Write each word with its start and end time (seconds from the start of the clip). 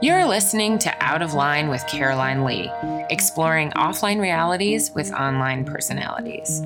You're 0.00 0.26
listening 0.26 0.78
to 0.78 0.94
Out 1.00 1.20
of 1.20 1.34
Line 1.34 1.68
with 1.68 1.86
Caroline 1.86 2.44
Lee, 2.44 2.70
exploring 3.10 3.70
offline 3.72 4.20
realities 4.20 4.90
with 4.92 5.12
online 5.12 5.66
personalities. 5.66 6.62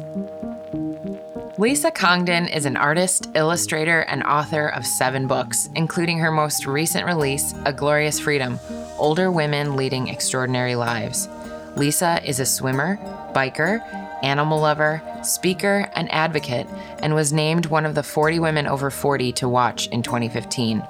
Lisa 1.58 1.90
Congdon 1.90 2.46
is 2.46 2.66
an 2.66 2.76
artist, 2.76 3.28
illustrator, 3.34 4.00
and 4.02 4.22
author 4.22 4.68
of 4.68 4.86
seven 4.86 5.26
books, 5.26 5.68
including 5.74 6.18
her 6.20 6.30
most 6.30 6.64
recent 6.66 7.04
release, 7.04 7.54
A 7.64 7.72
Glorious 7.72 8.20
Freedom 8.20 8.60
Older 8.96 9.32
Women 9.32 9.74
Leading 9.74 10.06
Extraordinary 10.06 10.76
Lives. 10.76 11.28
Lisa 11.74 12.20
is 12.24 12.38
a 12.38 12.46
swimmer, 12.46 12.96
biker, 13.34 13.80
animal 14.22 14.60
lover, 14.60 15.02
speaker, 15.22 15.90
and 15.94 16.10
advocate, 16.12 16.66
and 17.02 17.14
was 17.14 17.32
named 17.32 17.66
one 17.66 17.86
of 17.86 17.94
the 17.94 18.02
40 18.02 18.38
women 18.38 18.66
over 18.66 18.90
40 18.90 19.32
to 19.32 19.48
watch 19.48 19.86
in 19.88 20.02
2015. 20.02 20.80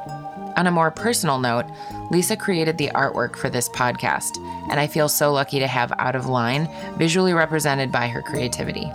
On 0.57 0.67
a 0.67 0.73
more 0.73 0.91
personal 0.91 1.39
note, 1.39 1.67
Lisa 2.11 2.37
created 2.37 2.79
the 2.79 2.91
artwork 2.95 3.37
for 3.37 3.49
this 3.49 3.69
podcast, 3.69 4.39
and 4.71 4.81
I 4.81 4.87
feel 4.87 5.09
so 5.09 5.33
lucky 5.33 5.61
to 5.61 5.69
have 5.69 5.93
Out 5.99 6.17
of 6.17 6.27
Line 6.27 6.69
visually 6.99 7.33
represented 7.33 7.93
by 7.93 8.09
her 8.09 8.23
creativity. 8.23 8.91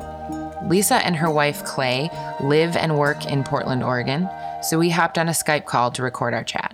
Lisa 0.66 0.95
and 0.95 1.16
her 1.16 1.30
wife 1.30 1.63
Clay 1.63 2.09
live 2.41 2.75
and 2.75 2.97
work 2.97 3.25
in 3.25 3.44
Portland, 3.44 3.84
Oregon, 3.84 4.30
so 4.61 4.80
we 4.80 4.89
hopped 4.89 5.17
on 5.17 5.30
a 5.30 5.31
Skype 5.31 5.66
call 5.66 5.91
to 5.91 6.03
record 6.03 6.34
our 6.34 6.44
chat. 6.44 6.73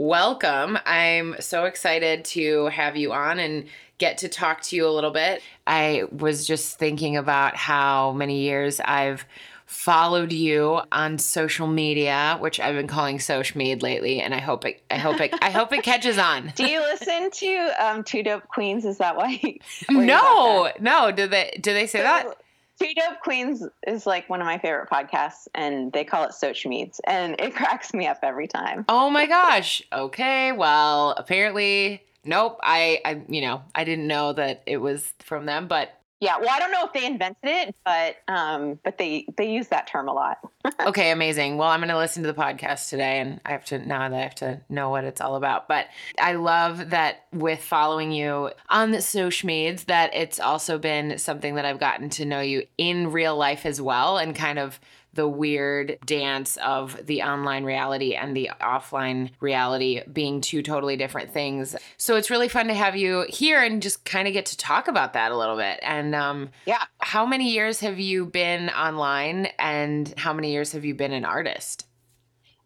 Welcome. 0.00 0.78
I'm 0.86 1.36
so 1.40 1.66
excited 1.66 2.24
to 2.24 2.68
have 2.68 2.96
you 2.96 3.12
on 3.12 3.38
and 3.38 3.66
get 3.98 4.16
to 4.18 4.30
talk 4.30 4.62
to 4.62 4.74
you 4.74 4.88
a 4.88 4.88
little 4.88 5.10
bit. 5.10 5.42
I 5.66 6.04
was 6.10 6.46
just 6.46 6.78
thinking 6.78 7.18
about 7.18 7.54
how 7.54 8.12
many 8.12 8.38
years 8.38 8.80
I've 8.82 9.26
followed 9.66 10.32
you 10.32 10.80
on 10.90 11.18
social 11.18 11.66
media, 11.66 12.38
which 12.40 12.58
I've 12.58 12.76
been 12.76 12.86
calling 12.86 13.18
Sochmead 13.18 13.82
lately, 13.82 14.22
and 14.22 14.34
I 14.34 14.38
hope 14.38 14.64
it 14.64 14.82
I 14.90 14.96
hope 14.96 15.20
it 15.20 15.34
I 15.42 15.50
hope 15.50 15.70
it 15.74 15.82
catches 15.82 16.16
on. 16.16 16.50
Do 16.56 16.64
you 16.66 16.80
listen 16.80 17.30
to 17.30 17.72
um, 17.78 18.02
Two 18.02 18.22
Dope 18.22 18.48
Queens? 18.48 18.86
Is 18.86 18.96
that 18.96 19.18
why? 19.18 19.58
no, 19.90 20.72
no. 20.80 21.12
Do 21.12 21.26
they 21.26 21.58
do 21.60 21.74
they 21.74 21.86
say 21.86 21.98
so, 21.98 22.04
that? 22.04 22.42
Two 22.80 22.94
Dope 22.94 23.20
Queens 23.20 23.62
is 23.86 24.06
like 24.06 24.30
one 24.30 24.40
of 24.40 24.46
my 24.46 24.56
favorite 24.56 24.88
podcasts, 24.88 25.48
and 25.54 25.92
they 25.92 26.02
call 26.02 26.24
it 26.24 26.32
Soch 26.32 26.64
Meets, 26.64 26.98
and 27.06 27.38
it 27.38 27.54
cracks 27.54 27.92
me 27.92 28.06
up 28.06 28.20
every 28.22 28.48
time. 28.48 28.86
Oh 28.88 29.10
my 29.10 29.26
gosh. 29.26 29.82
Okay, 29.92 30.52
well, 30.52 31.10
apparently, 31.18 32.02
nope. 32.24 32.58
I, 32.62 33.02
I, 33.04 33.20
you 33.28 33.42
know, 33.42 33.60
I 33.74 33.84
didn't 33.84 34.06
know 34.06 34.32
that 34.32 34.62
it 34.64 34.78
was 34.78 35.12
from 35.18 35.44
them, 35.44 35.68
but 35.68 35.99
yeah, 36.20 36.36
well, 36.38 36.50
I 36.50 36.58
don't 36.58 36.70
know 36.70 36.84
if 36.84 36.92
they 36.92 37.06
invented 37.06 37.38
it, 37.44 37.74
but 37.82 38.16
um, 38.28 38.78
but 38.84 38.98
they 38.98 39.24
they 39.38 39.50
use 39.50 39.68
that 39.68 39.86
term 39.86 40.06
a 40.06 40.12
lot. 40.12 40.38
okay, 40.86 41.12
amazing. 41.12 41.56
Well, 41.56 41.68
I'm 41.68 41.80
going 41.80 41.88
to 41.88 41.96
listen 41.96 42.22
to 42.24 42.30
the 42.30 42.38
podcast 42.38 42.90
today, 42.90 43.20
and 43.20 43.40
I 43.46 43.52
have 43.52 43.64
to 43.66 43.78
now 43.78 44.06
that 44.06 44.14
I 44.14 44.22
have 44.22 44.34
to 44.36 44.60
know 44.68 44.90
what 44.90 45.04
it's 45.04 45.22
all 45.22 45.36
about. 45.36 45.66
But 45.66 45.86
I 46.20 46.34
love 46.34 46.90
that 46.90 47.24
with 47.32 47.62
following 47.62 48.12
you 48.12 48.50
on 48.68 48.90
the 48.90 49.00
social 49.00 49.46
medias, 49.46 49.84
that 49.84 50.14
it's 50.14 50.38
also 50.38 50.78
been 50.78 51.16
something 51.16 51.54
that 51.54 51.64
I've 51.64 51.80
gotten 51.80 52.10
to 52.10 52.26
know 52.26 52.40
you 52.40 52.66
in 52.76 53.12
real 53.12 53.34
life 53.34 53.64
as 53.64 53.80
well, 53.80 54.18
and 54.18 54.36
kind 54.36 54.58
of 54.58 54.78
the 55.14 55.28
weird 55.28 55.98
dance 56.04 56.56
of 56.58 57.06
the 57.06 57.22
online 57.22 57.64
reality 57.64 58.14
and 58.14 58.36
the 58.36 58.50
offline 58.60 59.30
reality 59.40 60.02
being 60.12 60.40
two 60.40 60.62
totally 60.62 60.96
different 60.96 61.32
things. 61.32 61.76
So 61.96 62.16
it's 62.16 62.30
really 62.30 62.48
fun 62.48 62.68
to 62.68 62.74
have 62.74 62.96
you 62.96 63.26
here 63.28 63.62
and 63.62 63.82
just 63.82 64.04
kind 64.04 64.28
of 64.28 64.34
get 64.34 64.46
to 64.46 64.56
talk 64.56 64.88
about 64.88 65.14
that 65.14 65.32
a 65.32 65.36
little 65.36 65.56
bit. 65.56 65.80
And 65.82 66.14
um, 66.14 66.50
yeah, 66.66 66.84
how 66.98 67.26
many 67.26 67.50
years 67.50 67.80
have 67.80 67.98
you 67.98 68.26
been 68.26 68.70
online 68.70 69.48
and 69.58 70.12
how 70.16 70.32
many 70.32 70.52
years 70.52 70.72
have 70.72 70.84
you 70.84 70.94
been 70.94 71.12
an 71.12 71.24
artist? 71.24 71.86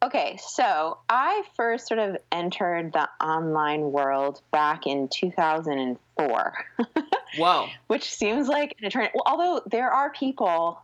Okay, 0.05 0.37
so 0.37 0.99
I 1.09 1.45
first 1.57 1.89
sort 1.89 1.99
of 1.99 2.19
entered 2.31 2.93
the 2.93 3.09
online 3.25 3.91
world 3.91 4.43
back 4.51 4.87
in 4.87 5.09
2004. 5.09 6.55
Whoa. 7.39 7.69
Which 7.87 8.15
seems 8.15 8.47
like 8.47 8.75
an 8.79 8.87
eternity. 8.87 9.13
Well, 9.15 9.25
although 9.27 9.63
there 9.65 9.91
are 9.91 10.11
people 10.11 10.79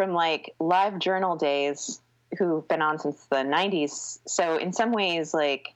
from 0.00 0.14
like 0.14 0.54
live 0.58 0.98
journal 0.98 1.36
days 1.36 2.00
who've 2.38 2.66
been 2.68 2.80
on 2.80 2.98
since 2.98 3.22
the 3.26 3.36
90s. 3.36 4.18
So 4.26 4.56
in 4.56 4.72
some 4.72 4.92
ways, 4.92 5.34
like 5.34 5.74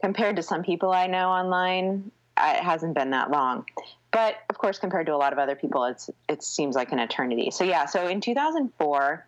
compared 0.00 0.36
to 0.36 0.42
some 0.42 0.62
people 0.62 0.90
I 0.90 1.06
know 1.06 1.28
online, 1.28 2.10
it 2.38 2.62
hasn't 2.62 2.94
been 2.94 3.10
that 3.10 3.30
long. 3.30 3.66
But 4.10 4.36
of 4.48 4.56
course, 4.56 4.78
compared 4.78 5.04
to 5.04 5.14
a 5.14 5.18
lot 5.18 5.34
of 5.34 5.38
other 5.38 5.54
people, 5.54 5.84
it's 5.84 6.08
it 6.30 6.42
seems 6.42 6.74
like 6.74 6.92
an 6.92 6.98
eternity. 6.98 7.50
So 7.50 7.64
yeah, 7.64 7.84
so 7.84 8.08
in 8.08 8.22
2004, 8.22 9.26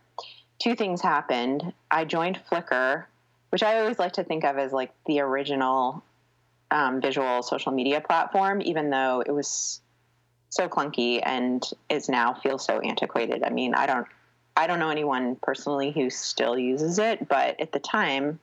two 0.58 0.74
things 0.74 1.02
happened. 1.02 1.74
I 1.90 2.06
joined 2.06 2.40
Flickr, 2.50 3.04
which 3.50 3.62
I 3.62 3.78
always 3.80 3.98
like 3.98 4.12
to 4.12 4.24
think 4.24 4.44
of 4.44 4.56
as 4.56 4.72
like 4.72 4.92
the 5.04 5.20
original 5.20 6.02
um, 6.70 7.02
visual 7.02 7.42
social 7.42 7.72
media 7.72 8.00
platform, 8.00 8.62
even 8.62 8.88
though 8.88 9.22
it 9.26 9.32
was 9.32 9.82
so 10.54 10.68
clunky 10.68 11.20
and 11.22 11.68
is 11.88 12.08
now 12.08 12.34
feels 12.34 12.64
so 12.64 12.78
antiquated. 12.78 13.42
I 13.42 13.50
mean, 13.50 13.74
I 13.74 13.86
don't 13.86 14.06
I 14.56 14.68
don't 14.68 14.78
know 14.78 14.90
anyone 14.90 15.36
personally 15.42 15.90
who 15.90 16.10
still 16.10 16.56
uses 16.56 17.00
it, 17.00 17.28
but 17.28 17.60
at 17.60 17.72
the 17.72 17.80
time 17.80 18.38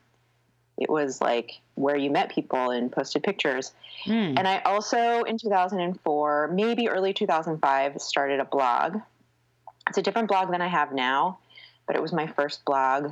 it 0.78 0.90
was 0.90 1.22
like 1.22 1.62
where 1.76 1.96
you 1.96 2.12
met 2.12 2.32
people 2.32 2.72
and 2.72 2.92
posted 2.92 3.24
pictures. 3.24 3.72
Mm. 4.06 4.38
And 4.38 4.48
I 4.48 4.60
also 4.60 5.24
in 5.24 5.38
2004, 5.38 6.50
maybe 6.54 6.90
early 6.90 7.14
2005 7.14 8.02
started 8.02 8.42
a 8.42 8.46
blog. 8.46 9.00
It's 9.88 9.98
a 9.98 10.02
different 10.02 10.28
blog 10.28 10.52
than 10.52 10.62
I 10.62 10.68
have 10.68 10.92
now, 10.92 11.40
but 11.88 11.96
it 11.96 12.02
was 12.02 12.12
my 12.12 12.28
first 12.28 12.66
blog. 12.66 13.12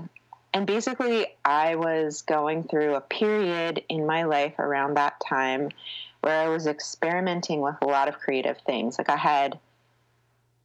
And 0.54 0.66
basically, 0.66 1.28
I 1.46 1.76
was 1.76 2.24
going 2.24 2.64
through 2.64 2.96
a 2.96 3.02
period 3.02 3.84
in 3.88 4.06
my 4.06 4.24
life 4.24 4.58
around 4.58 4.98
that 4.98 5.22
time 5.26 5.70
where 6.22 6.40
I 6.40 6.50
was 6.50 6.68
experimenting 6.68 7.62
with 7.62 7.76
a 7.82 7.86
lot 7.86 8.08
of 8.08 8.20
creative 8.20 8.58
things. 8.66 8.98
Like 8.98 9.10
I 9.10 9.18
had, 9.18 9.60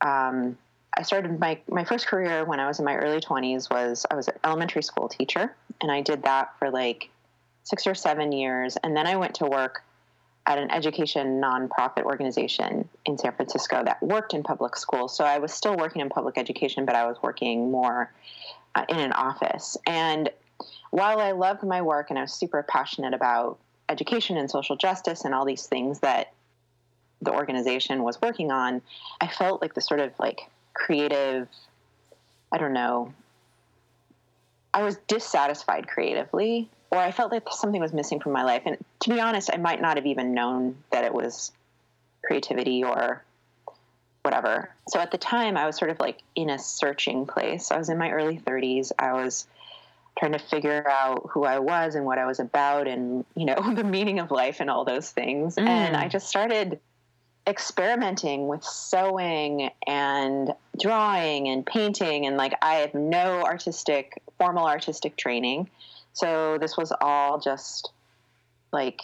um, 0.01 0.59
I 0.97 1.03
started 1.03 1.39
my 1.41 1.59
my 1.69 1.85
first 1.85 2.07
career 2.07 2.45
when 2.45 2.61
I 2.61 2.67
was 2.67 2.79
in 2.79 2.85
my 2.85 2.97
early 2.97 3.21
twenties 3.21 3.69
was 3.71 4.07
I 4.11 4.15
was 4.15 4.29
an 4.29 4.35
elementary 4.45 4.83
school 4.83 5.09
teacher, 5.09 5.55
and 5.81 5.91
I 5.91 6.01
did 6.01 6.23
that 6.23 6.59
for 6.59 6.71
like 6.71 7.11
six 7.65 7.87
or 7.87 7.95
seven 7.95 8.33
years, 8.33 8.77
and 8.83 8.97
then 8.97 9.07
I 9.07 9.17
went 9.17 9.35
to 9.37 9.47
work 9.47 9.83
at 10.47 10.59
an 10.59 10.71
education 10.71 11.41
nonprofit 11.41 12.03
organization 12.03 12.87
in 13.07 13.17
San 13.17 13.33
Francisco 13.33 13.83
that 13.83 14.03
worked 14.03 14.35
in 14.35 14.43
public 14.43 14.77
schools. 14.77 15.17
So 15.17 15.25
I 15.25 15.39
was 15.39 15.55
still 15.55 15.77
working 15.77 16.03
in 16.03 16.11
public 16.11 16.37
education, 16.37 16.85
but 16.85 16.95
I 16.95 17.07
was 17.07 17.17
working 17.23 17.71
more 17.71 18.13
uh, 18.75 18.85
in 18.91 18.99
an 18.99 19.13
office. 19.13 19.79
And 19.87 20.29
while 20.91 21.19
I 21.19 21.33
loved 21.33 21.63
my 21.63 21.81
work 21.81 22.11
and 22.11 22.19
I 22.19 22.23
was 22.23 22.33
super 22.33 22.63
passionate 22.63 23.15
about 23.15 23.59
education 23.89 24.37
and 24.37 24.51
social 24.51 24.77
justice 24.77 25.25
and 25.25 25.35
all 25.35 25.45
these 25.45 25.67
things 25.67 26.01
that 26.01 26.33
the 27.23 27.33
organization 27.33 28.03
was 28.03 28.21
working 28.21 28.51
on, 28.51 28.83
I 29.21 29.29
felt 29.29 29.63
like 29.63 29.75
the 29.75 29.81
sort 29.81 30.01
of 30.01 30.13
like 30.19 30.43
creative, 30.75 31.49
I 32.53 32.59
don't 32.59 32.73
know, 32.73 33.13
I 34.73 34.83
was 34.83 34.97
dissatisfied 35.07 35.87
creatively, 35.87 36.69
or 36.91 36.99
I 36.99 37.13
felt 37.13 37.31
like 37.33 37.45
something 37.51 37.81
was 37.81 37.93
missing 37.93 38.21
from 38.21 38.33
my 38.33 38.43
life. 38.43 38.63
And 38.67 38.77
to 39.01 39.11
be 39.11 39.21
honest, 39.21 39.51
I 39.53 39.57
might 39.57 39.81
not 39.81 39.97
have 39.97 40.07
even 40.07 40.35
known 40.35 40.77
that 40.91 41.05
it 41.05 41.15
was 41.15 41.53
creativity 42.25 42.83
or 42.83 43.23
whatever. 44.23 44.71
So 44.89 44.99
at 44.99 45.11
the 45.11 45.19
time, 45.19 45.57
I 45.57 45.67
was 45.67 45.77
sort 45.77 45.91
of 45.91 46.01
like 46.01 46.23
in 46.35 46.51
a 46.51 46.59
searching 46.59 47.27
place. 47.27 47.71
I 47.71 47.79
was 47.79 47.89
in 47.89 47.99
my 47.99 48.11
early 48.11 48.39
30s. 48.39 48.91
I 48.99 49.13
was 49.13 49.47
trying 50.19 50.33
to 50.33 50.39
figure 50.39 50.87
out 50.89 51.29
who 51.31 51.45
I 51.45 51.59
was 51.59 51.95
and 51.95 52.05
what 52.05 52.19
I 52.19 52.27
was 52.27 52.39
about 52.39 52.87
and, 52.87 53.25
you 53.35 53.47
know, 53.47 53.57
the 53.75 53.85
meaning 53.85 54.21
of 54.21 54.31
life 54.31 54.61
and 54.61 54.71
all 54.71 54.85
those 54.85 55.11
things. 55.11 55.57
Mm. 55.57 55.67
And 55.67 55.97
I 55.97 56.09
just 56.09 56.29
started 56.29 56.81
experimenting 57.47 58.49
with 58.49 58.65
sewing 58.65 59.71
and 59.87 60.55
drawing 60.81 61.49
and 61.49 61.67
painting 61.67 62.25
and 62.25 62.39
like 62.39 62.55
I 62.63 62.77
have 62.77 62.95
no 62.95 63.43
artistic 63.43 64.23
formal 64.39 64.67
artistic 64.67 65.17
training. 65.17 65.69
So 66.15 66.57
this 66.59 66.77
was 66.77 66.93
all 67.03 67.39
just 67.39 67.91
like 68.73 69.03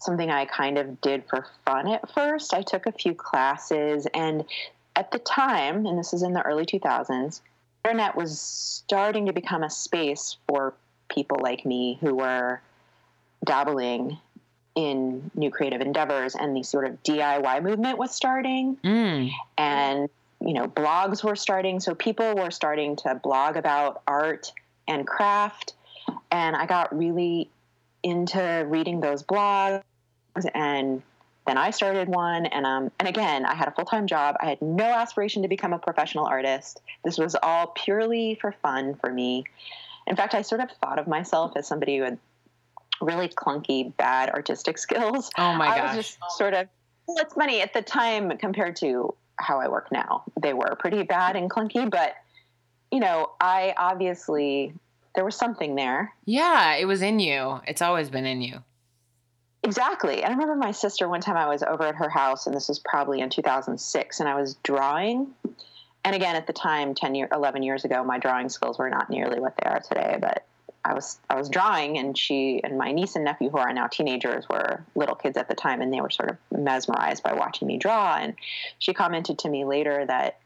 something 0.00 0.30
I 0.30 0.44
kind 0.44 0.78
of 0.78 1.00
did 1.00 1.24
for 1.28 1.46
fun 1.64 1.88
at 1.88 2.12
first. 2.12 2.54
I 2.54 2.62
took 2.62 2.86
a 2.86 2.92
few 2.92 3.14
classes 3.14 4.06
and 4.14 4.44
at 4.94 5.10
the 5.10 5.18
time, 5.18 5.86
and 5.86 5.98
this 5.98 6.12
is 6.12 6.22
in 6.22 6.34
the 6.34 6.42
early 6.42 6.66
2000s, 6.66 7.40
internet 7.84 8.16
was 8.16 8.40
starting 8.40 9.26
to 9.26 9.32
become 9.32 9.62
a 9.62 9.70
space 9.70 10.36
for 10.46 10.74
people 11.08 11.38
like 11.40 11.66
me 11.66 11.98
who 12.00 12.14
were 12.14 12.60
dabbling 13.44 14.18
in 14.74 15.30
new 15.34 15.50
creative 15.50 15.80
endeavors 15.80 16.34
and 16.34 16.56
the 16.56 16.62
sort 16.62 16.86
of 16.86 17.02
DIY 17.02 17.62
movement 17.62 17.98
was 17.98 18.14
starting. 18.14 18.76
Mm. 18.84 19.30
and 19.58 20.08
you 20.40 20.54
know 20.54 20.66
blogs 20.66 21.22
were 21.22 21.36
starting. 21.36 21.80
So 21.80 21.94
people 21.94 22.34
were 22.34 22.50
starting 22.50 22.96
to 22.96 23.14
blog 23.22 23.56
about 23.56 24.02
art 24.06 24.52
and 24.88 25.06
craft. 25.06 25.74
And 26.30 26.56
I 26.56 26.66
got 26.66 26.96
really 26.96 27.48
into 28.02 28.64
reading 28.68 29.00
those 29.00 29.22
blogs 29.22 29.82
and 30.54 31.02
then 31.46 31.58
I 31.58 31.70
started 31.70 32.08
one, 32.08 32.46
and 32.46 32.64
um, 32.64 32.90
and 33.00 33.08
again, 33.08 33.44
I 33.44 33.54
had 33.54 33.68
a 33.68 33.72
full 33.72 33.84
time 33.84 34.06
job. 34.06 34.36
I 34.40 34.46
had 34.46 34.62
no 34.62 34.84
aspiration 34.84 35.42
to 35.42 35.48
become 35.48 35.72
a 35.72 35.78
professional 35.78 36.24
artist. 36.24 36.80
This 37.04 37.18
was 37.18 37.34
all 37.42 37.68
purely 37.68 38.36
for 38.40 38.52
fun 38.52 38.94
for 38.94 39.12
me. 39.12 39.44
In 40.06 40.14
fact, 40.14 40.34
I 40.34 40.42
sort 40.42 40.60
of 40.60 40.70
thought 40.80 40.98
of 40.98 41.08
myself 41.08 41.52
as 41.56 41.66
somebody 41.66 41.98
who 41.98 42.04
had 42.04 42.18
really 43.00 43.28
clunky, 43.28 43.96
bad 43.96 44.30
artistic 44.30 44.78
skills. 44.86 45.30
Oh 45.36 45.54
my 45.54 45.66
gosh! 45.66 45.78
I 45.78 45.96
was 45.96 46.06
just 46.06 46.18
sort 46.36 46.54
of. 46.54 46.68
Well, 47.06 47.18
it's 47.18 47.34
funny 47.34 47.60
at 47.60 47.74
the 47.74 47.82
time 47.82 48.36
compared 48.38 48.76
to 48.76 49.14
how 49.36 49.58
I 49.58 49.66
work 49.66 49.90
now. 49.90 50.22
They 50.40 50.54
were 50.54 50.76
pretty 50.78 51.02
bad 51.02 51.34
and 51.34 51.50
clunky, 51.50 51.90
but 51.90 52.14
you 52.92 53.00
know, 53.00 53.30
I 53.40 53.74
obviously 53.76 54.74
there 55.16 55.24
was 55.24 55.34
something 55.34 55.74
there. 55.74 56.12
Yeah, 56.24 56.76
it 56.76 56.84
was 56.84 57.02
in 57.02 57.18
you. 57.18 57.60
It's 57.66 57.82
always 57.82 58.10
been 58.10 58.26
in 58.26 58.42
you. 58.42 58.62
Exactly. 59.64 60.22
And 60.22 60.26
I 60.26 60.30
remember 60.30 60.56
my 60.56 60.72
sister 60.72 61.08
one 61.08 61.20
time 61.20 61.36
I 61.36 61.46
was 61.46 61.62
over 61.62 61.84
at 61.84 61.94
her 61.94 62.08
house, 62.08 62.46
and 62.46 62.54
this 62.54 62.68
was 62.68 62.80
probably 62.80 63.20
in 63.20 63.30
2006, 63.30 64.20
and 64.20 64.28
I 64.28 64.34
was 64.34 64.56
drawing. 64.64 65.28
And 66.04 66.16
again, 66.16 66.34
at 66.34 66.48
the 66.48 66.52
time, 66.52 66.94
10 66.94 67.14
year, 67.14 67.28
11 67.32 67.62
years 67.62 67.84
ago, 67.84 68.02
my 68.02 68.18
drawing 68.18 68.48
skills 68.48 68.78
were 68.78 68.90
not 68.90 69.08
nearly 69.08 69.38
what 69.38 69.54
they 69.56 69.70
are 69.70 69.80
today, 69.80 70.18
but 70.20 70.44
I 70.84 70.94
was 70.94 71.20
I 71.30 71.36
was 71.36 71.48
drawing, 71.48 71.96
and 71.96 72.18
she 72.18 72.60
and 72.64 72.76
my 72.76 72.90
niece 72.90 73.14
and 73.14 73.24
nephew, 73.24 73.50
who 73.50 73.58
are 73.58 73.72
now 73.72 73.86
teenagers, 73.86 74.48
were 74.48 74.84
little 74.96 75.14
kids 75.14 75.36
at 75.36 75.46
the 75.48 75.54
time, 75.54 75.80
and 75.80 75.92
they 75.92 76.00
were 76.00 76.10
sort 76.10 76.30
of 76.30 76.38
mesmerized 76.50 77.22
by 77.22 77.34
watching 77.34 77.68
me 77.68 77.78
draw. 77.78 78.16
And 78.16 78.34
she 78.80 78.92
commented 78.92 79.38
to 79.40 79.48
me 79.48 79.64
later 79.64 80.04
that, 80.04 80.40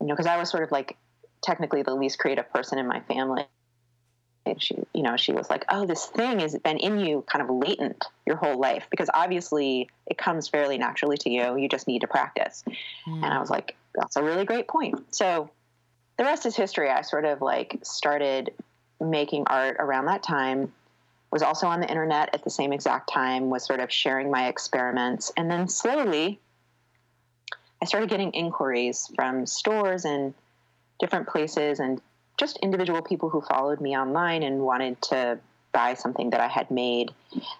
you 0.00 0.06
know, 0.06 0.14
because 0.14 0.26
I 0.26 0.36
was 0.36 0.50
sort 0.50 0.62
of 0.62 0.70
like 0.70 0.96
technically 1.42 1.82
the 1.82 1.94
least 1.94 2.20
creative 2.20 2.48
person 2.52 2.78
in 2.78 2.86
my 2.86 3.00
family, 3.00 3.44
she 4.58 4.76
you 4.92 5.02
know 5.02 5.16
she 5.16 5.32
was 5.32 5.48
like 5.48 5.64
oh 5.70 5.86
this 5.86 6.06
thing 6.06 6.40
has 6.40 6.56
been 6.58 6.78
in 6.78 7.00
you 7.00 7.24
kind 7.26 7.42
of 7.42 7.54
latent 7.54 8.04
your 8.26 8.36
whole 8.36 8.58
life 8.58 8.86
because 8.90 9.08
obviously 9.14 9.88
it 10.06 10.18
comes 10.18 10.48
fairly 10.48 10.78
naturally 10.78 11.16
to 11.16 11.30
you. 11.30 11.56
You 11.56 11.68
just 11.68 11.88
need 11.88 12.00
to 12.00 12.06
practice. 12.06 12.62
Mm. 13.06 13.24
and 13.24 13.26
i 13.26 13.38
was 13.38 13.50
like 13.50 13.76
that's 13.94 14.16
a 14.16 14.22
really 14.22 14.44
great 14.44 14.66
point. 14.68 15.14
So 15.14 15.50
the 16.18 16.24
rest 16.24 16.46
is 16.46 16.56
history. 16.56 16.90
I 16.90 17.02
sort 17.02 17.24
of 17.24 17.40
like 17.40 17.78
started 17.82 18.52
making 19.00 19.44
art 19.46 19.76
around 19.78 20.06
that 20.06 20.22
time. 20.22 20.72
Was 21.30 21.42
also 21.42 21.66
on 21.66 21.80
the 21.80 21.88
internet 21.88 22.30
at 22.32 22.44
the 22.44 22.50
same 22.50 22.72
exact 22.72 23.12
time 23.12 23.50
was 23.50 23.64
sort 23.64 23.80
of 23.80 23.92
sharing 23.92 24.30
my 24.30 24.48
experiments. 24.48 25.32
And 25.36 25.50
then 25.50 25.68
slowly 25.68 26.40
i 27.82 27.86
started 27.86 28.08
getting 28.08 28.30
inquiries 28.32 29.10
from 29.14 29.44
stores 29.44 30.04
and 30.04 30.32
different 31.00 31.28
places 31.28 31.80
and 31.80 32.00
just 32.36 32.58
individual 32.58 33.02
people 33.02 33.28
who 33.28 33.40
followed 33.40 33.80
me 33.80 33.96
online 33.96 34.42
and 34.42 34.60
wanted 34.60 35.00
to 35.02 35.38
buy 35.72 35.94
something 35.94 36.30
that 36.30 36.40
I 36.40 36.48
had 36.48 36.70
made. 36.70 37.12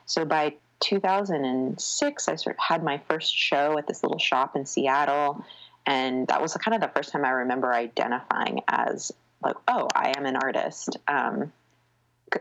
So 0.06 0.25
by 0.25 0.55
2006, 0.81 2.29
I 2.29 2.37
sort 2.37 2.56
of 2.56 2.61
had 2.61 2.82
my 2.82 3.00
first 3.09 3.35
show 3.35 3.79
at 3.79 3.87
this 3.87 4.03
little 4.03 4.19
shop 4.19 4.56
in 4.56 4.67
Seattle. 4.67 5.44
And 5.87 6.26
that 6.29 6.41
was 6.41 6.55
kind 6.55 6.75
of 6.75 6.81
the 6.81 6.88
first 6.94 7.12
time 7.12 7.25
I 7.25 7.31
remember 7.31 7.73
identifying 7.73 8.61
as 8.69 9.12
like, 9.43 9.56
oh, 9.69 9.88
I 9.94 10.12
am 10.17 10.26
an 10.26 10.37
artist. 10.37 10.97
Um, 11.06 11.53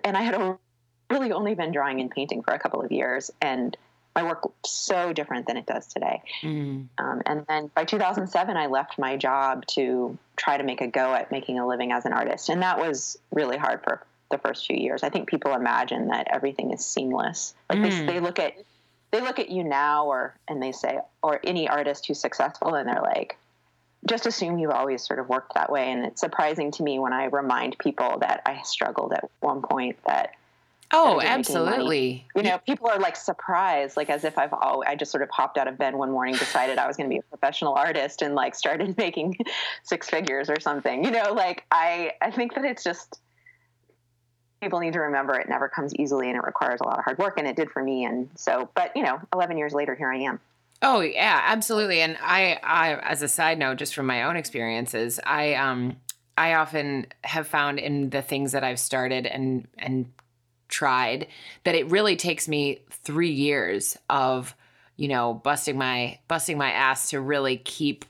and 0.04 0.16
I 0.16 0.22
had 0.22 0.58
really 1.10 1.32
only 1.32 1.54
been 1.56 1.72
drawing 1.72 2.00
and 2.00 2.10
painting 2.10 2.42
for 2.42 2.54
a 2.54 2.60
couple 2.60 2.82
of 2.82 2.92
years. 2.92 3.32
And 3.42 3.76
my 4.16 4.24
work 4.24 4.52
so 4.66 5.12
different 5.14 5.48
than 5.48 5.58
it 5.58 5.66
does 5.66 5.88
today. 5.88 6.22
Mm. 6.42 6.88
Um, 6.98 7.22
and 7.26 7.46
then 7.48 7.72
by 7.74 7.86
2007, 7.86 8.56
I 8.56 8.68
left 8.68 9.00
my 9.00 9.18
job 9.18 9.66
to 9.68 10.18
try 10.36 10.58
to 10.58 10.64
make 10.64 10.82
a 10.82 10.88
go 10.88 11.14
at 11.14 11.32
making 11.32 11.60
a 11.60 11.68
living 11.68 11.92
as 11.92 12.06
an 12.06 12.14
artist. 12.14 12.50
And 12.50 12.62
that 12.62 12.80
was 12.80 13.18
really 13.32 13.58
hard 13.58 13.84
for 13.84 14.06
the 14.30 14.38
first 14.38 14.68
few 14.68 14.78
years. 14.78 15.04
I 15.04 15.10
think 15.10 15.28
people 15.28 15.54
imagine 15.54 16.10
that 16.10 16.28
everything 16.30 16.72
is 16.72 16.86
seamless. 16.86 17.54
Like 17.70 17.80
mm. 17.80 18.06
they, 18.06 18.14
they 18.14 18.20
look 18.20 18.40
at 18.40 18.54
they 19.12 19.22
look 19.22 19.38
at 19.38 19.50
you 19.50 19.64
now 19.64 20.08
or 20.08 20.36
and 20.48 20.62
they 20.62 20.72
say 20.72 21.00
or 21.22 21.40
any 21.44 21.70
artist 21.70 22.08
who's 22.08 22.20
successful 22.20 22.74
and 22.74 22.90
they're 22.90 23.02
like 23.02 23.38
just 24.10 24.26
assume 24.26 24.58
you've 24.58 24.72
always 24.72 25.06
sort 25.06 25.20
of 25.20 25.30
worked 25.30 25.54
that 25.54 25.72
way 25.72 25.92
and 25.92 26.04
it's 26.04 26.20
surprising 26.20 26.72
to 26.72 26.82
me 26.84 26.98
when 26.98 27.14
i 27.14 27.26
remind 27.26 27.78
people 27.78 28.18
that 28.20 28.42
i 28.48 28.60
struggled 28.64 29.14
at 29.14 29.30
one 29.40 29.62
point 29.62 29.98
that 30.08 30.32
Oh, 30.96 31.20
absolutely. 31.20 32.24
You 32.36 32.44
know, 32.44 32.60
people 32.60 32.88
are 32.88 33.00
like 33.00 33.16
surprised, 33.16 33.98
like 33.98 34.12
as 34.12 34.24
if 34.24 34.38
I've 34.38 34.54
all 34.54 34.84
I 34.88 34.96
just 34.96 35.10
sort 35.10 35.24
of 35.24 35.30
hopped 35.32 35.58
out 35.58 35.68
of 35.68 35.76
bed 35.76 35.96
one 35.96 36.12
morning, 36.12 36.36
decided 36.36 36.78
I 36.78 36.86
was 36.86 36.96
going 36.96 37.10
to 37.10 37.14
be 37.14 37.18
a 37.18 37.24
professional 37.24 37.74
artist 37.74 38.22
and 38.22 38.36
like 38.36 38.54
started 38.54 38.96
making 39.00 39.36
six 39.82 40.08
figures 40.08 40.52
or 40.52 40.60
something. 40.60 41.04
You 41.04 41.10
know, 41.10 41.34
like 41.34 41.66
I, 41.72 42.14
I 42.22 42.30
think 42.30 42.54
that 42.54 42.64
it's 42.64 42.84
just, 42.84 43.20
people 44.62 44.80
need 44.80 44.94
to 44.94 45.00
remember 45.00 45.34
it 45.34 45.50
never 45.50 45.68
comes 45.68 45.96
easily 45.96 46.30
and 46.30 46.38
it 46.38 46.44
requires 46.44 46.80
a 46.80 46.84
lot 46.86 47.00
of 47.00 47.04
hard 47.04 47.18
work 47.18 47.40
and 47.40 47.48
it 47.48 47.56
did 47.56 47.72
for 47.72 47.84
me. 47.84 48.06
And 48.06 48.30
so, 48.36 48.70
but 48.76 48.96
you 48.96 49.02
know, 49.02 49.20
11 49.34 49.58
years 49.58 49.74
later, 49.74 49.96
here 49.96 50.12
I 50.12 50.20
am. 50.20 50.40
Oh 50.84 51.02
yeah, 51.02 51.42
absolutely. 51.46 52.02
And 52.02 52.18
I, 52.22 52.60
I, 52.62 52.96
as 52.98 53.24
a 53.24 53.28
side 53.28 53.58
note, 53.58 53.78
just 53.78 53.96
from 53.96 54.06
my 54.06 54.24
own 54.24 54.36
experiences, 54.36 55.20
I, 55.26 55.56
um, 55.56 55.98
I 56.38 56.54
often 56.54 57.08
have 57.24 57.48
found 57.48 57.80
in 57.80 58.12
the 58.12 58.22
things 58.22 58.52
that 58.52 58.64
I've 58.64 58.80
started 58.80 59.26
and 59.26 59.68
and 59.78 60.12
tried 60.74 61.28
that 61.64 61.76
it 61.76 61.90
really 61.90 62.16
takes 62.16 62.48
me 62.48 62.82
three 62.90 63.32
years 63.32 63.98
of 64.10 64.56
you 64.98 65.08
know 65.08 65.34
busting 65.34 65.78
my 65.78 66.20
busting 66.28 66.58
my 66.58 66.72
ass 66.72 67.12
to 67.12 67.22
really 67.22 67.58
keep 67.58 68.06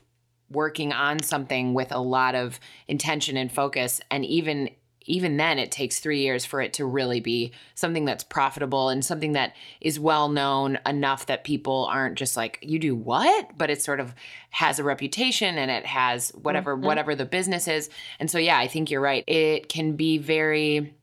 working 0.50 0.92
on 0.92 1.22
something 1.22 1.74
with 1.74 1.92
a 1.92 1.98
lot 1.98 2.34
of 2.34 2.60
intention 2.88 3.36
and 3.36 3.50
focus. 3.52 4.00
And 4.10 4.24
even 4.24 4.70
even 5.06 5.36
then 5.36 5.58
it 5.58 5.70
takes 5.70 5.98
3 5.98 6.20
years 6.20 6.46
for 6.46 6.62
it 6.62 6.72
to 6.72 6.86
really 6.86 7.20
be 7.20 7.52
something 7.74 8.06
that's 8.06 8.24
profitable 8.24 8.88
and 8.88 9.04
something 9.04 9.32
that 9.32 9.54
is 9.82 10.00
well 10.00 10.30
known 10.30 10.78
enough 10.86 11.26
that 11.26 11.44
people 11.44 11.86
aren't 11.90 12.16
just 12.16 12.38
like 12.38 12.58
you 12.62 12.78
do 12.78 12.94
what? 12.94 13.50
But 13.58 13.68
it 13.68 13.82
sort 13.82 14.00
of 14.00 14.14
has 14.48 14.78
a 14.78 14.84
reputation 14.84 15.58
and 15.58 15.70
it 15.70 15.84
has 15.84 16.30
whatever 16.30 16.74
mm-hmm. 16.74 16.86
whatever 16.86 17.14
the 17.14 17.26
business 17.26 17.68
is. 17.68 17.90
And 18.18 18.30
so 18.30 18.38
yeah 18.38 18.58
i 18.58 18.66
think 18.66 18.90
you're 18.90 19.00
right. 19.00 19.24
It 19.26 19.68
can 19.68 19.96
be 19.96 20.16
very 20.18 20.94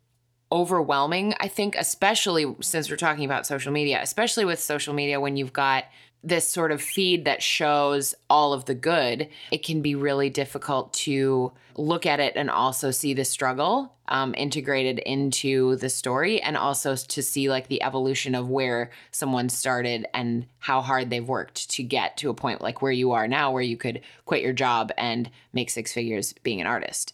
overwhelming, 0.52 1.34
I 1.40 1.48
think, 1.48 1.76
especially 1.76 2.56
since 2.62 2.90
we're 2.90 2.98
talking 2.98 3.26
about 3.26 3.48
social 3.48 3.72
media, 3.72 4.00
especially 4.02 4.46
with 4.46 4.60
social 4.60 4.94
media 4.94 5.20
when 5.20 5.38
you've 5.38 5.54
got 5.54 5.86
this 6.24 6.48
sort 6.48 6.72
of 6.72 6.82
feed 6.82 7.26
that 7.26 7.42
shows 7.42 8.14
all 8.30 8.54
of 8.54 8.66
the 8.66 8.76
good, 8.76 9.28
it 9.52 9.64
can 9.64 9.82
be 9.82 9.96
really 9.96 10.30
difficult 10.30 10.94
to 10.94 11.52
look 11.76 12.06
at 12.06 12.20
it 12.20 12.34
and 12.36 12.50
also 12.50 12.92
see 12.92 13.14
the 13.14 13.26
struggle 13.26 13.96
um, 14.08 14.36
integrated 14.38 15.00
into 15.00 15.78
the 15.78 15.90
story 15.90 16.42
and 16.42 16.58
also 16.58 16.96
to 16.96 17.24
see 17.24 17.50
like 17.50 17.68
the 17.68 17.82
evolution 17.82 18.36
of 18.36 18.50
where 18.50 18.92
someone 19.10 19.50
started 19.50 20.06
and 20.14 20.46
how 20.60 20.82
hard 20.82 21.10
they've 21.10 21.28
worked 21.28 21.70
to 21.72 21.82
get 21.82 22.18
to 22.18 22.30
a 22.30 22.34
point 22.34 22.62
like 22.62 22.82
where 22.82 22.92
you 22.92 23.14
are 23.14 23.28
now, 23.28 23.52
where 23.52 23.64
you 23.64 23.78
could 23.78 24.02
quit 24.26 24.44
your 24.44 24.54
job 24.54 24.92
and 24.98 25.32
make 25.54 25.70
six 25.70 25.94
figures 25.94 26.34
being 26.44 26.62
an 26.62 26.68
artist. 26.68 27.14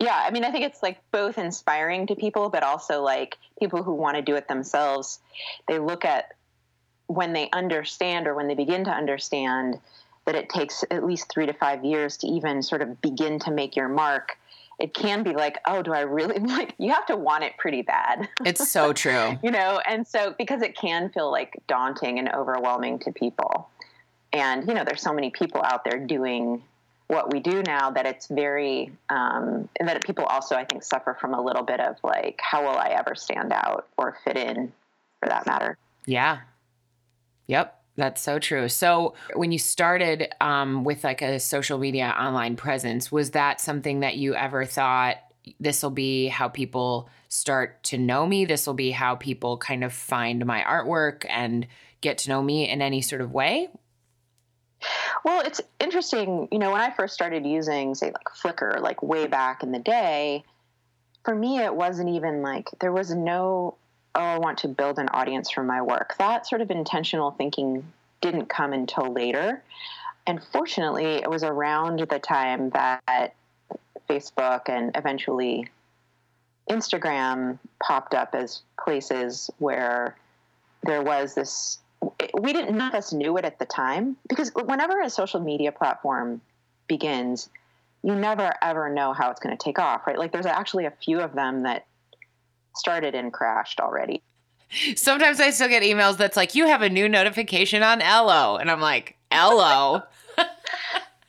Yeah, 0.00 0.22
I 0.24 0.30
mean, 0.30 0.44
I 0.44 0.52
think 0.52 0.64
it's 0.64 0.82
like 0.82 1.00
both 1.10 1.38
inspiring 1.38 2.06
to 2.06 2.14
people, 2.14 2.50
but 2.50 2.62
also 2.62 3.02
like 3.02 3.36
people 3.58 3.82
who 3.82 3.94
want 3.94 4.16
to 4.16 4.22
do 4.22 4.36
it 4.36 4.46
themselves. 4.46 5.18
They 5.66 5.78
look 5.78 6.04
at 6.04 6.34
when 7.08 7.32
they 7.32 7.48
understand 7.52 8.28
or 8.28 8.34
when 8.34 8.46
they 8.46 8.54
begin 8.54 8.84
to 8.84 8.90
understand 8.90 9.78
that 10.26 10.34
it 10.34 10.50
takes 10.50 10.84
at 10.90 11.04
least 11.04 11.30
three 11.30 11.46
to 11.46 11.52
five 11.52 11.84
years 11.84 12.18
to 12.18 12.26
even 12.28 12.62
sort 12.62 12.82
of 12.82 13.00
begin 13.00 13.38
to 13.40 13.50
make 13.50 13.74
your 13.74 13.88
mark. 13.88 14.36
It 14.78 14.94
can 14.94 15.24
be 15.24 15.32
like, 15.32 15.58
oh, 15.66 15.82
do 15.82 15.92
I 15.92 16.02
really 16.02 16.38
like? 16.46 16.74
You 16.78 16.92
have 16.92 17.06
to 17.06 17.16
want 17.16 17.42
it 17.42 17.56
pretty 17.56 17.82
bad. 17.82 18.28
It's 18.44 18.70
so 18.70 18.92
true. 18.92 19.38
you 19.42 19.50
know, 19.50 19.80
and 19.84 20.06
so 20.06 20.34
because 20.38 20.62
it 20.62 20.76
can 20.76 21.08
feel 21.08 21.30
like 21.32 21.60
daunting 21.66 22.18
and 22.20 22.28
overwhelming 22.32 23.00
to 23.00 23.12
people. 23.12 23.68
And, 24.32 24.68
you 24.68 24.74
know, 24.74 24.84
there's 24.84 25.00
so 25.00 25.14
many 25.14 25.30
people 25.30 25.62
out 25.64 25.84
there 25.84 25.98
doing 25.98 26.62
what 27.08 27.32
we 27.32 27.40
do 27.40 27.62
now 27.62 27.90
that 27.90 28.06
it's 28.06 28.26
very 28.28 28.92
um, 29.10 29.68
and 29.80 29.88
that 29.88 30.04
people 30.04 30.24
also 30.24 30.54
i 30.54 30.64
think 30.64 30.82
suffer 30.82 31.16
from 31.20 31.34
a 31.34 31.42
little 31.42 31.62
bit 31.62 31.80
of 31.80 31.96
like 32.02 32.38
how 32.42 32.62
will 32.62 32.78
i 32.78 32.88
ever 32.88 33.14
stand 33.14 33.52
out 33.52 33.88
or 33.96 34.16
fit 34.24 34.36
in 34.36 34.72
for 35.20 35.28
that 35.28 35.46
matter. 35.46 35.76
Yeah. 36.06 36.40
Yep. 37.46 37.74
That's 37.96 38.22
so 38.22 38.38
true. 38.38 38.68
So 38.68 39.14
when 39.34 39.50
you 39.50 39.58
started 39.58 40.28
um, 40.40 40.84
with 40.84 41.02
like 41.02 41.20
a 41.20 41.40
social 41.40 41.78
media 41.78 42.14
online 42.18 42.54
presence 42.54 43.10
was 43.10 43.32
that 43.32 43.60
something 43.60 44.00
that 44.00 44.16
you 44.16 44.34
ever 44.34 44.64
thought 44.64 45.16
this 45.58 45.82
will 45.82 45.90
be 45.90 46.28
how 46.28 46.48
people 46.48 47.08
start 47.28 47.82
to 47.84 47.98
know 47.98 48.26
me. 48.26 48.44
This 48.44 48.66
will 48.66 48.74
be 48.74 48.90
how 48.92 49.16
people 49.16 49.56
kind 49.56 49.82
of 49.82 49.92
find 49.92 50.44
my 50.46 50.62
artwork 50.62 51.24
and 51.28 51.66
get 52.00 52.18
to 52.18 52.28
know 52.28 52.42
me 52.42 52.68
in 52.68 52.80
any 52.80 53.00
sort 53.00 53.20
of 53.20 53.32
way 53.32 53.68
well, 55.24 55.40
it's 55.40 55.60
interesting. 55.80 56.48
You 56.50 56.58
know, 56.58 56.72
when 56.72 56.80
I 56.80 56.90
first 56.90 57.14
started 57.14 57.46
using, 57.46 57.94
say, 57.94 58.12
like 58.12 58.28
Flickr, 58.28 58.80
like 58.80 59.02
way 59.02 59.26
back 59.26 59.62
in 59.62 59.72
the 59.72 59.78
day, 59.78 60.44
for 61.24 61.34
me, 61.34 61.58
it 61.58 61.74
wasn't 61.74 62.10
even 62.10 62.42
like 62.42 62.68
there 62.80 62.92
was 62.92 63.14
no, 63.14 63.76
oh, 64.14 64.20
I 64.20 64.38
want 64.38 64.58
to 64.58 64.68
build 64.68 64.98
an 64.98 65.08
audience 65.08 65.50
for 65.50 65.62
my 65.62 65.82
work. 65.82 66.16
That 66.18 66.46
sort 66.46 66.60
of 66.60 66.70
intentional 66.70 67.32
thinking 67.32 67.84
didn't 68.20 68.46
come 68.46 68.72
until 68.72 69.12
later. 69.12 69.62
And 70.26 70.42
fortunately, 70.52 71.16
it 71.16 71.30
was 71.30 71.42
around 71.42 72.00
the 72.00 72.18
time 72.18 72.70
that 72.70 73.34
Facebook 74.08 74.68
and 74.68 74.90
eventually 74.94 75.68
Instagram 76.68 77.58
popped 77.82 78.14
up 78.14 78.34
as 78.34 78.62
places 78.82 79.50
where 79.58 80.16
there 80.82 81.02
was 81.02 81.34
this 81.34 81.78
we 82.40 82.52
didn't 82.52 82.76
none 82.76 82.88
of 82.88 82.94
us 82.94 83.12
knew 83.12 83.36
it 83.36 83.44
at 83.44 83.58
the 83.58 83.66
time 83.66 84.16
because 84.28 84.52
whenever 84.54 85.00
a 85.00 85.10
social 85.10 85.40
media 85.40 85.72
platform 85.72 86.40
begins 86.86 87.48
you 88.02 88.14
never 88.14 88.52
ever 88.62 88.88
know 88.88 89.12
how 89.12 89.30
it's 89.30 89.40
going 89.40 89.56
to 89.56 89.62
take 89.62 89.78
off 89.78 90.06
right? 90.06 90.18
Like 90.18 90.32
there's 90.32 90.46
actually 90.46 90.86
a 90.86 90.90
few 90.90 91.20
of 91.20 91.34
them 91.34 91.62
that 91.64 91.86
started 92.76 93.14
and 93.14 93.32
crashed 93.32 93.80
already. 93.80 94.22
Sometimes 94.96 95.40
i 95.40 95.50
still 95.50 95.68
get 95.68 95.82
emails 95.82 96.16
that's 96.16 96.36
like 96.36 96.54
you 96.54 96.66
have 96.66 96.82
a 96.82 96.88
new 96.88 97.08
notification 97.08 97.82
on 97.82 98.02
Ello 98.02 98.56
and 98.56 98.70
i'm 98.70 98.80
like 98.80 99.16
Ello? 99.30 100.02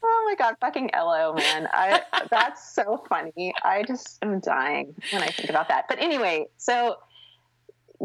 Oh 0.01 0.23
my 0.25 0.35
god 0.35 0.55
fucking 0.61 0.93
Ello 0.93 1.33
man. 1.33 1.67
I 1.73 2.01
that's 2.29 2.73
so 2.73 3.03
funny. 3.09 3.53
I 3.63 3.83
just 3.83 4.23
am 4.23 4.39
dying 4.39 4.95
when 5.11 5.23
i 5.23 5.27
think 5.27 5.49
about 5.49 5.67
that. 5.69 5.85
But 5.89 5.99
anyway 5.99 6.47
so 6.57 6.97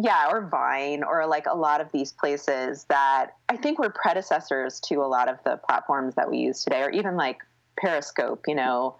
yeah, 0.01 0.29
or 0.31 0.47
Vine, 0.47 1.05
or 1.05 1.27
like 1.27 1.47
a 1.47 1.55
lot 1.55 1.81
of 1.81 1.91
these 1.93 2.13
places 2.13 2.85
that 2.89 3.31
I 3.49 3.57
think 3.57 3.79
were 3.79 3.91
predecessors 3.91 4.81
to 4.81 4.97
a 4.97 5.07
lot 5.07 5.29
of 5.29 5.39
the 5.45 5.57
platforms 5.57 6.17
that 6.17 6.29
we 6.29 6.39
use 6.39 6.65
today, 6.65 6.83
or 6.83 6.91
even 6.91 7.17
like 7.17 7.39
Periscope. 7.77 8.45
You 8.49 8.57
know, 8.57 8.97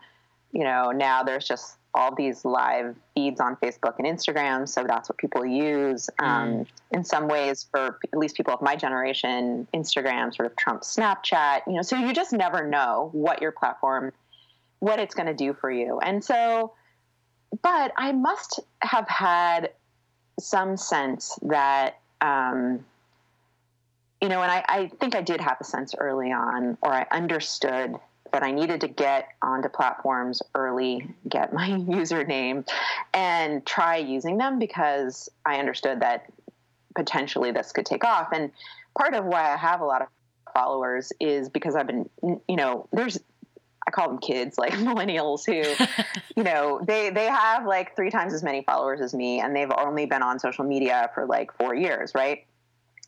you 0.53 0.63
know 0.63 0.93
now 0.93 1.25
there's 1.25 1.47
just 1.47 1.77
all 1.95 2.15
these 2.15 2.45
live 2.45 2.97
feeds 3.15 3.41
on 3.41 3.57
Facebook 3.57 3.99
and 3.99 4.07
Instagram, 4.07 4.69
so 4.69 4.85
that's 4.85 5.09
what 5.09 5.19
people 5.19 5.45
use. 5.45 6.09
Mm. 6.21 6.27
Um, 6.27 6.67
in 6.93 7.05
some 7.05 7.27
ways, 7.27 7.67
for 7.71 7.99
at 8.13 8.19
least 8.19 8.37
people 8.37 8.55
of 8.55 8.63
my 8.63 8.77
generation, 8.77 9.67
Instagram 9.75 10.35
sort 10.35 10.47
of 10.47 10.57
trumps 10.57 10.95
Snapchat. 10.97 11.63
You 11.67 11.75
know, 11.75 11.83
so 11.83 11.97
you 11.97 12.13
just 12.13 12.33
never 12.33 12.69
know 12.69 13.11
what 13.13 13.43
your 13.43 13.53
platform, 13.53 14.13
what 14.79 15.01
it's 15.01 15.15
going 15.15 15.27
to 15.27 15.35
do 15.35 15.55
for 15.55 15.73
you, 15.73 15.99
and 15.99 16.23
so. 16.23 16.73
But 17.63 17.93
I 17.97 18.11
must 18.11 18.59
have 18.83 19.07
had 19.09 19.71
some 20.39 20.77
sense 20.77 21.39
that 21.43 21.99
um, 22.21 22.85
you 24.25 24.31
know, 24.31 24.41
and 24.41 24.51
I, 24.51 24.65
I 24.67 24.89
think 24.89 25.15
I 25.15 25.21
did 25.21 25.41
have 25.43 25.59
a 25.61 25.65
sense 25.65 25.95
early 25.99 26.33
on, 26.33 26.79
or 26.81 26.91
I 26.91 27.07
understood 27.11 27.95
that 28.33 28.43
I 28.43 28.53
needed 28.53 28.81
to 28.81 28.89
get 28.89 29.29
onto 29.43 29.69
platforms 29.69 30.41
early, 30.55 31.07
get 31.29 31.53
my 31.53 31.69
username, 31.71 32.67
and 33.13 33.65
try 33.67 33.99
using 33.99 34.39
them 34.39 34.59
because 34.59 35.29
I 35.45 35.59
understood 35.59 36.01
that 36.01 36.25
potentially 36.95 37.51
this 37.51 37.73
could 37.73 37.85
take 37.85 38.03
off. 38.03 38.29
And 38.33 38.51
part 38.97 39.13
of 39.13 39.27
why 39.27 39.53
I 39.53 39.57
have 39.57 39.83
a 39.83 39.85
lot 39.85 40.03
of 40.03 40.09
followers 40.55 41.13
is 41.21 41.49
because 41.49 41.77
I've 41.77 41.87
been, 41.87 42.09
you 42.23 42.57
know, 42.57 42.89
there's 42.93 43.19
I 43.87 43.91
call 43.91 44.09
them 44.09 44.19
kids, 44.19 44.59
like 44.59 44.73
millennials 44.75 45.45
who, 45.47 45.85
you 46.37 46.43
know, 46.43 46.81
they 46.83 47.11
they 47.11 47.27
have 47.27 47.67
like 47.67 47.97
three 47.97 48.11
times 48.11 48.33
as 48.33 48.43
many 48.43 48.63
followers 48.63 49.01
as 49.01 49.15
me, 49.15 49.41
and 49.41 49.55
they've 49.55 49.73
only 49.77 50.07
been 50.07 50.23
on 50.23 50.39
social 50.39 50.65
media 50.65 51.11
for 51.15 51.27
like 51.27 51.53
four 51.57 51.75
years, 51.75 52.13
right? 52.15 52.47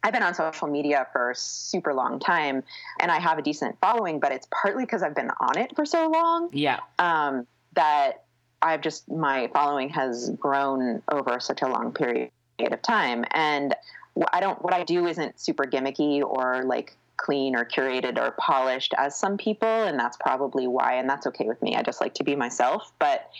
I've 0.02 0.12
been 0.12 0.22
on 0.22 0.34
social 0.34 0.68
media 0.68 1.06
for 1.12 1.30
a 1.30 1.34
super 1.34 1.92
long 1.92 2.20
time, 2.20 2.62
and 3.00 3.10
I 3.10 3.18
have 3.18 3.38
a 3.38 3.42
decent 3.42 3.76
following, 3.80 4.20
but 4.20 4.30
it's 4.30 4.46
partly 4.50 4.84
because 4.84 5.02
I've 5.02 5.16
been 5.16 5.30
on 5.40 5.58
it 5.58 5.74
for 5.74 5.84
so 5.84 6.08
long. 6.08 6.50
Yeah. 6.52 6.80
Um, 6.98 7.46
that 7.72 8.24
I've 8.62 8.80
just 8.80 9.10
my 9.10 9.50
following 9.52 9.88
has 9.90 10.30
grown 10.30 11.02
over 11.10 11.40
such 11.40 11.62
a 11.62 11.68
long 11.68 11.92
period 11.92 12.30
of 12.60 12.82
time, 12.82 13.24
and 13.32 13.74
I 14.32 14.40
don't. 14.40 14.60
What 14.62 14.74
I 14.74 14.84
do 14.84 15.06
isn't 15.06 15.40
super 15.40 15.64
gimmicky 15.64 16.22
or 16.22 16.62
like 16.64 16.96
clean 17.16 17.56
or 17.56 17.64
curated 17.64 18.18
or 18.18 18.32
polished 18.32 18.94
as 18.98 19.18
some 19.18 19.36
people 19.36 19.68
and 19.68 19.98
that's 19.98 20.16
probably 20.16 20.66
why 20.66 20.94
and 20.94 21.08
that's 21.08 21.26
okay 21.26 21.46
with 21.46 21.60
me. 21.62 21.74
I 21.74 21.82
just 21.82 22.00
like 22.00 22.14
to 22.14 22.24
be 22.24 22.36
myself. 22.36 22.92
But 22.98 23.30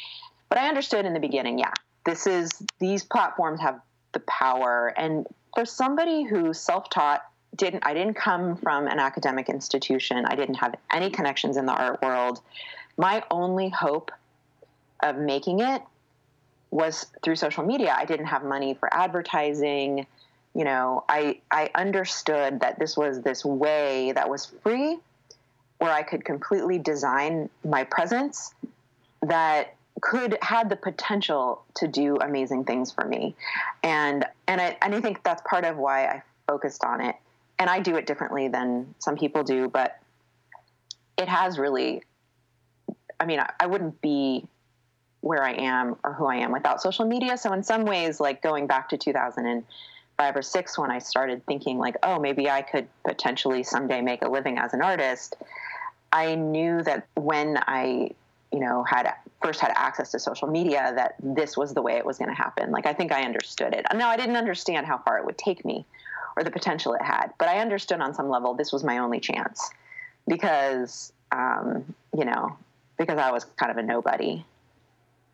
but 0.49 0.59
i 0.59 0.69
understood 0.69 1.05
in 1.05 1.13
the 1.13 1.21
beginning 1.21 1.59
yeah 1.59 1.73
this 2.05 2.27
is 2.27 2.51
these 2.79 3.05
platforms 3.05 3.61
have 3.61 3.81
the 4.13 4.21
power. 4.21 4.95
And 4.97 5.27
for 5.55 5.65
somebody 5.65 6.23
who 6.25 6.53
self-taught 6.53 7.23
didn't 7.57 7.85
i 7.87 7.95
didn't 7.95 8.15
come 8.15 8.57
from 8.57 8.87
an 8.87 8.99
academic 8.99 9.49
institution. 9.49 10.25
I 10.27 10.37
didn't 10.37 10.57
have 10.57 10.75
any 10.93 11.11
connections 11.11 11.57
in 11.57 11.67
the 11.67 11.73
art 11.73 12.01
world. 12.03 12.41
My 12.97 13.23
only 13.31 13.69
hope 13.69 14.11
of 15.03 15.17
making 15.17 15.61
it 15.61 15.83
was 16.71 17.07
through 17.23 17.37
social 17.37 17.65
media. 17.65 17.95
I 17.97 18.05
didn't 18.05 18.27
have 18.27 18.45
money 18.45 18.75
for 18.75 18.93
advertising 18.93 20.07
you 20.57 20.65
know, 20.65 21.05
I 21.07 21.41
I 21.51 21.71
understood 21.75 22.61
that 22.61 22.79
this 22.79 22.97
was 22.97 23.21
this 23.21 23.45
way 23.45 24.13
that 24.13 24.31
was 24.31 24.47
free, 24.63 24.99
where 25.77 25.93
I 25.93 26.03
could 26.03 26.25
completely 26.25 26.79
design 26.79 27.51
my 27.63 27.85
presence 27.85 28.55
that 29.21 29.75
could 30.01 30.39
had 30.41 30.71
the 30.71 30.77
potential 30.77 31.63
to 31.75 31.87
do 31.87 32.17
amazing 32.17 32.65
things 32.65 32.91
for 32.91 33.05
me, 33.05 33.35
and 33.83 34.25
and 34.49 34.59
I 34.63 34.79
and 34.81 34.95
I 34.95 35.01
think 35.03 35.23
that's 35.23 35.43
part 35.47 35.67
of 35.67 35.77
why 35.77 36.07
I 36.07 36.23
focused 36.47 36.85
on 36.85 37.03
it. 37.03 37.17
And 37.59 37.69
I 37.69 37.81
do 37.81 37.97
it 37.97 38.07
differently 38.07 38.49
than 38.49 38.95
some 38.99 39.17
people 39.17 39.45
do, 39.45 39.69
but 39.69 39.99
it 41.19 41.29
has 41.29 41.59
really. 41.59 42.03
I 43.21 43.27
mean, 43.27 43.41
I, 43.41 43.53
I 43.61 43.67
wouldn't 43.67 44.01
be 44.01 44.47
where 45.21 45.43
I 45.43 45.53
am 45.53 45.97
or 46.03 46.15
who 46.15 46.27
I 46.27 46.37
am 46.37 46.53
without 46.53 46.81
social 46.81 47.05
media. 47.05 47.37
So 47.37 47.53
in 47.53 47.63
some 47.63 47.85
ways, 47.85 48.21
like 48.21 48.41
going 48.43 48.67
back 48.67 48.91
to 48.91 48.97
2000 48.97 49.47
and 49.47 49.65
five 50.17 50.37
or 50.37 50.43
six 50.43 50.79
when 50.79 50.91
I 50.91 50.99
started 50.99 51.45
thinking 51.47 51.79
like, 51.79 51.97
oh, 52.03 52.19
maybe 52.19 52.49
I 52.49 52.63
could 52.63 52.89
potentially 53.05 53.63
someday 53.63 54.01
make 54.01 54.23
a 54.23 54.29
living 54.29 54.59
as 54.59 54.73
an 54.75 54.83
artist. 54.83 55.37
I 56.13 56.35
knew 56.35 56.83
that 56.83 57.07
when 57.15 57.59
I, 57.67 58.11
you 58.53 58.61
know, 58.61 58.85
had 58.85 59.13
first 59.43 59.61
had 59.61 59.73
access 59.77 60.11
to 60.13 60.19
social 60.19 60.49
media, 60.49 60.93
that 60.97 61.17
this 61.23 61.57
was 61.57 61.75
the 61.75 61.83
way 61.83 61.97
it 61.97 62.07
was 62.07 62.17
going 62.19 62.31
to 62.31 62.35
happen. 62.35 62.71
Like 62.71 62.87
I 62.87 62.95
think 62.95 63.13
I 63.13 63.23
understood 63.23 63.75
it. 63.75 63.85
Now 63.95 64.09
I 64.09 64.17
didn't 64.17 64.37
understand 64.37 64.87
how 64.87 64.99
far 64.99 65.19
it 65.19 65.25
would 65.27 65.37
take 65.37 65.65
me, 65.65 65.85
or 66.37 66.45
the 66.45 66.51
potential 66.51 66.95
it 66.95 67.03
had, 67.03 67.29
but 67.39 67.49
I 67.49 67.61
understood 67.61 68.01
on 68.01 68.15
some 68.15 68.29
level 68.29 68.55
this 68.55 68.73
was 68.73 68.85
my 68.85 68.99
only 68.99 69.21
chance, 69.21 69.71
because, 70.29 71.13
um, 71.33 71.95
you 72.17 72.25
know, 72.25 72.57
because 72.99 73.19
I 73.19 73.31
was 73.31 73.45
kind 73.57 73.71
of 73.71 73.79
a 73.79 73.83
nobody 73.83 74.45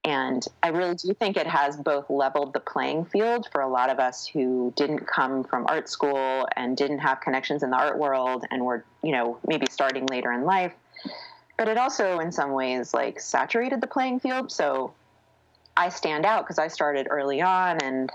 and 0.04 0.44
I 0.62 0.68
really 0.68 0.96
do 0.96 1.14
think 1.14 1.36
it 1.36 1.46
has 1.46 1.76
both 1.76 2.10
leveled 2.10 2.52
the 2.52 2.60
playing 2.60 3.04
field 3.04 3.46
for 3.52 3.60
a 3.60 3.68
lot 3.68 3.88
of 3.88 4.00
us 4.00 4.26
who 4.26 4.72
didn't 4.74 5.06
come 5.06 5.44
from 5.44 5.64
art 5.68 5.88
school 5.88 6.48
and 6.56 6.76
didn't 6.76 6.98
have 6.98 7.20
connections 7.20 7.62
in 7.62 7.70
the 7.70 7.76
art 7.76 7.98
world 7.98 8.44
and 8.50 8.64
were, 8.64 8.84
you 9.02 9.12
know, 9.12 9.38
maybe 9.46 9.66
starting 9.70 10.06
later 10.06 10.32
in 10.32 10.44
life. 10.44 10.72
But 11.56 11.68
it 11.68 11.78
also, 11.78 12.18
in 12.18 12.32
some 12.32 12.50
ways, 12.50 12.92
like 12.92 13.20
saturated 13.20 13.80
the 13.80 13.86
playing 13.86 14.18
field. 14.18 14.50
So 14.50 14.92
I 15.76 15.88
stand 15.88 16.26
out 16.26 16.44
because 16.44 16.58
I 16.58 16.66
started 16.66 17.06
early 17.08 17.40
on 17.40 17.78
and, 17.80 18.10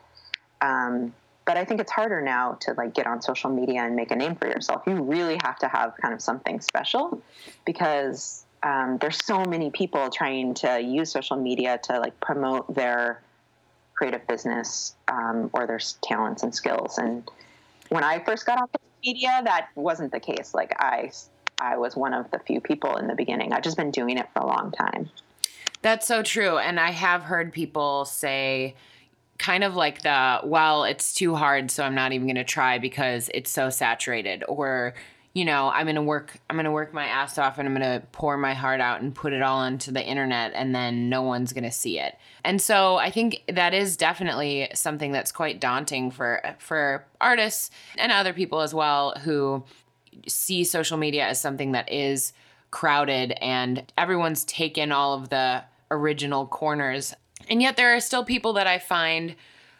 um, 0.60 1.14
but 1.46 1.56
I 1.56 1.64
think 1.64 1.80
it's 1.80 1.92
harder 1.92 2.20
now 2.20 2.58
to 2.62 2.74
like 2.74 2.94
get 2.94 3.08
on 3.08 3.22
social 3.22 3.50
media 3.50 3.84
and 3.84 3.96
make 3.96 4.12
a 4.12 4.16
name 4.18 4.36
for 4.36 4.50
yourself. 4.50 4.84
You 4.86 5.02
really 5.02 5.40
have 5.42 5.58
to 5.60 5.70
have 5.70 5.96
kind 6.02 6.14
of 6.14 6.22
something 6.22 6.60
special 6.60 7.22
because 7.66 8.44
um, 8.64 8.98
there's 9.00 9.24
so 9.24 9.44
many 9.46 9.70
people 9.70 10.10
trying 10.10 10.54
to 10.56 10.80
use 10.82 11.12
social 11.12 11.38
media 11.38 11.80
to 11.84 12.00
like 12.00 12.20
promote 12.20 12.74
their 12.74 13.22
creative 13.94 14.26
business 14.28 14.96
um, 15.08 15.50
or 15.54 15.66
their 15.68 15.80
talents 16.02 16.44
and 16.44 16.54
skills. 16.54 16.98
And 16.98 17.30
when 17.90 18.04
I 18.04 18.20
first 18.24 18.46
got 18.46 18.58
on 18.58 18.68
social 18.68 18.98
media, 19.04 19.42
that 19.44 19.70
wasn't 19.76 20.12
the 20.12 20.20
case. 20.20 20.54
Like 20.54 20.76
I, 20.80 21.12
I 21.60 21.78
was 21.78 21.96
one 21.96 22.14
of 22.14 22.30
the 22.32 22.40
few 22.40 22.62
people 22.62 22.98
in 22.98 23.08
the 23.08 23.16
beginning. 23.16 23.54
I've 23.54 23.64
just 23.64 23.78
been 23.78 23.92
doing 23.92 24.18
it 24.18 24.28
for 24.34 24.42
a 24.42 24.48
long 24.48 24.72
time. 24.72 25.10
That's 25.82 26.08
so 26.08 26.24
true. 26.24 26.58
And 26.58 26.80
I 26.80 26.92
have 26.92 27.24
heard 27.24 27.54
people 27.54 28.06
say, 28.06 28.76
kind 29.38 29.64
of 29.64 29.76
like 29.76 30.02
the, 30.02 30.42
well, 30.44 30.84
it's 30.84 31.14
too 31.14 31.36
hard, 31.36 31.70
so 31.70 31.84
I'm 31.84 31.94
not 31.94 32.12
even 32.12 32.26
going 32.26 32.36
to 32.38 32.44
try 32.44 32.80
because 32.80 33.30
it's 33.34 33.52
so 33.52 33.70
saturated. 33.70 34.44
Or, 34.48 34.96
you 35.38 35.46
know, 35.46 35.70
I'm 35.70 35.86
gonna 35.86 36.02
work 36.02 36.40
I'm 36.50 36.56
gonna 36.56 36.72
work 36.72 36.96
my 36.96 37.06
ass 37.06 37.38
off 37.38 37.60
and 37.60 37.68
I'm 37.68 37.74
gonna 37.76 38.02
pour 38.12 38.38
my 38.38 38.56
heart 38.56 38.82
out 38.82 39.02
and 39.02 39.14
put 39.14 39.34
it 39.34 39.44
all 39.44 39.60
onto 39.60 39.92
the 39.92 40.04
internet 40.04 40.54
and 40.56 40.74
then 40.74 41.10
no 41.10 41.22
one's 41.22 41.54
gonna 41.54 41.72
see 41.72 42.00
it. 42.00 42.18
And 42.44 42.60
so 42.60 42.96
I 42.96 43.12
think 43.12 43.44
that 43.48 43.72
is 43.72 43.98
definitely 43.98 44.68
something 44.74 45.12
that's 45.12 45.32
quite 45.32 45.60
daunting 45.60 46.10
for 46.10 46.42
for 46.58 47.06
artists 47.22 47.70
and 48.00 48.12
other 48.12 48.34
people 48.34 48.62
as 48.62 48.74
well 48.74 49.14
who 49.24 49.64
see 50.28 50.64
social 50.64 50.98
media 50.98 51.28
as 51.28 51.40
something 51.40 51.74
that 51.74 51.92
is 51.92 52.34
crowded 52.72 53.34
and 53.40 53.84
everyone's 53.96 54.44
taken 54.44 54.92
all 54.92 55.14
of 55.14 55.30
the 55.30 55.64
original 55.92 56.48
corners. 56.48 57.14
And 57.48 57.62
yet 57.62 57.78
there 57.78 57.96
are 57.96 58.00
still 58.00 58.26
people 58.26 58.54
that 58.54 58.66
I 58.66 58.80
find 58.80 59.36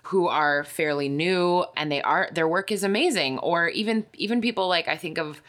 who 0.08 0.28
are 0.28 0.64
fairly 0.64 1.10
new 1.10 1.66
and 1.76 1.92
they 1.92 2.02
are 2.02 2.30
their 2.32 2.48
work 2.48 2.72
is 2.72 2.84
amazing 2.84 3.38
or 3.40 3.68
even 3.70 4.06
even 4.14 4.40
people 4.40 4.68
like 4.68 4.88
I 4.88 4.96
think 4.96 5.18
of 5.18 5.42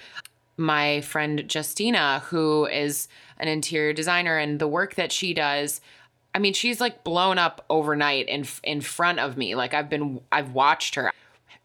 my 0.56 1.00
friend 1.02 1.52
Justina 1.52 2.20
who 2.26 2.66
is 2.66 3.06
an 3.38 3.46
interior 3.46 3.92
designer 3.92 4.36
and 4.36 4.58
the 4.58 4.66
work 4.66 4.96
that 4.96 5.12
she 5.12 5.32
does 5.32 5.80
I 6.34 6.40
mean 6.40 6.54
she's 6.54 6.80
like 6.80 7.04
blown 7.04 7.38
up 7.38 7.64
overnight 7.70 8.26
in 8.28 8.46
in 8.64 8.80
front 8.80 9.20
of 9.20 9.36
me 9.36 9.54
like 9.54 9.74
I've 9.74 9.88
been 9.88 10.20
I've 10.32 10.52
watched 10.52 10.96
her 10.96 11.12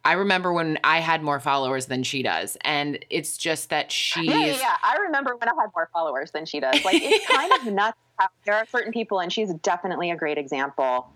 I 0.05 0.13
remember 0.13 0.53
when 0.53 0.77
I 0.83 0.99
had 0.99 1.23
more 1.23 1.39
followers 1.39 1.85
than 1.85 2.03
she 2.03 2.23
does, 2.23 2.57
and 2.65 2.99
it's 3.09 3.37
just 3.37 3.69
that 3.69 3.89
she. 3.89 4.25
Yeah, 4.25 4.39
yeah, 4.39 4.59
yeah, 4.59 4.77
I 4.83 4.97
remember 4.97 5.37
when 5.37 5.47
I 5.47 5.53
had 5.57 5.69
more 5.73 5.89
followers 5.93 6.31
than 6.31 6.45
she 6.45 6.59
does. 6.59 6.83
Like 6.83 7.01
it's 7.01 7.25
kind 7.25 7.53
of 7.53 7.65
nuts. 7.73 7.97
How 8.19 8.27
there 8.43 8.55
are 8.55 8.65
certain 8.65 8.91
people, 8.91 9.21
and 9.21 9.31
she's 9.31 9.53
definitely 9.53 10.11
a 10.11 10.17
great 10.17 10.37
example 10.37 11.07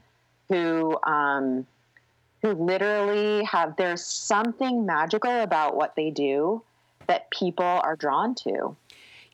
who 0.49 0.97
um, 1.03 1.65
who 2.41 2.53
literally 2.53 3.43
have 3.43 3.75
there's 3.77 4.05
something 4.05 4.85
magical 4.85 5.41
about 5.41 5.75
what 5.75 5.95
they 5.95 6.11
do 6.11 6.61
that 7.07 7.29
people 7.31 7.65
are 7.65 7.95
drawn 7.95 8.35
to. 8.35 8.75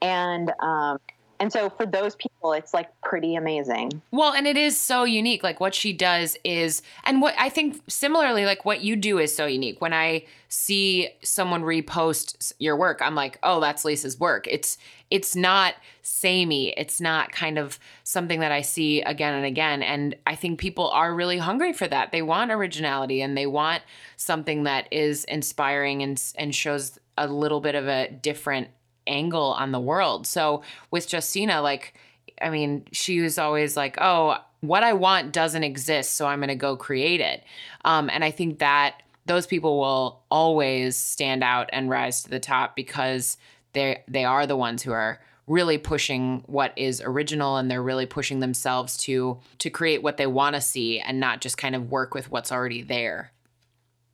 And 0.02 0.52
um, 0.60 1.00
and 1.44 1.52
so 1.52 1.70
for 1.70 1.86
those 1.86 2.16
people, 2.16 2.54
it's 2.54 2.74
like 2.74 2.90
pretty 3.02 3.36
amazing. 3.36 4.02
Well, 4.12 4.32
and 4.32 4.48
it 4.48 4.56
is 4.56 4.80
so 4.80 5.04
unique. 5.04 5.44
Like 5.44 5.60
what 5.60 5.76
she 5.76 5.92
does 5.92 6.38
is, 6.46 6.82
and 7.04 7.22
what 7.22 7.36
I 7.38 7.50
think 7.50 7.82
similarly, 7.90 8.46
like 8.46 8.64
what 8.64 8.80
you 8.80 8.96
do 8.96 9.20
is 9.20 9.36
so 9.36 9.46
unique. 9.46 9.82
When 9.82 9.92
I 9.92 10.24
see 10.48 11.10
someone 11.22 11.64
repost 11.64 12.54
your 12.60 12.78
work, 12.78 13.02
I'm 13.02 13.14
like, 13.14 13.40
oh, 13.44 13.60
that's 13.60 13.84
Lisa's 13.84 14.18
work. 14.18 14.48
It's 14.50 14.78
it's 15.12 15.36
not 15.36 15.74
samey. 16.02 16.70
It's 16.78 17.02
not 17.02 17.34
kind 17.34 17.58
of 17.58 17.78
something 18.06 18.40
that 18.40 18.54
I 18.54 18.62
see 18.62 19.02
again 19.02 19.34
and 19.34 19.46
again. 19.46 19.84
And 19.84 20.16
I 20.26 20.36
think 20.36 20.62
people 20.62 20.92
are 20.92 21.14
really 21.14 21.40
hungry 21.40 21.74
for 21.74 21.90
that. 21.90 22.14
They 22.14 22.22
want 22.22 22.52
originality 22.52 23.22
and 23.22 23.38
they 23.38 23.48
want 23.48 23.84
something 24.16 24.64
that 24.64 24.88
is 24.92 25.26
inspiring 25.26 26.04
and 26.04 26.24
and 26.38 26.56
shows 26.56 27.00
a 27.18 27.28
little 27.28 27.60
bit 27.60 27.76
of 27.76 27.90
a 27.90 28.10
different 28.10 28.70
angle 29.08 29.54
on 29.54 29.72
the 29.72 29.80
world. 29.80 30.28
So 30.28 30.64
with 30.92 31.12
Justina, 31.12 31.62
like, 31.62 31.94
I 32.42 32.50
mean, 32.50 32.86
she 32.92 33.22
was 33.22 33.38
always 33.38 33.78
like, 33.78 33.98
oh, 34.00 34.38
what 34.62 34.84
I 34.84 34.94
want 34.94 35.34
doesn't 35.34 35.64
exist, 35.64 36.16
so 36.16 36.26
I'm 36.26 36.40
going 36.40 36.48
to 36.48 36.56
go 36.56 36.78
create 36.78 37.22
it. 37.22 37.44
Um, 37.84 38.10
and 38.10 38.24
I 38.24 38.32
think 38.32 38.60
that 38.60 39.04
those 39.26 39.46
people 39.46 39.78
will 39.80 40.24
always 40.30 40.96
stand 40.96 41.44
out 41.44 41.70
and 41.74 41.90
rise 41.90 42.24
to 42.24 42.30
the 42.30 42.40
top 42.40 42.76
because 42.76 43.38
they 43.74 44.04
they 44.08 44.26
are 44.26 44.46
the 44.48 44.56
ones 44.56 44.84
who 44.84 44.92
are 44.92 45.20
really 45.48 45.78
pushing 45.78 46.44
what 46.46 46.72
is 46.78 47.02
original 47.02 47.58
and 47.58 47.70
they're 47.70 47.84
really 47.84 48.06
pushing 48.06 48.40
themselves 48.40 48.96
to 48.98 49.40
to 49.60 49.70
create 49.70 50.02
what 50.02 50.18
they 50.18 50.28
want 50.28 50.56
to 50.56 50.62
see 50.62 51.00
and 51.00 51.20
not 51.20 51.42
just 51.42 51.58
kind 51.58 51.76
of 51.76 51.92
work 51.92 52.14
with 52.14 52.32
what's 52.32 52.52
already 52.52 52.82
there. 52.82 53.32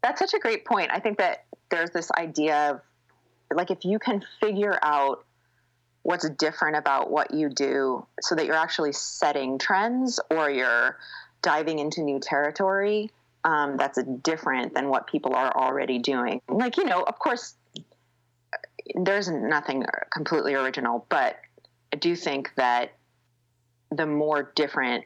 That's 0.02 0.20
such 0.20 0.34
a 0.34 0.40
great 0.40 0.66
point. 0.66 0.90
I 0.92 1.00
think 1.00 1.18
that 1.18 1.46
there's 1.70 1.92
this 1.92 2.10
idea 2.18 2.72
of 2.72 2.82
like 3.54 3.72
if 3.72 3.86
you 3.86 4.00
can 4.00 4.24
figure 4.40 4.78
out 4.82 5.26
what's 6.04 6.30
different 6.32 6.78
about 6.78 7.12
what 7.12 7.34
you 7.34 7.50
do 7.50 8.06
so 8.22 8.36
that 8.36 8.46
you're 8.46 8.56
actually 8.56 8.92
setting 8.92 9.58
trends 9.58 10.20
or 10.32 10.50
you're 10.50 10.98
diving 11.42 11.80
into 11.80 12.02
new 12.02 12.20
territory 12.20 13.12
um, 13.44 13.78
that's 13.78 14.02
different 14.22 14.74
than 14.74 14.90
what 14.90 15.08
people 15.08 15.34
are 15.34 15.56
already 15.56 16.00
doing. 16.00 16.42
Like 16.50 16.78
you 16.78 16.86
know 16.86 17.04
of 17.04 17.18
course 17.20 17.56
there's 18.96 19.30
nothing 19.30 19.86
completely 20.12 20.56
original 20.56 21.06
but 21.10 21.38
i 21.94 21.98
do 21.98 22.16
think 22.16 22.52
that 22.56 22.94
the 23.92 24.06
more 24.06 24.52
different 24.56 25.06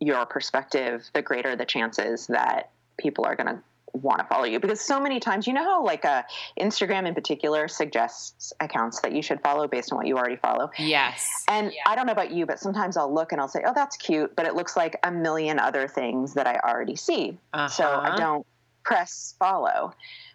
your 0.00 0.26
perspective 0.26 1.08
the 1.14 1.22
greater 1.22 1.54
the 1.54 1.64
chances 1.64 2.26
that 2.26 2.70
people 2.98 3.24
are 3.24 3.36
going 3.36 3.46
to 3.46 3.62
want 3.92 4.20
to 4.20 4.24
follow 4.24 4.44
you. 4.44 4.58
Because 4.58 4.80
so 4.80 5.00
many 5.00 5.20
times 5.20 5.46
you 5.46 5.52
know 5.52 5.64
how 5.64 5.84
like 5.84 6.04
uh, 6.04 6.22
instagram 6.58 7.06
in 7.06 7.14
particular 7.14 7.68
suggests 7.68 8.52
accounts 8.60 9.00
that 9.00 9.12
you 9.12 9.22
should 9.22 9.40
follow 9.40 9.68
based 9.68 9.92
on 9.92 9.98
what 9.98 10.06
you 10.06 10.16
already 10.16 10.36
follow? 10.36 10.70
Yes. 10.78 11.44
And 11.48 11.72
yeah. 11.72 11.82
i 11.86 11.94
don't 11.94 12.06
know 12.06 12.12
about 12.12 12.30
you 12.30 12.46
but 12.46 12.58
sometimes 12.58 12.96
i'll 12.96 13.12
look 13.12 13.32
and 13.32 13.40
i'll 13.40 13.48
say 13.48 13.62
oh 13.66 13.72
that's 13.74 13.96
cute 13.96 14.34
but 14.36 14.46
it 14.46 14.54
looks 14.54 14.76
like 14.76 14.98
a 15.02 15.10
million 15.10 15.58
other 15.58 15.88
things 15.88 16.34
that 16.34 16.46
i 16.46 16.56
already 16.56 16.96
see. 16.96 17.38
Uh-huh. 17.52 17.68
so 17.68 17.84
i 17.84 18.08
uh-huh. 18.08 18.16
don't 18.16 18.46
press 18.84 19.34
follow. 19.38 19.94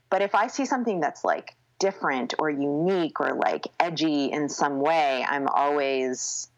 But 0.10 0.22
if 0.22 0.36
i 0.36 0.48
see 0.48 0.66
something 0.66 1.00
that's 1.00 1.24
like 1.24 1.56
different 1.80 2.34
or 2.40 2.50
unique 2.50 3.20
or 3.20 3.36
like 3.36 3.68
edgy 3.80 4.26
in 4.26 4.50
some 4.50 4.80
way 4.80 5.24
i'm 5.30 5.48
always 5.48 6.50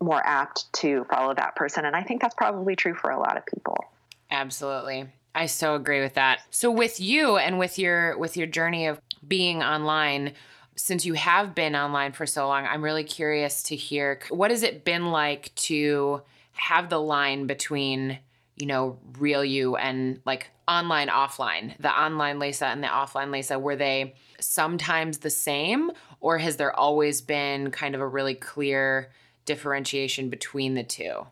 more 0.00 0.22
apt 0.24 0.72
to 0.72 1.04
follow 1.04 1.34
that 1.34 1.56
person. 1.56 1.84
And 1.84 1.96
i 1.96 2.02
think 2.02 2.20
that's 2.20 2.34
probably 2.34 2.76
true 2.76 2.94
for 2.94 3.10
a 3.10 3.18
lot 3.18 3.36
of 3.36 3.46
people. 3.46 3.84
Absolutely 4.30 5.08
I 5.34 5.46
so 5.46 5.74
agree 5.74 6.00
with 6.00 6.14
that. 6.14 6.40
So 6.50 6.70
with 6.70 7.00
you 7.00 7.36
and 7.36 7.58
with 7.58 7.78
your 7.78 8.18
with 8.18 8.36
your 8.36 8.46
journey 8.46 8.86
of 8.86 9.00
being 9.26 9.62
online, 9.62 10.32
since 10.76 11.04
you 11.06 11.14
have 11.14 11.54
been 11.54 11.74
online 11.74 12.12
for 12.12 12.26
so 12.26 12.48
long, 12.48 12.66
I'm 12.66 12.82
really 12.82 13.04
curious 13.04 13.62
to 13.64 13.76
hear 13.76 14.20
what 14.28 14.50
has 14.50 14.62
it 14.62 14.84
been 14.84 15.10
like 15.10 15.54
to 15.54 16.22
have 16.52 16.90
the 16.90 17.00
line 17.00 17.46
between, 17.46 18.18
you 18.56 18.66
know, 18.66 18.98
real 19.18 19.44
you 19.44 19.76
and 19.76 20.20
like 20.26 20.50
online 20.68 21.08
offline. 21.08 21.76
The 21.78 21.90
online 21.90 22.38
Lisa 22.38 22.66
and 22.66 22.82
the 22.82 22.88
offline 22.88 23.32
Lisa, 23.32 23.58
were 23.58 23.76
they 23.76 24.14
sometimes 24.38 25.18
the 25.18 25.30
same 25.30 25.90
or 26.20 26.38
has 26.38 26.56
there 26.56 26.74
always 26.74 27.20
been 27.20 27.70
kind 27.70 27.94
of 27.94 28.00
a 28.00 28.06
really 28.06 28.34
clear 28.34 29.10
differentiation 29.44 30.28
between 30.28 30.74
the 30.74 30.84
two? 30.84 31.26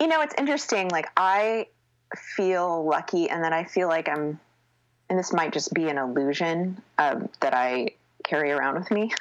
You 0.00 0.08
know, 0.08 0.20
it's 0.20 0.34
interesting. 0.36 0.88
Like 0.88 1.08
I 1.16 1.68
feel 2.14 2.84
lucky 2.84 3.28
and 3.28 3.42
that 3.44 3.52
I 3.52 3.64
feel 3.64 3.88
like 3.88 4.08
I'm, 4.08 4.38
and 5.08 5.18
this 5.18 5.32
might 5.32 5.52
just 5.52 5.72
be 5.72 5.88
an 5.88 5.98
illusion 5.98 6.82
um, 6.98 7.28
that 7.40 7.54
I 7.54 7.90
carry 8.24 8.50
around 8.50 8.74
with 8.74 8.90
me, 8.90 9.12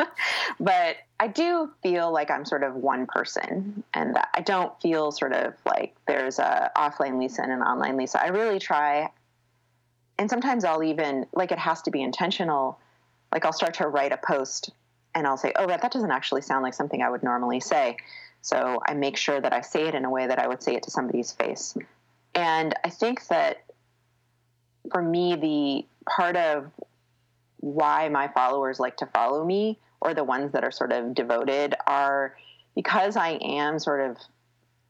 but 0.60 0.96
I 1.18 1.28
do 1.28 1.70
feel 1.82 2.12
like 2.12 2.30
I'm 2.30 2.44
sort 2.44 2.62
of 2.62 2.74
one 2.74 3.06
person 3.06 3.82
and 3.94 4.16
I 4.34 4.40
don't 4.40 4.78
feel 4.80 5.10
sort 5.12 5.32
of 5.32 5.54
like 5.64 5.94
there's 6.06 6.38
a 6.38 6.70
offline 6.76 7.18
Lisa 7.18 7.42
and 7.42 7.52
an 7.52 7.62
online 7.62 7.96
Lisa. 7.96 8.22
I 8.22 8.28
really 8.28 8.58
try. 8.58 9.10
And 10.18 10.30
sometimes 10.30 10.64
I'll 10.64 10.82
even, 10.82 11.26
like, 11.32 11.50
it 11.50 11.58
has 11.58 11.82
to 11.82 11.90
be 11.90 12.00
intentional. 12.00 12.78
Like, 13.32 13.44
I'll 13.44 13.52
start 13.52 13.74
to 13.74 13.88
write 13.88 14.12
a 14.12 14.16
post 14.16 14.70
and 15.14 15.26
I'll 15.26 15.36
say, 15.36 15.52
oh, 15.56 15.66
that, 15.66 15.82
that 15.82 15.92
doesn't 15.92 16.10
actually 16.10 16.42
sound 16.42 16.62
like 16.62 16.74
something 16.74 17.02
I 17.02 17.10
would 17.10 17.22
normally 17.22 17.60
say. 17.60 17.96
So 18.42 18.80
I 18.86 18.94
make 18.94 19.16
sure 19.16 19.40
that 19.40 19.52
I 19.52 19.62
say 19.62 19.88
it 19.88 19.94
in 19.94 20.04
a 20.04 20.10
way 20.10 20.26
that 20.26 20.38
I 20.38 20.46
would 20.46 20.62
say 20.62 20.74
it 20.74 20.82
to 20.84 20.90
somebody's 20.90 21.32
face. 21.32 21.76
And 22.34 22.74
I 22.84 22.90
think 22.90 23.26
that 23.28 23.64
for 24.90 25.02
me, 25.02 25.36
the 25.36 25.86
part 26.10 26.36
of 26.36 26.70
why 27.60 28.08
my 28.08 28.28
followers 28.28 28.78
like 28.78 28.98
to 28.98 29.06
follow 29.06 29.44
me 29.44 29.78
or 30.00 30.14
the 30.14 30.24
ones 30.24 30.52
that 30.52 30.64
are 30.64 30.70
sort 30.70 30.92
of 30.92 31.14
devoted 31.14 31.74
are 31.86 32.36
because 32.74 33.16
I 33.16 33.30
am 33.42 33.78
sort 33.78 34.10
of 34.10 34.18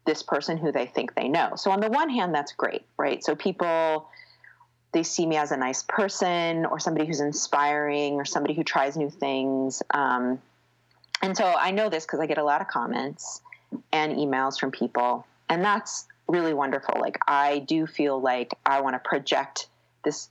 this 0.06 0.22
person 0.22 0.56
who 0.56 0.72
they 0.72 0.86
think 0.86 1.14
they 1.14 1.28
know. 1.28 1.52
So 1.56 1.70
on 1.70 1.80
the 1.80 1.88
one 1.88 2.10
hand, 2.10 2.34
that's 2.34 2.52
great, 2.52 2.82
right? 2.98 3.22
So 3.24 3.34
people 3.34 4.08
they 4.92 5.02
see 5.02 5.26
me 5.26 5.36
as 5.36 5.50
a 5.50 5.56
nice 5.56 5.82
person 5.82 6.64
or 6.64 6.78
somebody 6.78 7.04
who's 7.04 7.20
inspiring 7.20 8.14
or 8.14 8.24
somebody 8.24 8.54
who 8.54 8.62
tries 8.62 8.96
new 8.96 9.10
things. 9.10 9.82
Um, 9.92 10.40
and 11.20 11.36
so 11.36 11.44
I 11.44 11.72
know 11.72 11.88
this 11.88 12.06
because 12.06 12.20
I 12.20 12.26
get 12.26 12.38
a 12.38 12.44
lot 12.44 12.60
of 12.60 12.68
comments 12.68 13.40
and 13.92 14.16
emails 14.16 14.58
from 14.58 14.70
people, 14.70 15.26
and 15.48 15.64
that's 15.64 16.06
really 16.28 16.54
wonderful. 16.54 17.00
Like 17.00 17.18
I 17.26 17.60
do 17.60 17.86
feel 17.86 18.20
like 18.20 18.54
I 18.64 18.80
want 18.80 18.94
to 18.94 19.08
project 19.08 19.68
this 20.04 20.28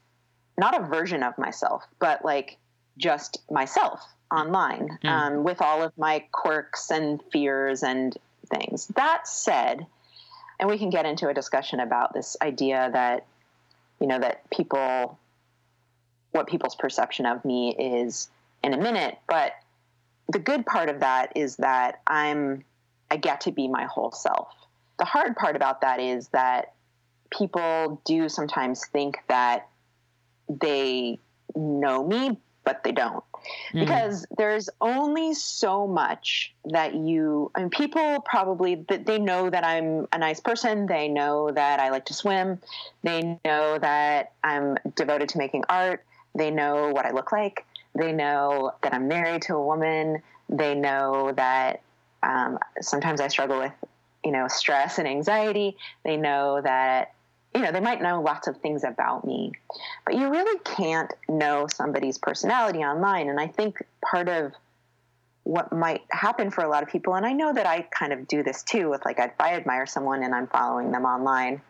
not 0.58 0.80
a 0.80 0.86
version 0.86 1.24
of 1.24 1.38
myself, 1.38 1.84
but 2.00 2.24
like 2.24 2.58
just 2.98 3.40
myself 3.50 4.02
online 4.32 5.00
mm. 5.04 5.10
um, 5.10 5.44
with 5.44 5.62
all 5.62 5.84
of 5.84 5.92
my 5.98 6.24
quirks 6.32 6.92
and 6.92 7.22
fears 7.32 7.84
and 7.84 8.16
things. 8.48 8.88
That 8.96 9.28
said, 9.28 9.86
and 10.60 10.70
we 10.70 10.78
can 10.78 10.90
get 10.90 11.06
into 11.06 11.28
a 11.28 11.34
discussion 11.34 11.80
about 11.80 12.14
this 12.14 12.38
idea 12.42 12.90
that 12.94 13.26
you 14.00 14.08
know 14.08 14.20
that 14.20 14.50
people 14.50 15.18
what 16.32 16.48
people's 16.48 16.76
perception 16.76 17.26
of 17.26 17.46
me 17.46 17.76
is 17.76 18.28
in 18.64 18.74
a 18.74 18.78
minute, 18.78 19.18
but 19.28 19.54
the 20.32 20.40
good 20.40 20.66
part 20.66 20.90
of 20.90 21.02
that 21.02 21.34
is 21.36 21.58
that 21.58 22.02
I'm 22.08 22.64
I 23.12 23.18
get 23.18 23.42
to 23.42 23.52
be 23.52 23.68
my 23.68 23.86
whole 23.86 24.12
self 24.12 24.50
the 25.04 25.10
hard 25.10 25.36
part 25.36 25.58
about 25.58 25.82
that 25.82 26.00
is 26.00 26.30
that 26.30 26.76
people 27.30 28.02
do 28.06 28.30
sometimes 28.30 28.86
think 28.86 29.18
that 29.28 29.68
they 30.48 31.20
know 31.54 32.08
me, 32.08 32.40
but 32.64 32.86
they 32.86 32.94
don't. 32.94 33.22
Mm. 33.74 33.82
Because 33.82 34.26
there's 34.38 34.70
only 34.80 35.34
so 35.34 35.86
much 35.86 36.56
that 36.64 36.96
you, 36.96 37.52
I 37.54 37.60
mean, 37.60 37.70
people 37.70 38.22
probably, 38.22 38.76
they 38.76 39.20
know 39.20 39.50
that 39.50 39.66
I'm 39.66 40.08
a 40.14 40.18
nice 40.18 40.40
person. 40.40 40.86
They 40.86 41.10
know 41.10 41.52
that 41.52 41.82
I 41.82 41.90
like 41.90 42.06
to 42.06 42.14
swim. 42.14 42.60
They 43.04 43.38
know 43.44 43.78
that 43.80 44.32
I'm 44.42 44.78
devoted 44.96 45.28
to 45.30 45.38
making 45.38 45.66
art. 45.68 46.06
They 46.34 46.50
know 46.50 46.92
what 46.92 47.06
I 47.06 47.12
look 47.12 47.34
like. 47.34 47.66
They 47.94 48.14
know 48.14 48.72
that 48.82 48.94
I'm 48.94 49.10
married 49.10 49.42
to 49.44 49.56
a 49.56 49.66
woman. 49.66 50.22
They 50.48 50.76
know 50.76 51.34
that 51.34 51.82
um, 52.24 52.58
sometimes 52.80 53.20
I 53.20 53.28
struggle 53.28 53.60
with 53.60 53.74
you 54.24 54.32
know, 54.32 54.48
stress 54.48 55.00
and 55.00 55.08
anxiety. 55.08 55.78
They 56.04 56.18
know 56.18 56.62
that, 56.62 57.14
you 57.54 57.62
know, 57.62 57.72
they 57.72 57.80
might 57.80 58.02
know 58.02 58.22
lots 58.22 58.48
of 58.48 58.58
things 58.58 58.84
about 58.84 59.26
me, 59.26 59.52
but 60.06 60.16
you 60.16 60.30
really 60.30 60.60
can't 60.60 61.14
know 61.28 61.68
somebody's 61.68 62.18
personality 62.18 62.80
online. 62.80 63.30
And 63.30 63.40
I 63.40 63.48
think 63.48 63.84
part 64.04 64.30
of 64.30 64.54
what 65.44 65.74
might 65.74 66.02
happen 66.10 66.50
for 66.52 66.64
a 66.64 66.70
lot 66.70 66.84
of 66.84 66.90
people, 66.90 67.16
and 67.16 67.26
I 67.26 67.34
know 67.34 67.54
that 67.54 67.66
I 67.66 67.82
kind 67.82 68.14
of 68.14 68.28
do 68.28 68.44
this 68.44 68.64
too 68.64 68.90
with 68.90 69.04
like, 69.06 69.20
if 69.20 69.32
I 69.40 69.54
admire 69.54 69.86
someone 69.86 70.24
and 70.24 70.34
I'm 70.34 70.48
following 70.48 70.92
them 70.92 71.04
online, 71.06 71.62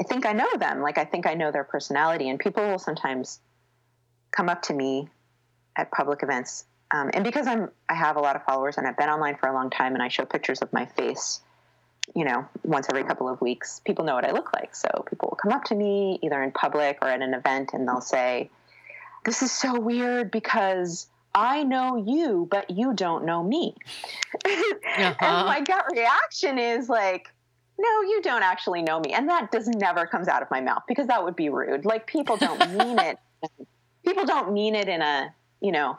I 0.00 0.02
think 0.02 0.26
I 0.26 0.32
know 0.32 0.48
them. 0.58 0.80
Like, 0.80 0.98
I 0.98 1.04
think 1.04 1.26
I 1.26 1.34
know 1.34 1.52
their 1.52 1.62
personality, 1.62 2.28
and 2.28 2.38
people 2.38 2.66
will 2.66 2.78
sometimes 2.80 3.38
come 4.32 4.48
up 4.48 4.62
to 4.62 4.74
me 4.74 5.08
at 5.76 5.92
public 5.92 6.22
events 6.22 6.64
um, 6.94 7.10
and 7.12 7.24
because 7.24 7.46
I'm, 7.46 7.70
I 7.88 7.94
have 7.94 8.16
a 8.16 8.20
lot 8.20 8.36
of 8.36 8.44
followers 8.44 8.78
and 8.78 8.86
I've 8.86 8.96
been 8.96 9.08
online 9.08 9.36
for 9.36 9.48
a 9.48 9.52
long 9.52 9.70
time 9.70 9.94
and 9.94 10.02
I 10.02 10.08
show 10.08 10.24
pictures 10.24 10.60
of 10.62 10.72
my 10.72 10.86
face 10.86 11.40
you 12.14 12.24
know, 12.24 12.46
once 12.62 12.86
every 12.90 13.04
couple 13.04 13.28
of 13.28 13.40
weeks, 13.40 13.80
people 13.84 14.04
know 14.04 14.14
what 14.14 14.26
I 14.26 14.32
look 14.32 14.52
like. 14.52 14.74
So 14.74 14.88
people 15.08 15.30
will 15.30 15.36
come 15.36 15.52
up 15.52 15.64
to 15.64 15.74
me 15.74 16.18
either 16.22 16.42
in 16.42 16.52
public 16.52 16.98
or 17.00 17.08
at 17.08 17.22
an 17.22 17.32
event 17.32 17.70
and 17.72 17.88
they'll 17.88 18.00
say, 18.00 18.50
This 19.24 19.42
is 19.42 19.50
so 19.50 19.80
weird 19.80 20.30
because 20.30 21.06
I 21.34 21.62
know 21.64 21.96
you, 21.96 22.46
but 22.50 22.70
you 22.70 22.92
don't 22.92 23.24
know 23.24 23.42
me. 23.42 23.76
Uh-huh. 24.96 25.14
and 25.20 25.46
my 25.48 25.60
gut 25.60 25.86
reaction 25.90 26.56
is 26.56 26.88
like, 26.88 27.28
no, 27.76 28.02
you 28.02 28.20
don't 28.22 28.44
actually 28.44 28.80
know 28.80 29.00
me. 29.00 29.12
And 29.12 29.28
that 29.28 29.50
does 29.50 29.66
never 29.66 30.06
comes 30.06 30.28
out 30.28 30.40
of 30.40 30.48
my 30.52 30.60
mouth 30.60 30.84
because 30.86 31.08
that 31.08 31.24
would 31.24 31.34
be 31.34 31.48
rude. 31.48 31.84
Like 31.84 32.06
people 32.06 32.36
don't 32.36 32.60
mean 32.78 32.98
it. 33.00 33.18
People 34.04 34.24
don't 34.24 34.52
mean 34.52 34.76
it 34.76 34.88
in 34.88 35.02
a, 35.02 35.34
you 35.60 35.72
know, 35.72 35.98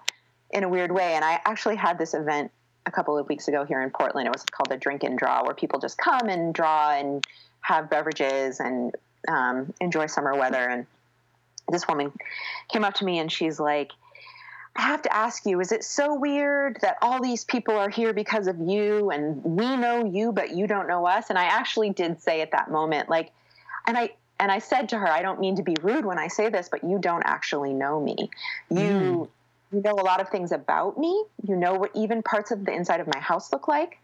in 0.51 0.63
a 0.63 0.69
weird 0.69 0.91
way. 0.91 1.13
And 1.13 1.23
I 1.23 1.39
actually 1.45 1.75
had 1.75 1.97
this 1.97 2.13
event 2.13 2.51
a 2.85 2.91
couple 2.91 3.17
of 3.17 3.27
weeks 3.27 3.47
ago 3.47 3.65
here 3.65 3.81
in 3.81 3.89
Portland. 3.89 4.27
It 4.27 4.33
was 4.33 4.43
called 4.43 4.71
a 4.71 4.77
drink 4.77 5.03
and 5.03 5.17
draw, 5.17 5.43
where 5.43 5.55
people 5.55 5.79
just 5.79 5.97
come 5.97 6.29
and 6.29 6.53
draw 6.53 6.91
and 6.91 7.23
have 7.61 7.89
beverages 7.89 8.59
and 8.59 8.95
um, 9.27 9.73
enjoy 9.81 10.05
summer 10.05 10.35
weather. 10.35 10.59
And 10.69 10.85
this 11.69 11.87
woman 11.87 12.11
came 12.69 12.83
up 12.83 12.93
to 12.95 13.05
me 13.05 13.19
and 13.19 13.31
she's 13.31 13.59
like, 13.59 13.91
I 14.75 14.81
have 14.81 15.01
to 15.03 15.15
ask 15.15 15.45
you, 15.45 15.61
is 15.61 15.71
it 15.71 15.83
so 15.83 16.13
weird 16.13 16.79
that 16.81 16.97
all 17.01 17.21
these 17.21 17.45
people 17.45 17.77
are 17.77 17.89
here 17.89 18.13
because 18.13 18.47
of 18.47 18.59
you 18.59 19.09
and 19.09 19.41
we 19.43 19.77
know 19.77 20.05
you, 20.05 20.33
but 20.33 20.51
you 20.51 20.67
don't 20.67 20.87
know 20.87 21.07
us? 21.07 21.29
And 21.29 21.39
I 21.39 21.45
actually 21.45 21.91
did 21.91 22.21
say 22.21 22.41
at 22.41 22.51
that 22.51 22.69
moment, 22.69 23.09
like, 23.09 23.31
and 23.87 23.97
I, 23.97 24.11
and 24.37 24.51
I 24.51 24.59
said 24.59 24.89
to 24.89 24.99
her, 24.99 25.07
I 25.07 25.21
don't 25.21 25.39
mean 25.39 25.55
to 25.55 25.63
be 25.63 25.75
rude 25.81 26.05
when 26.05 26.19
I 26.19 26.27
say 26.27 26.49
this, 26.49 26.67
but 26.69 26.83
you 26.83 26.99
don't 26.99 27.23
actually 27.25 27.71
know 27.73 28.01
me. 28.01 28.29
You, 28.69 28.77
mm 28.77 29.27
you 29.75 29.81
know 29.81 29.93
a 29.93 30.05
lot 30.05 30.21
of 30.21 30.29
things 30.29 30.51
about 30.53 30.97
me. 30.97 31.25
You 31.45 31.57
know 31.57 31.73
what 31.73 31.91
even 31.93 32.23
parts 32.23 32.51
of 32.51 32.65
the 32.65 32.71
inside 32.71 33.01
of 33.01 33.07
my 33.13 33.19
house 33.19 33.51
look 33.51 33.67
like, 33.67 33.99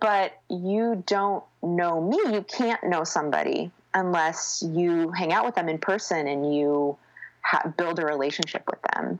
but 0.00 0.32
you 0.48 1.02
don't 1.06 1.42
know 1.62 2.00
me. 2.00 2.18
You 2.32 2.42
can't 2.42 2.84
know 2.84 3.02
somebody 3.02 3.72
unless 3.94 4.64
you 4.66 5.10
hang 5.10 5.32
out 5.32 5.44
with 5.44 5.56
them 5.56 5.68
in 5.68 5.78
person 5.78 6.28
and 6.28 6.54
you 6.54 6.96
ha- 7.42 7.72
build 7.76 7.98
a 7.98 8.06
relationship 8.06 8.62
with 8.70 8.80
them. 8.94 9.18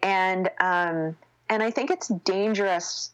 And 0.00 0.48
um, 0.60 1.16
and 1.48 1.62
I 1.62 1.70
think 1.72 1.90
it's 1.90 2.08
dangerous 2.08 3.10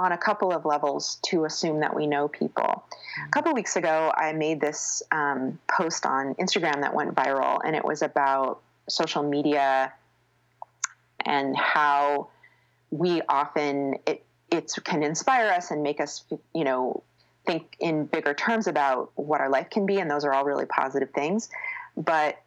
on 0.00 0.10
a 0.10 0.18
couple 0.18 0.50
of 0.50 0.64
levels 0.64 1.18
to 1.26 1.44
assume 1.44 1.80
that 1.80 1.94
we 1.94 2.08
know 2.08 2.26
people. 2.26 2.84
A 3.28 3.30
couple 3.30 3.54
weeks 3.54 3.76
ago, 3.76 4.12
I 4.16 4.32
made 4.32 4.60
this 4.60 5.04
um, 5.12 5.60
post 5.70 6.04
on 6.04 6.34
Instagram 6.34 6.80
that 6.80 6.94
went 6.94 7.14
viral, 7.14 7.60
and 7.64 7.76
it 7.76 7.84
was 7.84 8.02
about 8.02 8.60
social 8.88 9.22
media 9.22 9.92
and 11.24 11.56
how 11.56 12.28
we 12.90 13.22
often 13.28 13.96
it 14.06 14.24
it 14.50 14.72
can 14.84 15.02
inspire 15.02 15.50
us 15.50 15.70
and 15.70 15.82
make 15.82 16.00
us 16.00 16.24
you 16.54 16.64
know 16.64 17.02
think 17.44 17.76
in 17.78 18.06
bigger 18.06 18.34
terms 18.34 18.66
about 18.66 19.10
what 19.16 19.40
our 19.40 19.50
life 19.50 19.70
can 19.70 19.86
be 19.86 19.98
and 19.98 20.10
those 20.10 20.24
are 20.24 20.32
all 20.32 20.44
really 20.44 20.66
positive 20.66 21.10
things. 21.10 21.48
But 21.96 22.38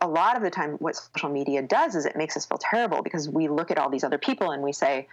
a 0.00 0.08
lot 0.08 0.36
of 0.36 0.42
the 0.42 0.50
time 0.50 0.72
what 0.72 0.96
social 0.96 1.30
media 1.30 1.62
does 1.62 1.94
is 1.94 2.06
it 2.06 2.16
makes 2.16 2.36
us 2.36 2.46
feel 2.46 2.58
terrible 2.58 3.02
because 3.02 3.28
we 3.28 3.48
look 3.48 3.70
at 3.70 3.78
all 3.78 3.90
these 3.90 4.04
other 4.04 4.18
people 4.18 4.50
and 4.50 4.62
we 4.62 4.72
say 4.72 5.08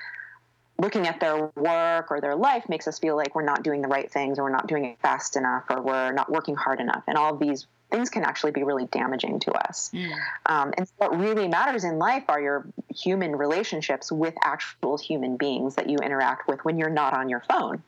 looking 0.80 1.08
at 1.08 1.20
their 1.20 1.52
work 1.56 2.12
or 2.12 2.20
their 2.20 2.36
life 2.36 2.68
makes 2.68 2.88
us 2.88 3.00
feel 3.00 3.16
like 3.16 3.36
we're 3.36 3.44
not 3.44 3.64
doing 3.64 3.82
the 3.82 3.88
right 3.88 4.12
things 4.12 4.40
or 4.40 4.44
we're 4.44 4.50
not 4.50 4.68
doing 4.68 4.86
it 4.86 5.00
fast 5.02 5.36
enough 5.36 5.64
or 5.70 5.82
we're 5.82 6.12
not 6.12 6.32
working 6.32 6.56
hard 6.56 6.80
enough. 6.80 7.04
And 7.08 7.18
all 7.18 7.36
these 7.36 7.68
things 7.94 8.10
can 8.10 8.24
actually 8.24 8.52
be 8.52 8.64
really 8.64 8.86
damaging 8.88 9.40
to 9.40 9.52
us. 9.52 9.92
Mm. 9.94 10.12
Um, 10.48 10.74
and 10.76 10.92
what 10.98 11.18
really 11.18 11.48
matters 11.48 11.84
in 11.84 12.00
life 12.00 12.24
are 12.28 12.42
your 12.42 12.66
human 12.90 13.36
relationships 13.36 14.12
with 14.12 14.34
actual 14.44 14.98
human 14.98 15.38
beings 15.38 15.76
that 15.76 15.88
you 15.88 16.00
interact 16.00 16.48
with 16.48 16.66
when 16.66 16.80
you're 16.80 16.90
not 16.90 17.14
on 17.14 17.30
your 17.30 17.44
phone. 17.48 17.84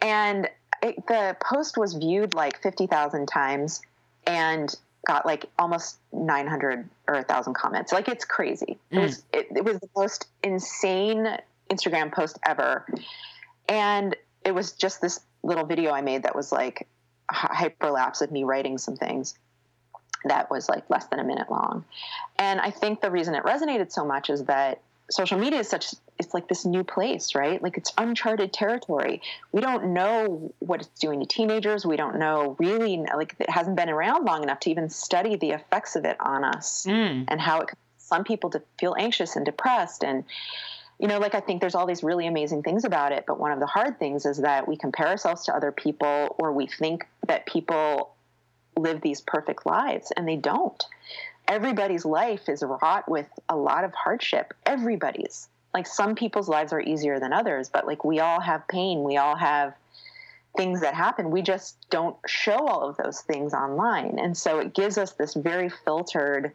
And 0.00 0.48
it, 0.82 1.06
the 1.06 1.36
post 1.40 1.78
was 1.78 1.94
viewed 1.94 2.34
like 2.34 2.60
50,000 2.62 3.26
times 3.26 3.80
and 4.26 4.74
got 5.06 5.24
like 5.24 5.46
almost 5.56 5.98
900 6.12 6.88
or 7.06 7.14
1,000 7.14 7.54
comments. 7.54 7.92
Like 7.92 8.08
it's 8.08 8.24
crazy. 8.24 8.76
Mm. 8.90 8.98
It, 8.98 9.00
was, 9.00 9.24
it, 9.32 9.46
it 9.54 9.64
was 9.64 9.78
the 9.78 9.88
most 9.96 10.26
insane 10.42 11.28
Instagram 11.70 12.12
post 12.12 12.40
ever. 12.44 12.84
And 13.68 14.16
it 14.44 14.52
was 14.52 14.72
just 14.72 15.00
this 15.00 15.20
little 15.44 15.64
video 15.64 15.92
I 15.92 16.00
made 16.00 16.24
that 16.24 16.34
was 16.34 16.50
like 16.50 16.88
hyperlapse 17.32 18.22
of 18.22 18.30
me 18.30 18.44
writing 18.44 18.78
some 18.78 18.96
things 18.96 19.34
that 20.24 20.50
was 20.50 20.68
like 20.68 20.88
less 20.88 21.06
than 21.06 21.18
a 21.18 21.24
minute 21.24 21.50
long. 21.50 21.84
And 22.38 22.60
I 22.60 22.70
think 22.70 23.00
the 23.00 23.10
reason 23.10 23.34
it 23.34 23.42
resonated 23.44 23.90
so 23.90 24.04
much 24.04 24.30
is 24.30 24.44
that 24.44 24.80
social 25.10 25.38
media 25.38 25.60
is 25.60 25.68
such 25.68 25.94
it's 26.18 26.32
like 26.32 26.48
this 26.48 26.64
new 26.64 26.84
place, 26.84 27.34
right? 27.34 27.60
Like 27.62 27.76
it's 27.76 27.92
uncharted 27.98 28.52
territory. 28.52 29.20
We 29.50 29.60
don't 29.60 29.92
know 29.92 30.54
what 30.60 30.82
it's 30.82 31.00
doing 31.00 31.20
to 31.20 31.26
teenagers. 31.26 31.84
We 31.84 31.96
don't 31.96 32.18
know 32.18 32.56
really 32.58 32.98
like 32.98 33.34
it 33.38 33.50
hasn't 33.50 33.76
been 33.76 33.90
around 33.90 34.24
long 34.24 34.42
enough 34.42 34.60
to 34.60 34.70
even 34.70 34.88
study 34.88 35.36
the 35.36 35.50
effects 35.50 35.96
of 35.96 36.04
it 36.04 36.16
on 36.20 36.44
us 36.44 36.86
mm. 36.88 37.24
and 37.26 37.40
how 37.40 37.60
it 37.60 37.68
can 37.68 37.78
some 37.98 38.24
people 38.24 38.50
to 38.50 38.62
feel 38.78 38.94
anxious 38.98 39.36
and 39.36 39.46
depressed 39.46 40.04
and 40.04 40.24
you 40.98 41.08
know, 41.08 41.18
like 41.18 41.34
I 41.34 41.40
think 41.40 41.60
there's 41.60 41.74
all 41.74 41.86
these 41.86 42.04
really 42.04 42.28
amazing 42.28 42.62
things 42.62 42.84
about 42.84 43.10
it, 43.10 43.24
but 43.26 43.40
one 43.40 43.50
of 43.50 43.58
the 43.58 43.66
hard 43.66 43.98
things 43.98 44.24
is 44.24 44.36
that 44.38 44.68
we 44.68 44.76
compare 44.76 45.08
ourselves 45.08 45.46
to 45.46 45.56
other 45.56 45.72
people 45.72 46.36
or 46.38 46.52
we 46.52 46.68
think 46.68 47.08
that 47.26 47.46
people 47.46 48.14
live 48.76 49.00
these 49.00 49.20
perfect 49.20 49.66
lives 49.66 50.12
and 50.16 50.26
they 50.26 50.36
don't. 50.36 50.84
Everybody's 51.48 52.04
life 52.04 52.48
is 52.48 52.62
wrought 52.62 53.08
with 53.08 53.26
a 53.48 53.56
lot 53.56 53.84
of 53.84 53.92
hardship. 53.94 54.54
Everybody's. 54.64 55.48
Like 55.74 55.86
some 55.86 56.14
people's 56.14 56.48
lives 56.48 56.72
are 56.72 56.80
easier 56.80 57.18
than 57.18 57.32
others, 57.32 57.68
but 57.68 57.86
like 57.86 58.04
we 58.04 58.20
all 58.20 58.40
have 58.40 58.66
pain, 58.68 59.02
we 59.02 59.16
all 59.16 59.36
have 59.36 59.74
things 60.56 60.80
that 60.82 60.94
happen. 60.94 61.30
We 61.30 61.42
just 61.42 61.76
don't 61.90 62.16
show 62.26 62.66
all 62.66 62.88
of 62.88 62.96
those 62.96 63.20
things 63.20 63.54
online. 63.54 64.18
And 64.18 64.36
so 64.36 64.58
it 64.58 64.74
gives 64.74 64.98
us 64.98 65.12
this 65.12 65.34
very 65.34 65.70
filtered 65.70 66.52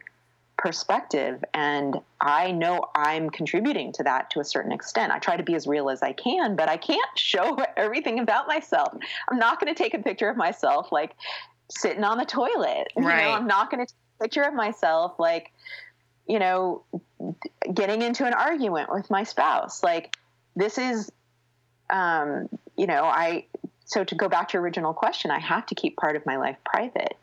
perspective 0.58 1.42
and 1.54 1.96
i 2.20 2.50
know 2.50 2.84
i'm 2.94 3.30
contributing 3.30 3.92
to 3.92 4.02
that 4.02 4.28
to 4.30 4.40
a 4.40 4.44
certain 4.44 4.72
extent. 4.72 5.12
I 5.12 5.20
try 5.20 5.36
to 5.36 5.42
be 5.44 5.54
as 5.54 5.66
real 5.66 5.88
as 5.88 6.02
i 6.02 6.12
can 6.12 6.56
but 6.56 6.68
i 6.68 6.76
can't 6.76 7.08
show 7.16 7.56
everything 7.76 8.18
about 8.18 8.48
myself. 8.48 8.92
I'm 9.30 9.38
not 9.38 9.60
going 9.60 9.72
to 9.72 9.80
take 9.80 9.94
a 9.94 9.98
picture 9.98 10.28
of 10.28 10.36
myself 10.36 10.90
like 10.90 11.14
sitting 11.70 12.02
on 12.02 12.18
the 12.18 12.24
toilet. 12.24 12.88
Right. 12.96 12.96
you 12.96 13.02
know 13.02 13.32
i'm 13.32 13.46
not 13.46 13.70
going 13.70 13.86
to 13.86 13.92
take 13.92 14.00
a 14.20 14.24
picture 14.24 14.42
of 14.42 14.52
myself 14.52 15.18
like 15.18 15.52
you 16.26 16.38
know 16.38 16.82
getting 17.72 18.02
into 18.02 18.26
an 18.26 18.34
argument 18.34 18.92
with 18.92 19.10
my 19.10 19.24
spouse. 19.24 19.82
Like 19.82 20.16
this 20.56 20.76
is 20.76 21.10
um 21.90 22.48
you 22.76 22.86
know 22.86 23.04
i 23.04 23.46
so 23.86 24.04
to 24.04 24.14
go 24.14 24.28
back 24.28 24.48
to 24.48 24.54
your 24.54 24.62
original 24.62 24.92
question 24.92 25.30
i 25.30 25.38
have 25.38 25.64
to 25.64 25.74
keep 25.74 25.96
part 25.96 26.16
of 26.16 26.26
my 26.26 26.36
life 26.36 26.56
private 26.66 27.16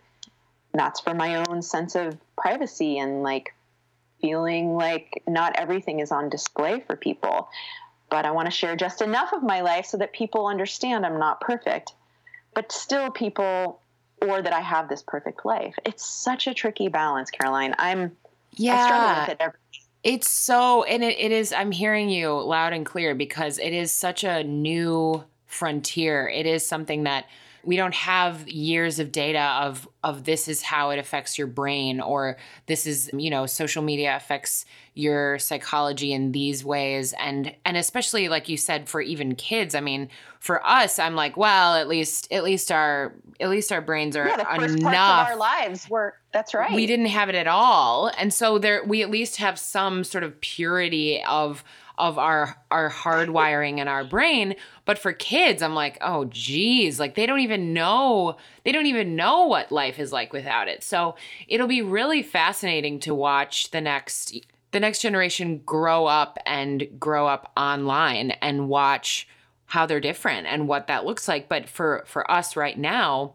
that's 0.80 1.00
for 1.00 1.14
my 1.14 1.44
own 1.48 1.62
sense 1.62 1.96
of 1.96 2.18
privacy 2.38 2.98
and 2.98 3.24
like 3.24 3.54
feeling 4.22 4.76
like 4.76 5.24
not 5.28 5.56
everything 5.58 6.00
is 6.00 6.12
on 6.12 6.30
display 6.30 6.82
for 6.82 6.96
people. 6.96 7.50
But 8.10 8.26
I 8.26 8.32
want 8.32 8.46
to 8.46 8.52
share 8.52 8.76
just 8.76 9.02
enough 9.02 9.34
of 9.34 9.44
my 9.44 9.62
life 9.62 9.86
so 9.86 9.98
that 9.98 10.14
people 10.14 10.48
understand 10.48 11.06
I'm 11.06 11.20
not 11.20 11.42
perfect, 11.42 11.94
but 12.54 12.72
still 12.72 13.10
people, 13.10 13.82
or 14.22 14.42
that 14.42 14.54
I 14.54 14.62
have 14.62 14.90
this 14.90 15.04
perfect 15.06 15.46
life. 15.46 15.76
It's 15.86 16.06
such 16.06 16.48
a 16.48 16.54
tricky 16.54 16.88
balance, 16.88 17.32
Caroline. 17.32 17.74
I'm, 17.80 18.16
yeah. 18.54 18.76
I 18.76 18.86
struggle 18.86 19.22
with 19.22 19.30
it 19.30 19.38
every 19.40 19.60
it's 20.06 20.30
so, 20.30 20.84
and 20.84 21.04
it, 21.04 21.18
it 21.18 21.32
is, 21.32 21.52
I'm 21.52 21.72
hearing 21.72 22.10
you 22.10 22.32
loud 22.32 22.74
and 22.74 22.86
clear 22.86 23.16
because 23.16 23.58
it 23.58 23.74
is 23.74 23.92
such 23.92 24.24
a 24.24 24.44
new 24.44 25.24
frontier. 25.48 26.30
It 26.30 26.46
is 26.46 26.64
something 26.64 27.06
that 27.06 27.26
we 27.66 27.76
don't 27.76 27.94
have 27.94 28.48
years 28.48 29.00
of 29.00 29.12
data 29.12 29.42
of 29.62 29.88
of 30.04 30.24
this 30.24 30.48
is 30.48 30.62
how 30.62 30.92
it 30.92 31.00
affects 31.00 31.38
your 31.38 31.48
brain 31.48 32.00
or 32.00 32.38
this 32.68 32.86
is 32.86 33.10
you 33.14 33.30
know 33.30 33.46
social 33.46 33.84
media 33.84 34.16
affects 34.16 34.66
your 34.94 35.38
psychology 35.40 36.14
in 36.14 36.32
these 36.32 36.64
ways. 36.64 37.14
And 37.14 37.54
and 37.66 37.76
especially 37.76 38.30
like 38.30 38.48
you 38.48 38.58
said 38.58 38.88
for 38.88 39.02
even 39.02 39.36
kids 39.36 39.76
i 39.76 39.82
mean 39.82 40.10
for 40.40 40.66
us 40.66 41.00
i'm 41.00 41.16
like 41.16 41.36
well 41.36 41.76
at 41.76 41.88
least 41.88 42.32
at 42.32 42.44
least 42.44 42.72
our 42.72 43.14
at 43.40 43.50
least 43.50 43.72
our 43.72 43.82
brains 43.82 44.16
are 44.16 44.28
yeah, 44.28 44.38
the 44.38 44.46
first 44.46 44.80
enough 44.80 45.28
of 45.28 45.28
our 45.28 45.38
lives 45.38 45.90
were 45.90 46.16
that's 46.36 46.54
right. 46.54 46.74
we 46.74 46.86
didn't 46.86 47.06
have 47.06 47.30
it 47.30 47.36
at 47.36 47.48
all. 47.48 48.12
And 48.18 48.34
so 48.34 48.60
there 48.60 48.84
we 48.84 49.02
at 49.02 49.10
least 49.10 49.38
have 49.38 49.58
some 49.58 50.04
sort 50.04 50.26
of 50.26 50.42
purity 50.42 51.24
of 51.24 51.64
of 51.98 52.18
our 52.18 52.56
our 52.72 52.90
hardwiring 52.90 53.80
in 53.80 53.88
our 53.88 54.04
brain 54.04 54.56
but 54.86 55.00
for 55.00 55.14
kids 55.14 55.62
i'm 55.62 55.76
like 55.76 55.98
oh 56.02 56.26
geez 56.26 57.00
like 57.00 57.16
they 57.16 57.26
don't 57.26 57.40
even 57.40 57.74
know 57.74 58.36
they 58.64 58.72
don't 58.72 58.86
even 58.86 59.16
know 59.16 59.46
what 59.46 59.72
life 59.72 60.00
is 60.00 60.12
like 60.12 60.34
without 60.34 60.68
it 60.68 60.84
so 60.84 61.16
it'll 61.48 61.68
be 61.68 61.82
really 61.82 62.22
fascinating 62.22 63.00
to 63.00 63.14
watch 63.14 63.72
the 63.72 63.82
next 63.82 64.38
the 64.72 64.80
next 64.80 65.02
generation 65.02 65.62
grow 65.66 66.06
up 66.06 66.38
and 66.46 66.88
grow 67.00 67.28
up 67.28 67.52
online 67.56 68.32
and 68.42 68.68
watch 68.68 69.28
how 69.68 69.86
they're 69.86 70.00
different 70.00 70.46
and 70.48 70.68
what 70.68 70.88
that 70.88 71.06
looks 71.06 71.28
like 71.28 71.48
but 71.48 71.70
for 71.70 72.04
for 72.08 72.30
us 72.30 72.56
right 72.56 72.78
now 72.78 73.34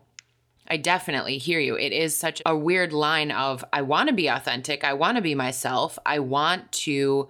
I 0.71 0.77
definitely 0.77 1.37
hear 1.39 1.59
you. 1.59 1.77
It 1.77 1.93
is 1.93 2.17
such 2.17 2.41
a 2.47 2.57
weird 2.57 2.93
line 2.93 3.33
of 3.33 3.65
I 3.73 3.83
want 3.83 4.09
to 4.09 4.15
be 4.15 4.29
authentic. 4.29 4.85
I 4.85 4.93
want 4.93 5.17
to 5.17 5.21
be 5.21 5.35
myself. 5.35 5.99
I 6.07 6.21
want 6.21 6.71
to 6.73 7.29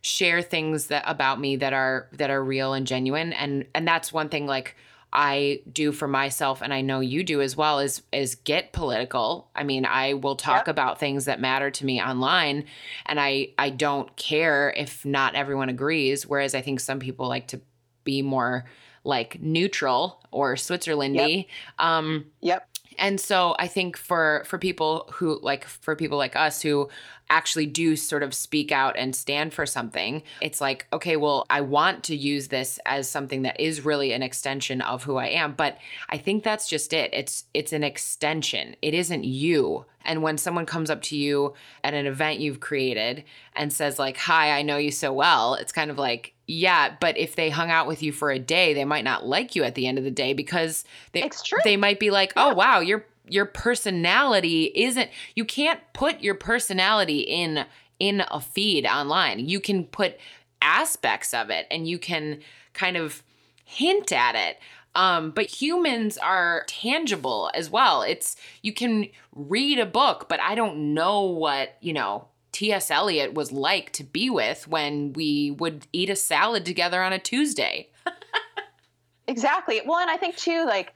share 0.00 0.42
things 0.42 0.88
that 0.88 1.04
about 1.06 1.40
me 1.40 1.56
that 1.56 1.72
are 1.72 2.08
that 2.12 2.30
are 2.30 2.42
real 2.42 2.72
and 2.72 2.86
genuine 2.86 3.32
and 3.32 3.66
and 3.74 3.86
that's 3.86 4.12
one 4.12 4.28
thing 4.28 4.46
like 4.46 4.76
I 5.12 5.62
do 5.72 5.92
for 5.92 6.06
myself 6.06 6.60
and 6.60 6.74
I 6.74 6.82
know 6.82 7.00
you 7.00 7.24
do 7.24 7.40
as 7.40 7.56
well 7.56 7.78
is 7.78 8.02
is 8.12 8.34
get 8.34 8.72
political. 8.72 9.48
I 9.54 9.64
mean, 9.64 9.86
I 9.86 10.14
will 10.14 10.36
talk 10.36 10.66
yep. 10.66 10.68
about 10.68 11.00
things 11.00 11.24
that 11.24 11.40
matter 11.40 11.70
to 11.70 11.86
me 11.86 12.00
online 12.00 12.64
and 13.06 13.18
I 13.18 13.50
I 13.56 13.70
don't 13.70 14.14
care 14.16 14.72
if 14.76 15.06
not 15.06 15.34
everyone 15.34 15.70
agrees 15.70 16.26
whereas 16.26 16.54
I 16.54 16.60
think 16.60 16.80
some 16.80 16.98
people 16.98 17.26
like 17.26 17.48
to 17.48 17.60
be 18.04 18.20
more 18.20 18.66
like 19.02 19.40
neutral 19.40 20.22
or 20.30 20.56
Switzerlandy. 20.56 21.36
Yep. 21.36 21.46
Um 21.78 22.26
Yep 22.40 22.68
and 22.98 23.20
so 23.20 23.54
i 23.58 23.66
think 23.66 23.96
for 23.96 24.42
for 24.44 24.58
people 24.58 25.08
who 25.14 25.38
like 25.40 25.64
for 25.64 25.94
people 25.94 26.18
like 26.18 26.36
us 26.36 26.60
who 26.60 26.88
actually 27.30 27.66
do 27.66 27.96
sort 27.96 28.22
of 28.22 28.34
speak 28.34 28.72
out 28.72 28.96
and 28.96 29.14
stand 29.14 29.52
for 29.52 29.66
something. 29.66 30.22
It's 30.40 30.60
like 30.60 30.86
okay 30.92 31.16
well 31.16 31.46
i 31.50 31.60
want 31.60 32.04
to 32.04 32.16
use 32.16 32.48
this 32.48 32.78
as 32.86 33.08
something 33.08 33.42
that 33.42 33.60
is 33.60 33.84
really 33.84 34.12
an 34.12 34.22
extension 34.22 34.80
of 34.80 35.04
who 35.04 35.16
i 35.16 35.26
am 35.26 35.52
but 35.52 35.78
i 36.08 36.18
think 36.18 36.42
that's 36.42 36.68
just 36.68 36.92
it. 36.92 37.10
It's 37.12 37.44
it's 37.54 37.72
an 37.72 37.84
extension. 37.84 38.76
It 38.82 38.94
isn't 38.94 39.24
you. 39.24 39.84
And 40.04 40.22
when 40.22 40.38
someone 40.38 40.64
comes 40.64 40.88
up 40.90 41.02
to 41.02 41.16
you 41.16 41.54
at 41.84 41.94
an 41.94 42.06
event 42.06 42.40
you've 42.40 42.60
created 42.60 43.24
and 43.54 43.72
says 43.72 43.98
like 43.98 44.16
hi 44.16 44.58
i 44.58 44.62
know 44.62 44.76
you 44.76 44.90
so 44.90 45.12
well 45.12 45.54
it's 45.54 45.72
kind 45.72 45.90
of 45.90 45.98
like 45.98 46.34
yeah, 46.50 46.96
but 46.98 47.18
if 47.18 47.36
they 47.36 47.50
hung 47.50 47.70
out 47.70 47.86
with 47.86 48.02
you 48.02 48.10
for 48.10 48.30
a 48.30 48.38
day, 48.38 48.72
they 48.72 48.86
might 48.86 49.04
not 49.04 49.26
like 49.26 49.54
you 49.54 49.64
at 49.64 49.74
the 49.74 49.86
end 49.86 49.98
of 49.98 50.04
the 50.04 50.10
day 50.10 50.32
because 50.32 50.82
they 51.12 51.28
they 51.62 51.76
might 51.76 52.00
be 52.00 52.10
like, 52.10 52.32
"Oh, 52.36 52.54
wow, 52.54 52.80
your 52.80 53.04
your 53.32 53.46
personality 53.46 54.72
isn't 54.74 55.10
you 55.34 55.44
can't 55.44 55.80
put 55.92 56.20
your 56.20 56.34
personality 56.34 57.20
in 57.20 57.64
in 57.98 58.22
a 58.30 58.40
feed 58.40 58.86
online. 58.86 59.48
You 59.48 59.60
can 59.60 59.84
put 59.84 60.18
aspects 60.62 61.34
of 61.34 61.50
it 61.50 61.66
and 61.70 61.88
you 61.88 61.98
can 61.98 62.40
kind 62.72 62.96
of 62.96 63.22
hint 63.64 64.12
at 64.12 64.34
it. 64.34 64.58
Um, 64.94 65.30
but 65.30 65.46
humans 65.46 66.18
are 66.18 66.64
tangible 66.66 67.50
as 67.54 67.70
well. 67.70 68.02
It's 68.02 68.36
you 68.62 68.72
can 68.72 69.08
read 69.34 69.78
a 69.78 69.86
book, 69.86 70.28
but 70.28 70.40
I 70.40 70.54
don't 70.54 70.94
know 70.94 71.22
what, 71.22 71.76
you 71.80 71.92
know, 71.92 72.28
T.S. 72.52 72.90
Eliot 72.90 73.34
was 73.34 73.52
like 73.52 73.92
to 73.92 74.04
be 74.04 74.30
with 74.30 74.66
when 74.66 75.12
we 75.12 75.52
would 75.52 75.86
eat 75.92 76.10
a 76.10 76.16
salad 76.16 76.64
together 76.64 77.02
on 77.02 77.12
a 77.12 77.18
Tuesday. 77.18 77.90
exactly. 79.28 79.80
Well, 79.84 79.98
and 79.98 80.10
I 80.10 80.16
think 80.16 80.36
too, 80.36 80.64
like 80.66 80.94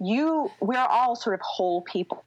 you, 0.00 0.50
we're 0.60 0.78
all 0.78 1.14
sort 1.14 1.34
of 1.34 1.40
whole 1.40 1.82
people 1.82 2.24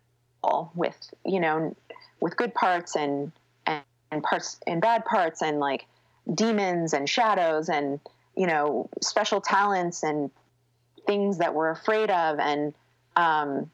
with, 0.76 0.96
you 1.26 1.40
know, 1.40 1.76
with 2.20 2.36
good 2.38 2.54
parts 2.54 2.96
and, 2.96 3.32
and, 3.66 3.84
and 4.12 4.24
parts 4.24 4.60
and 4.68 4.82
bad 4.82 5.06
parts 5.06 5.42
and 5.42 5.60
like 5.60 5.86
demons 6.34 6.94
and 6.94 7.10
shadows 7.10 7.70
and, 7.70 8.00
you 8.38 8.48
know, 8.48 8.90
special 9.02 9.42
talents 9.42 10.04
and 10.04 10.30
things 11.08 11.40
that 11.40 11.54
we're 11.54 11.72
afraid 11.72 12.10
of. 12.10 12.40
And, 12.40 12.74
um, 13.16 13.70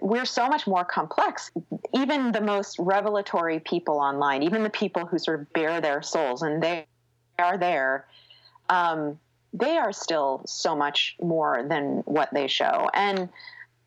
we're 0.00 0.26
so 0.26 0.48
much 0.48 0.66
more 0.66 0.84
complex. 0.84 1.50
Even 1.92 2.30
the 2.30 2.40
most 2.40 2.78
revelatory 2.78 3.58
people 3.58 3.98
online, 3.98 4.42
even 4.42 4.62
the 4.62 4.70
people 4.70 5.06
who 5.06 5.18
sort 5.18 5.40
of 5.40 5.52
bare 5.52 5.80
their 5.80 6.02
souls 6.02 6.42
and 6.42 6.62
they 6.62 6.86
are 7.38 7.58
there, 7.58 8.06
um, 8.68 9.18
they 9.52 9.76
are 9.76 9.92
still 9.92 10.42
so 10.46 10.76
much 10.76 11.16
more 11.20 11.64
than 11.68 12.02
what 12.04 12.32
they 12.32 12.46
show. 12.46 12.90
And 12.92 13.28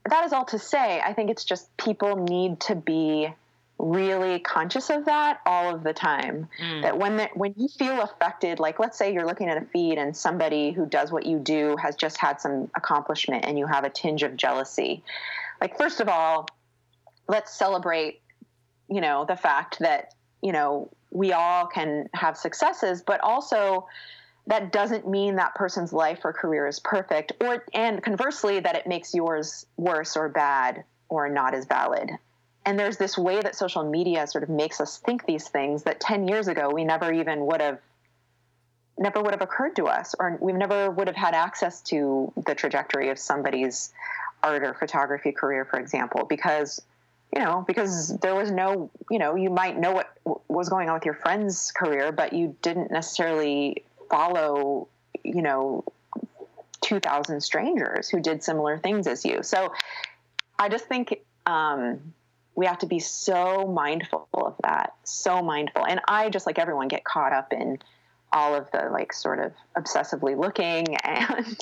that 0.10 0.26
is 0.26 0.34
all 0.34 0.46
to 0.46 0.60
say, 0.60 1.00
I 1.00 1.14
think 1.14 1.30
it's 1.30 1.46
just 1.46 1.76
people 1.78 2.16
need 2.16 2.60
to 2.62 2.76
be 2.76 3.34
really 3.82 4.40
conscious 4.40 4.90
of 4.92 5.06
that 5.06 5.40
all 5.46 5.74
of 5.74 5.84
the 5.84 5.94
time 5.94 6.48
mm. 6.62 6.82
that 6.84 6.98
when 6.98 7.18
the, 7.18 7.28
when 7.34 7.52
you 7.58 7.68
feel 7.68 8.02
affected 8.02 8.60
like 8.60 8.80
let's 8.80 8.96
say 8.96 9.12
you're 9.12 9.26
looking 9.26 9.50
at 9.50 9.58
a 9.58 9.66
feed 9.66 9.98
and 9.98 10.16
somebody 10.16 10.72
who 10.72 10.86
does 10.86 11.12
what 11.12 11.26
you 11.26 11.40
do 11.40 11.76
has 11.78 11.96
just 11.96 12.18
had 12.18 12.40
some 12.40 12.70
accomplishment 12.76 13.44
and 13.44 13.58
you 13.58 13.66
have 13.66 13.84
a 13.84 13.90
tinge 13.90 14.22
of 14.22 14.38
jealousy 14.38 15.04
like 15.60 15.80
first 15.80 16.00
of 16.00 16.08
all 16.08 16.48
let's 17.28 17.52
celebrate 17.58 18.22
you 18.88 19.02
know 19.02 19.26
the 19.26 19.36
fact 19.36 19.80
that 19.80 20.14
you 20.44 20.52
know 20.52 20.88
we 21.10 21.34
all 21.34 21.66
can 21.66 22.08
have 22.14 22.38
successes 22.38 23.02
but 23.02 23.20
also 23.22 23.88
that 24.48 24.72
doesn't 24.72 25.08
mean 25.08 25.36
that 25.36 25.56
person's 25.56 25.94
life 25.94 26.20
or 26.24 26.34
career 26.34 26.68
is 26.68 26.80
perfect 26.80 27.34
or 27.42 27.64
and 27.74 28.02
conversely 28.04 28.60
that 28.60 28.76
it 28.76 28.88
makes 28.88 29.14
yours 29.14 29.66
worse 29.78 30.18
or 30.18 30.30
bad 30.30 30.84
or 31.10 31.30
not 31.30 31.54
as 31.54 31.66
valid. 31.66 32.10
And 32.66 32.78
there's 32.78 32.98
this 32.98 33.18
way 33.18 33.42
that 33.42 33.56
social 33.56 33.84
media 33.84 34.28
sort 34.28 34.44
of 34.44 34.50
makes 34.50 34.80
us 34.80 34.98
think 34.98 35.26
these 35.26 35.48
things 35.48 35.84
that 35.84 36.00
10 36.00 36.28
years 36.28 36.48
ago 36.48 36.70
we 36.74 36.84
never 36.84 37.12
even 37.12 37.46
would 37.46 37.62
have 37.62 37.80
never 38.98 39.22
would 39.22 39.32
have 39.32 39.42
occurred 39.42 39.76
to 39.76 39.86
us 39.86 40.16
or 40.20 40.38
we 40.42 40.54
never 40.54 40.92
would 40.92 41.08
have 41.08 41.16
had 41.16 41.34
access 41.34 41.82
to 41.82 42.32
the 42.46 42.54
trajectory 42.54 43.10
of 43.10 43.18
somebody's 43.18 43.92
art 44.44 44.64
or 44.64 44.74
photography 44.74 45.32
career 45.32 45.66
for 45.66 45.80
example 45.80 46.26
because 46.26 46.82
you 47.34 47.42
know 47.42 47.64
because 47.66 48.16
there 48.20 48.36
was 48.36 48.52
no 48.52 48.92
you 49.10 49.18
know 49.18 49.36
you 49.36 49.50
might 49.50 49.80
know 49.80 49.92
what 49.92 50.14
was 50.48 50.70
going 50.70 50.88
on 50.88 50.96
with 50.96 51.06
your 51.06 51.16
friend's 51.16 51.72
career 51.72 52.12
but 52.12 52.34
you 52.34 52.56
didn't 52.62 52.92
necessarily 52.92 53.84
follow 54.12 54.88
you 55.24 55.42
know 55.42 55.84
2000 56.82 57.42
strangers 57.42 58.10
who 58.10 58.20
did 58.20 58.44
similar 58.44 58.78
things 58.78 59.08
as 59.08 59.26
you. 59.26 59.42
So 59.44 59.74
i 60.60 60.70
just 60.70 60.86
think 60.86 61.22
um, 61.46 62.14
we 62.54 62.66
have 62.66 62.80
to 62.80 62.86
be 62.86 63.00
so 63.00 63.66
mindful 63.66 64.28
of 64.34 64.56
that 64.64 64.94
so 65.04 65.42
mindful. 65.42 65.86
And 65.86 66.02
i 66.08 66.30
just 66.30 66.46
like 66.46 66.60
everyone 66.60 66.88
get 66.88 67.04
caught 67.04 67.34
up 67.34 67.54
in 67.54 67.80
all 68.34 68.56
of 68.56 68.70
the 68.72 68.90
like 68.92 69.12
sort 69.12 69.40
of 69.40 69.52
obsessively 69.76 70.38
looking 70.38 70.96
and 71.04 71.58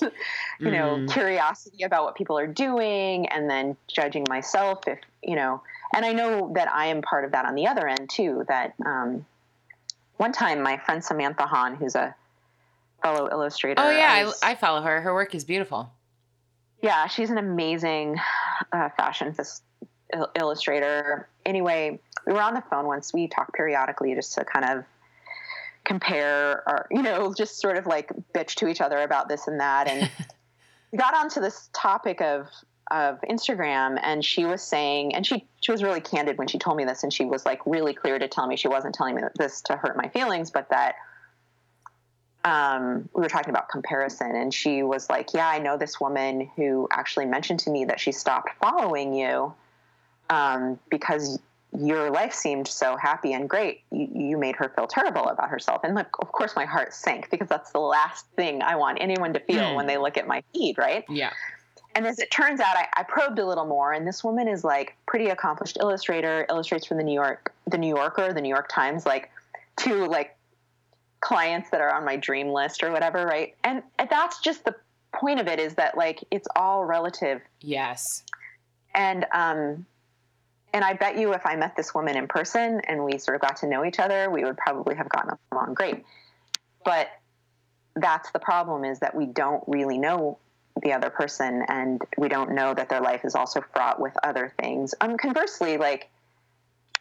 you 0.60 0.72
know 0.72 0.98
mm. 0.98 1.12
curiosity 1.12 1.84
about 1.84 2.04
what 2.04 2.16
people 2.16 2.38
are 2.38 2.48
doing 2.48 3.28
and 3.28 3.50
then 3.50 3.76
judging 3.88 4.26
myself 4.30 4.88
if 4.88 5.00
you 5.24 5.36
know. 5.36 5.62
And 5.96 6.06
i 6.06 6.14
know 6.14 6.52
that 6.54 6.72
i 6.72 6.88
am 6.88 7.02
part 7.02 7.26
of 7.26 7.32
that 7.32 7.46
on 7.46 7.56
the 7.56 7.68
other 7.68 7.88
end 7.88 8.10
too 8.10 8.46
that 8.48 8.74
um, 8.86 9.26
one 10.18 10.32
time 10.32 10.62
my 10.62 10.78
friend 10.78 11.04
samantha 11.04 11.48
hahn 11.48 11.76
who's 11.76 11.96
a 11.96 12.16
fellow 13.02 13.30
illustrator 13.32 13.82
oh 13.82 13.90
yeah 13.90 14.32
I, 14.44 14.52
I, 14.52 14.56
follow 14.56 14.82
her 14.82 15.02
her 15.02 15.14
work 15.14 15.34
is 15.36 15.44
beautiful 15.44 15.92
yeah 16.82 17.08
she's 17.08 17.30
an 17.30 17.38
amazing 17.38 18.18
uh, 18.72 18.90
fashion 18.98 19.34
illustrator. 20.36 21.28
Anyway, 21.46 22.00
we 22.26 22.34
were 22.34 22.42
on 22.42 22.54
the 22.54 22.64
phone 22.70 22.86
once. 22.86 23.14
We 23.14 23.28
talked 23.28 23.54
periodically 23.54 24.16
just 24.16 24.34
to 24.36 24.46
kind 24.46 24.66
of 24.66 24.86
compare 25.86 26.64
or, 26.68 26.88
you 26.92 27.02
know, 27.02 27.34
just 27.38 27.60
sort 27.60 27.78
of 27.78 27.86
like 27.86 28.12
bitch 28.34 28.56
to 28.56 28.68
each 28.68 28.82
other 28.82 29.00
about 29.00 29.30
this 29.30 29.48
and 29.48 29.60
that. 29.60 29.88
And 29.88 30.10
we 30.92 30.98
got 30.98 31.14
onto 31.14 31.42
this 31.42 31.70
topic 31.74 32.22
of, 32.22 32.48
of 32.92 33.20
Instagram 33.30 34.00
and 34.02 34.26
she 34.26 34.46
was 34.46 34.62
saying, 34.62 35.16
and 35.16 35.26
she, 35.26 35.46
she 35.62 35.72
was 35.72 35.84
really 35.84 36.02
candid 36.02 36.38
when 36.38 36.48
she 36.48 36.58
told 36.58 36.78
me 36.78 36.86
this 36.86 37.04
and 37.04 37.14
she 37.14 37.26
was 37.26 37.46
like 37.46 37.60
really 37.66 37.94
clear 37.94 38.18
to 38.18 38.28
tell 38.28 38.48
me 38.48 38.56
she 38.56 38.68
wasn't 38.68 38.96
telling 38.96 39.16
me 39.16 39.22
this 39.38 39.62
to 39.62 39.76
hurt 39.76 39.96
my 39.96 40.10
feelings, 40.10 40.50
but 40.50 40.70
that 40.70 40.96
um, 42.46 43.10
we 43.14 43.22
were 43.22 43.30
talking 43.30 43.50
about 43.50 43.70
comparison, 43.70 44.36
and 44.36 44.54
she 44.54 44.84
was 44.84 45.10
like, 45.10 45.34
"Yeah, 45.34 45.48
I 45.48 45.60
know 45.60 45.78
this 45.78 46.00
woman 46.00 46.50
who 46.56 46.88
actually 46.92 47.26
mentioned 47.26 47.60
to 47.62 47.70
me 47.70 47.86
that 47.86 48.00
she 48.00 48.12
stopped 48.12 48.52
following 48.62 49.14
you 49.14 49.54
um, 50.30 50.80
because 50.90 51.40
your 51.78 52.10
life 52.10 52.34
seemed 52.34 52.68
so 52.68 52.96
happy 52.98 53.34
and 53.34 53.48
great, 53.50 53.82
you, 53.92 54.10
you, 54.14 54.38
made 54.38 54.56
her 54.56 54.70
feel 54.76 54.88
terrible 54.88 55.28
about 55.28 55.50
herself. 55.50 55.84
And 55.84 55.94
like, 55.94 56.08
of 56.20 56.32
course, 56.32 56.56
my 56.56 56.66
heart 56.66 56.94
sank 56.94 57.30
because 57.30 57.48
that's 57.48 57.72
the 57.72 57.80
last 57.80 58.26
thing 58.36 58.64
I 58.64 58.76
want 58.76 58.98
anyone 59.00 59.34
to 59.34 59.40
feel 59.40 59.64
mm. 59.64 59.76
when 59.76 59.86
they 59.86 59.98
look 59.98 60.18
at 60.18 60.28
my 60.28 60.44
feed, 60.52 60.80
right? 60.80 61.06
Yeah. 61.08 61.32
And 61.94 62.08
as 62.08 62.20
it 62.20 62.32
turns 62.32 62.60
out, 62.60 62.76
I, 62.76 62.88
I, 62.98 63.04
probed 63.04 63.40
a 63.40 63.46
little 63.46 63.66
more, 63.66 63.94
and 63.94 64.08
this 64.08 64.24
woman 64.24 64.48
is 64.48 64.64
like 64.64 64.96
pretty 65.08 65.30
accomplished 65.30 65.78
illustrator, 65.80 66.46
illustrates 66.50 66.86
for 66.86 66.96
the 66.96 67.04
New 67.04 67.14
York, 67.14 67.54
the 67.68 67.78
New 67.78 67.96
Yorker, 67.96 68.32
the 68.32 68.42
New 68.42 68.50
York 68.50 68.70
Times, 68.70 69.06
like 69.06 69.30
to 69.78 70.06
like 70.06 70.36
clients 71.22 71.70
that 71.72 71.82
are 71.82 71.94
on 71.94 72.06
my 72.06 72.16
dream 72.16 72.50
list 72.50 72.84
or 72.84 72.92
whatever, 72.92 73.26
right? 73.26 73.56
And 73.64 73.84
that's 74.10 74.40
just 74.42 74.66
the 74.66 74.76
point 75.14 75.40
of 75.40 75.48
it 75.48 75.60
is 75.60 75.76
that 75.76 75.98
like 75.98 76.24
it's 76.32 76.48
all 76.56 76.86
relative. 76.86 77.42
Yes. 77.62 78.24
And 78.94 79.26
um, 79.34 79.86
and 80.74 80.84
I 80.84 80.94
bet 80.94 81.18
you 81.18 81.34
if 81.34 81.46
I 81.46 81.56
met 81.56 81.76
this 81.76 81.94
woman 81.94 82.16
in 82.16 82.28
person 82.28 82.82
and 82.88 83.04
we 83.04 83.18
sort 83.18 83.36
of 83.36 83.42
got 83.42 83.58
to 83.58 83.68
know 83.68 83.84
each 83.86 84.00
other, 84.00 84.30
we 84.30 84.44
would 84.44 84.58
probably 84.58 84.96
have 84.96 85.10
gotten 85.10 85.38
along 85.52 85.74
great. 85.74 86.04
But 86.86 87.10
that's 87.96 88.32
the 88.32 88.40
problem 88.40 88.86
is 88.86 89.00
that 89.00 89.16
we 89.16 89.26
don't 89.26 89.64
really 89.68 89.98
know 89.98 90.38
the 90.82 90.94
other 90.94 91.10
person 91.10 91.64
and 91.68 92.02
we 92.18 92.30
don't 92.30 92.52
know 92.52 92.74
that 92.74 92.88
their 92.88 93.02
life 93.02 93.26
is 93.26 93.36
also 93.36 93.64
fraught 93.74 94.00
with 94.00 94.14
other 94.24 94.54
things. 94.60 94.94
Um, 95.02 95.18
conversely, 95.18 95.78
like 95.78 96.10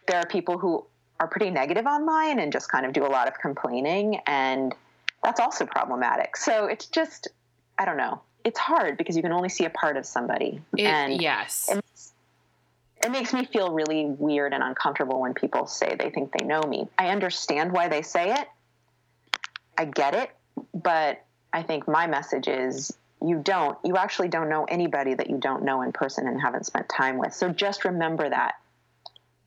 there 0.07 0.17
are 0.17 0.25
people 0.25 0.57
who 0.57 0.85
are 1.19 1.27
pretty 1.27 1.49
negative 1.49 1.85
online 1.85 2.39
and 2.39 2.51
just 2.51 2.71
kind 2.71 2.85
of 2.85 2.93
do 2.93 3.05
a 3.05 3.07
lot 3.07 3.27
of 3.27 3.37
complaining 3.39 4.19
and 4.25 4.73
that's 5.23 5.39
also 5.39 5.65
problematic. 5.65 6.37
So 6.37 6.65
it's 6.65 6.85
just, 6.85 7.27
I 7.77 7.85
don't 7.85 7.97
know. 7.97 8.21
It's 8.45 8.59
hard 8.59 8.97
because 8.97 9.17
you 9.17 9.21
can 9.21 9.33
only 9.33 9.49
see 9.49 9.65
a 9.65 9.69
part 9.69 9.97
of 9.97 10.05
somebody. 10.05 10.61
It, 10.77 10.85
and 10.85 11.21
yes. 11.21 11.67
It 11.69 11.83
it 13.03 13.11
makes 13.11 13.33
me 13.33 13.45
feel 13.45 13.71
really 13.71 14.05
weird 14.05 14.53
and 14.53 14.61
uncomfortable 14.61 15.21
when 15.21 15.33
people 15.33 15.67
say 15.67 15.95
they 15.97 16.09
think 16.09 16.33
they 16.37 16.45
know 16.45 16.61
me. 16.61 16.87
I 16.97 17.09
understand 17.09 17.71
why 17.71 17.87
they 17.87 18.01
say 18.01 18.33
it. 18.33 18.47
I 19.77 19.85
get 19.85 20.15
it, 20.15 20.31
but 20.73 21.23
I 21.53 21.63
think 21.63 21.87
my 21.87 22.07
message 22.07 22.47
is 22.47 22.95
you 23.21 23.41
don't. 23.41 23.77
You 23.85 23.95
actually 23.95 24.27
don't 24.27 24.49
know 24.49 24.65
anybody 24.65 25.13
that 25.13 25.29
you 25.29 25.37
don't 25.37 25.63
know 25.63 25.81
in 25.81 25.93
person 25.93 26.27
and 26.27 26.41
haven't 26.41 26.65
spent 26.65 26.89
time 26.89 27.17
with. 27.17 27.33
So 27.33 27.49
just 27.49 27.85
remember 27.85 28.29
that. 28.29 28.55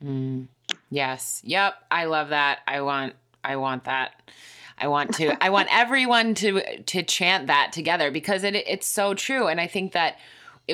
Mm. 0.03 0.47
Yes. 0.93 1.41
Yep. 1.43 1.75
I 1.91 2.05
love 2.05 2.29
that. 2.29 2.59
I 2.69 2.83
want. 2.83 3.15
I 3.43 3.57
want 3.57 3.85
that. 3.85 4.13
I 4.77 4.89
want 4.89 5.15
to. 5.15 5.43
I 5.43 5.49
want 5.49 5.69
everyone 5.73 6.35
to 6.35 6.83
to 6.83 7.03
chant 7.03 7.47
that 7.47 7.73
together 7.73 8.11
because 8.11 8.45
it 8.45 8.55
it's 8.55 8.87
so 8.87 9.15
true. 9.15 9.49
And 9.49 9.59
I 9.59 9.67
think 9.67 9.93
that 9.93 10.19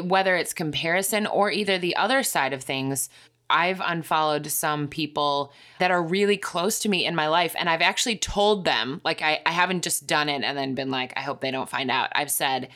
whether 0.03 0.35
it's 0.35 0.53
comparison 0.53 1.27
or 1.29 1.53
either 1.53 1.79
the 1.79 1.95
other 1.95 2.25
side 2.25 2.53
of 2.53 2.65
things, 2.65 3.09
I've 3.49 3.81
unfollowed 3.81 4.49
some 4.49 4.89
people 4.89 5.53
that 5.79 5.93
are 5.93 6.03
really 6.03 6.37
close 6.37 6.81
to 6.81 6.89
me 6.89 7.07
in 7.07 7.15
my 7.15 7.29
life. 7.29 7.55
And 7.57 7.71
I've 7.71 7.81
actually 7.81 8.19
told 8.19 8.65
them, 8.65 9.01
like, 9.05 9.23
I, 9.23 9.41
I 9.47 9.53
haven't 9.53 9.85
just 9.85 10.09
done 10.09 10.29
it 10.29 10.43
and 10.43 10.59
then 10.59 10.75
been 10.75 10.91
like, 10.91 11.13
I 11.17 11.21
hope 11.21 11.41
they 11.41 11.53
don't 11.53 11.71
find 11.71 11.93
out. 11.93 12.11
I've 12.13 12.31
said, 12.31 12.69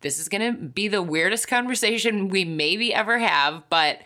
this 0.00 0.18
is 0.18 0.28
going 0.28 0.52
to 0.52 0.60
be 0.60 0.88
the 0.88 1.02
weirdest 1.02 1.46
conversation 1.46 2.28
we 2.28 2.44
maybe 2.44 2.92
ever 2.92 3.18
have, 3.18 3.62
but 3.70 4.00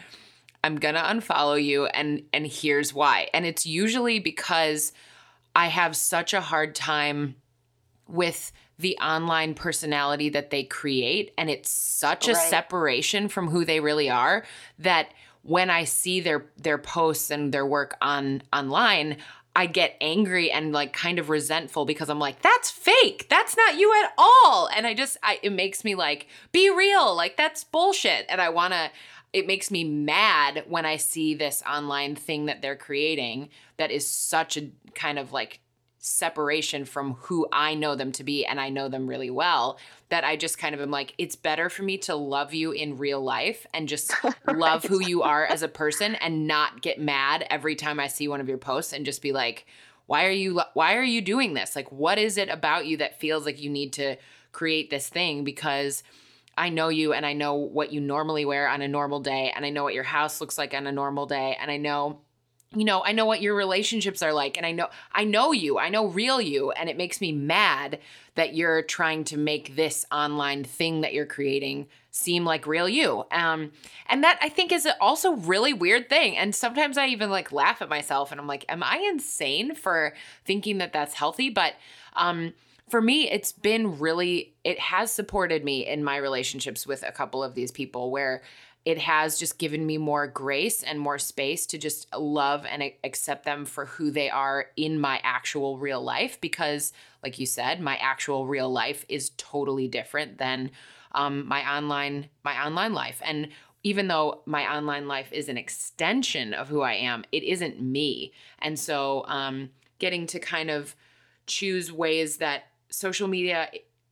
I'm 0.64 0.76
going 0.76 0.94
to 0.94 1.02
unfollow 1.02 1.62
you. 1.62 1.84
And, 1.84 2.22
and 2.32 2.46
here's 2.46 2.94
why. 2.94 3.28
And 3.34 3.44
it's 3.44 3.66
usually 3.66 4.18
because 4.18 4.94
I 5.54 5.66
have 5.66 5.94
such 5.94 6.32
a 6.32 6.40
hard 6.40 6.74
time 6.74 7.36
with 8.08 8.50
the 8.78 8.96
online 8.96 9.52
personality 9.52 10.30
that 10.30 10.48
they 10.48 10.64
create. 10.64 11.34
And 11.36 11.50
it's 11.50 11.68
such 11.68 12.26
right. 12.26 12.34
a 12.34 12.40
separation 12.40 13.28
from 13.28 13.48
who 13.48 13.66
they 13.66 13.80
really 13.80 14.08
are 14.08 14.46
that 14.78 15.12
when 15.42 15.68
I 15.68 15.84
see 15.84 16.20
their 16.20 16.46
their 16.56 16.78
posts 16.78 17.30
and 17.30 17.52
their 17.52 17.66
work 17.66 17.98
on 18.00 18.42
online, 18.50 19.18
I 19.54 19.66
get 19.66 19.98
angry 20.00 20.50
and 20.50 20.72
like 20.72 20.94
kind 20.94 21.18
of 21.18 21.28
resentful 21.28 21.84
because 21.84 22.08
I'm 22.08 22.18
like, 22.18 22.40
that's 22.40 22.70
fake. 22.70 23.26
That's 23.28 23.54
not 23.54 23.78
you 23.78 23.92
at 24.02 24.12
all. 24.16 24.70
And 24.74 24.86
I 24.86 24.94
just, 24.94 25.18
I, 25.22 25.38
it 25.42 25.52
makes 25.52 25.84
me 25.84 25.94
like, 25.94 26.26
be 26.52 26.70
real. 26.70 27.14
Like, 27.14 27.36
that's 27.36 27.62
bullshit. 27.62 28.24
And 28.30 28.40
I 28.40 28.48
wanna, 28.48 28.90
it 29.34 29.48
makes 29.48 29.68
me 29.68 29.82
mad 29.82 30.64
when 30.68 30.86
I 30.86 30.96
see 30.96 31.34
this 31.34 31.62
online 31.68 32.14
thing 32.14 32.46
that 32.46 32.62
they're 32.62 32.76
creating 32.76 33.48
that 33.76 33.90
is 33.90 34.06
such 34.06 34.56
a 34.56 34.70
kind 34.94 35.18
of 35.18 35.32
like 35.32 35.60
separation 35.98 36.84
from 36.84 37.14
who 37.14 37.48
I 37.50 37.74
know 37.74 37.96
them 37.96 38.12
to 38.12 38.24
be 38.24 38.46
and 38.46 38.60
I 38.60 38.68
know 38.68 38.88
them 38.88 39.08
really 39.08 39.30
well 39.30 39.78
that 40.10 40.22
I 40.22 40.36
just 40.36 40.58
kind 40.58 40.74
of 40.74 40.80
am 40.80 40.90
like 40.90 41.14
it's 41.18 41.34
better 41.34 41.68
for 41.68 41.82
me 41.82 41.98
to 41.98 42.14
love 42.14 42.54
you 42.54 42.72
in 42.72 42.98
real 42.98 43.22
life 43.22 43.66
and 43.74 43.88
just 43.88 44.12
right. 44.24 44.56
love 44.56 44.84
who 44.84 45.02
you 45.02 45.22
are 45.22 45.46
as 45.46 45.62
a 45.62 45.68
person 45.68 46.14
and 46.16 46.46
not 46.46 46.82
get 46.82 47.00
mad 47.00 47.46
every 47.50 47.74
time 47.74 47.98
I 47.98 48.06
see 48.06 48.28
one 48.28 48.40
of 48.40 48.48
your 48.48 48.58
posts 48.58 48.92
and 48.92 49.04
just 49.06 49.22
be 49.22 49.32
like 49.32 49.66
why 50.06 50.26
are 50.26 50.30
you 50.30 50.60
why 50.74 50.94
are 50.94 51.02
you 51.02 51.22
doing 51.22 51.54
this 51.54 51.74
like 51.74 51.90
what 51.90 52.18
is 52.18 52.36
it 52.36 52.50
about 52.50 52.86
you 52.86 52.98
that 52.98 53.18
feels 53.18 53.46
like 53.46 53.60
you 53.60 53.70
need 53.70 53.94
to 53.94 54.16
create 54.52 54.90
this 54.90 55.08
thing 55.08 55.42
because 55.42 56.02
I 56.56 56.68
know 56.68 56.88
you 56.88 57.12
and 57.12 57.24
I 57.26 57.32
know 57.32 57.54
what 57.54 57.92
you 57.92 58.00
normally 58.00 58.44
wear 58.44 58.68
on 58.68 58.82
a 58.82 58.88
normal 58.88 59.20
day 59.20 59.52
and 59.54 59.64
I 59.64 59.70
know 59.70 59.84
what 59.84 59.94
your 59.94 60.04
house 60.04 60.40
looks 60.40 60.58
like 60.58 60.74
on 60.74 60.86
a 60.86 60.92
normal 60.92 61.26
day 61.26 61.56
and 61.60 61.70
I 61.70 61.76
know 61.76 62.20
you 62.76 62.84
know, 62.84 63.04
I 63.04 63.12
know 63.12 63.24
what 63.24 63.40
your 63.40 63.54
relationships 63.54 64.22
are 64.22 64.32
like 64.32 64.56
and 64.56 64.66
I 64.66 64.72
know 64.72 64.88
I 65.12 65.24
know 65.24 65.52
you. 65.52 65.78
I 65.78 65.88
know 65.88 66.06
real 66.08 66.40
you 66.40 66.72
and 66.72 66.88
it 66.88 66.96
makes 66.96 67.20
me 67.20 67.32
mad 67.32 68.00
that 68.34 68.54
you're 68.54 68.82
trying 68.82 69.24
to 69.24 69.36
make 69.36 69.76
this 69.76 70.04
online 70.10 70.64
thing 70.64 71.02
that 71.02 71.14
you're 71.14 71.26
creating 71.26 71.86
seem 72.10 72.44
like 72.44 72.66
real 72.66 72.88
you. 72.88 73.24
Um 73.30 73.72
and 74.08 74.24
that 74.24 74.38
I 74.42 74.48
think 74.48 74.72
is 74.72 74.88
also 75.00 75.34
really 75.34 75.72
weird 75.72 76.08
thing 76.08 76.36
and 76.36 76.54
sometimes 76.54 76.98
I 76.98 77.06
even 77.06 77.30
like 77.30 77.52
laugh 77.52 77.80
at 77.80 77.88
myself 77.88 78.32
and 78.32 78.40
I'm 78.40 78.46
like 78.46 78.64
am 78.68 78.82
I 78.82 78.98
insane 79.08 79.74
for 79.74 80.14
thinking 80.44 80.78
that 80.78 80.92
that's 80.92 81.14
healthy? 81.14 81.50
But 81.50 81.74
um 82.16 82.54
for 82.88 83.00
me 83.00 83.30
it's 83.30 83.52
been 83.52 83.98
really 83.98 84.54
it 84.64 84.78
has 84.78 85.10
supported 85.10 85.64
me 85.64 85.86
in 85.86 86.04
my 86.04 86.16
relationships 86.16 86.86
with 86.86 87.02
a 87.02 87.12
couple 87.12 87.42
of 87.42 87.54
these 87.54 87.70
people 87.70 88.10
where 88.10 88.42
it 88.84 88.98
has 88.98 89.38
just 89.38 89.58
given 89.58 89.86
me 89.86 89.96
more 89.96 90.26
grace 90.26 90.82
and 90.82 91.00
more 91.00 91.18
space 91.18 91.64
to 91.64 91.78
just 91.78 92.06
love 92.14 92.66
and 92.66 92.82
accept 93.02 93.46
them 93.46 93.64
for 93.64 93.86
who 93.86 94.10
they 94.10 94.28
are 94.28 94.66
in 94.76 95.00
my 95.00 95.18
actual 95.22 95.78
real 95.78 96.02
life 96.02 96.38
because 96.40 96.92
like 97.22 97.38
you 97.38 97.46
said 97.46 97.80
my 97.80 97.96
actual 97.96 98.46
real 98.46 98.70
life 98.70 99.06
is 99.08 99.30
totally 99.38 99.88
different 99.88 100.36
than 100.36 100.70
um, 101.14 101.46
my 101.46 101.76
online 101.76 102.28
my 102.44 102.64
online 102.64 102.92
life. 102.92 103.22
And 103.24 103.48
even 103.82 104.08
though 104.08 104.42
my 104.46 104.76
online 104.76 105.06
life 105.06 105.32
is 105.32 105.48
an 105.48 105.58
extension 105.58 106.54
of 106.54 106.68
who 106.68 106.80
i 106.80 106.94
am 106.94 107.24
it 107.32 107.42
isn't 107.42 107.80
me. 107.80 108.32
And 108.60 108.78
so 108.78 109.24
um, 109.28 109.70
getting 109.98 110.26
to 110.28 110.38
kind 110.38 110.70
of 110.70 110.94
choose 111.46 111.92
ways 111.92 112.38
that 112.38 112.64
social 112.94 113.28
media 113.28 113.70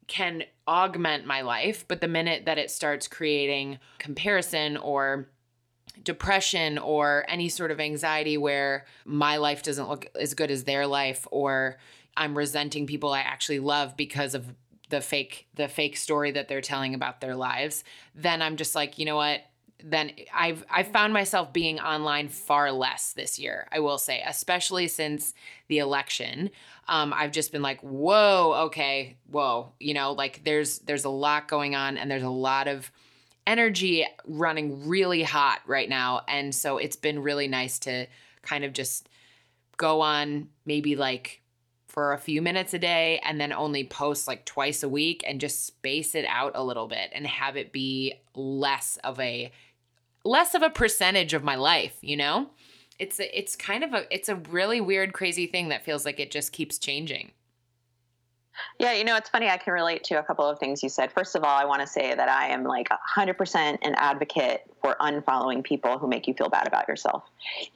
can 0.08 0.42
augment 0.66 1.24
my 1.24 1.42
life, 1.42 1.86
but 1.86 2.00
the 2.00 2.08
minute 2.08 2.46
that 2.46 2.58
it 2.58 2.70
starts 2.70 3.06
creating 3.06 3.78
comparison 3.98 4.76
or 4.76 5.28
depression 6.02 6.78
or 6.78 7.24
any 7.28 7.48
sort 7.48 7.70
of 7.70 7.78
anxiety 7.78 8.36
where 8.36 8.84
my 9.04 9.36
life 9.36 9.62
doesn't 9.62 9.88
look 9.88 10.06
as 10.18 10.34
good 10.34 10.50
as 10.50 10.64
their 10.64 10.86
life 10.86 11.26
or 11.30 11.78
I'm 12.16 12.36
resenting 12.36 12.86
people 12.86 13.12
I 13.12 13.20
actually 13.20 13.60
love 13.60 13.96
because 13.96 14.34
of 14.34 14.52
the 14.88 15.00
fake 15.00 15.46
the 15.54 15.68
fake 15.68 15.96
story 15.96 16.32
that 16.32 16.48
they're 16.48 16.60
telling 16.60 16.94
about 16.94 17.20
their 17.20 17.36
lives, 17.36 17.84
then 18.14 18.42
I'm 18.42 18.56
just 18.56 18.74
like, 18.74 18.98
you 18.98 19.06
know 19.06 19.16
what? 19.16 19.40
Then 19.84 20.12
I've 20.34 20.64
I've 20.70 20.88
found 20.88 21.12
myself 21.12 21.52
being 21.52 21.80
online 21.80 22.28
far 22.28 22.72
less 22.72 23.12
this 23.12 23.38
year. 23.38 23.68
I 23.72 23.80
will 23.80 23.98
say, 23.98 24.22
especially 24.26 24.88
since 24.88 25.34
the 25.68 25.78
election 25.78 26.50
um, 26.88 27.12
I've 27.14 27.32
just 27.32 27.52
been 27.52 27.62
like, 27.62 27.80
whoa, 27.80 28.64
okay, 28.66 29.16
whoa, 29.30 29.72
you 29.78 29.94
know, 29.94 30.12
like 30.12 30.42
there's 30.44 30.80
there's 30.80 31.04
a 31.04 31.10
lot 31.10 31.48
going 31.48 31.74
on 31.74 31.96
and 31.96 32.10
there's 32.10 32.22
a 32.22 32.30
lot 32.30 32.68
of 32.68 32.90
energy 33.46 34.06
running 34.26 34.88
really 34.88 35.22
hot 35.22 35.60
right 35.66 35.88
now. 35.88 36.22
And 36.28 36.54
so 36.54 36.78
it's 36.78 36.96
been 36.96 37.22
really 37.22 37.48
nice 37.48 37.78
to 37.80 38.06
kind 38.42 38.64
of 38.64 38.72
just 38.72 39.08
go 39.76 40.00
on 40.00 40.48
maybe 40.64 40.96
like 40.96 41.40
for 41.86 42.12
a 42.12 42.18
few 42.18 42.40
minutes 42.40 42.72
a 42.74 42.78
day 42.78 43.20
and 43.24 43.40
then 43.40 43.52
only 43.52 43.84
post 43.84 44.26
like 44.26 44.44
twice 44.44 44.82
a 44.82 44.88
week 44.88 45.22
and 45.26 45.40
just 45.40 45.66
space 45.66 46.14
it 46.14 46.24
out 46.28 46.52
a 46.54 46.64
little 46.64 46.88
bit 46.88 47.10
and 47.12 47.26
have 47.26 47.56
it 47.56 47.72
be 47.72 48.14
less 48.34 48.98
of 49.04 49.20
a 49.20 49.52
less 50.24 50.54
of 50.54 50.62
a 50.62 50.70
percentage 50.70 51.34
of 51.34 51.42
my 51.44 51.54
life, 51.54 51.96
you 52.00 52.16
know? 52.16 52.50
it's 52.98 53.18
a, 53.18 53.38
it's 53.38 53.56
kind 53.56 53.82
of 53.82 53.92
a 53.92 54.06
it's 54.14 54.28
a 54.28 54.36
really 54.36 54.80
weird 54.80 55.12
crazy 55.12 55.46
thing 55.46 55.68
that 55.68 55.84
feels 55.84 56.04
like 56.04 56.20
it 56.20 56.30
just 56.30 56.52
keeps 56.52 56.78
changing 56.78 57.32
yeah, 58.78 58.92
you 58.92 59.02
know, 59.02 59.16
it's 59.16 59.30
funny. 59.30 59.48
I 59.48 59.56
can 59.56 59.72
relate 59.72 60.04
to 60.04 60.18
a 60.18 60.22
couple 60.22 60.44
of 60.44 60.58
things 60.58 60.82
you 60.82 60.90
said. 60.90 61.10
First 61.10 61.34
of 61.34 61.42
all, 61.42 61.56
I 61.56 61.64
want 61.64 61.80
to 61.80 61.86
say 61.86 62.14
that 62.14 62.28
I 62.28 62.48
am 62.48 62.64
like 62.64 62.90
100% 63.16 63.78
an 63.80 63.94
advocate 63.96 64.62
for 64.82 64.94
unfollowing 65.00 65.64
people 65.64 65.98
who 65.98 66.06
make 66.06 66.28
you 66.28 66.34
feel 66.34 66.50
bad 66.50 66.68
about 66.68 66.86
yourself. 66.86 67.24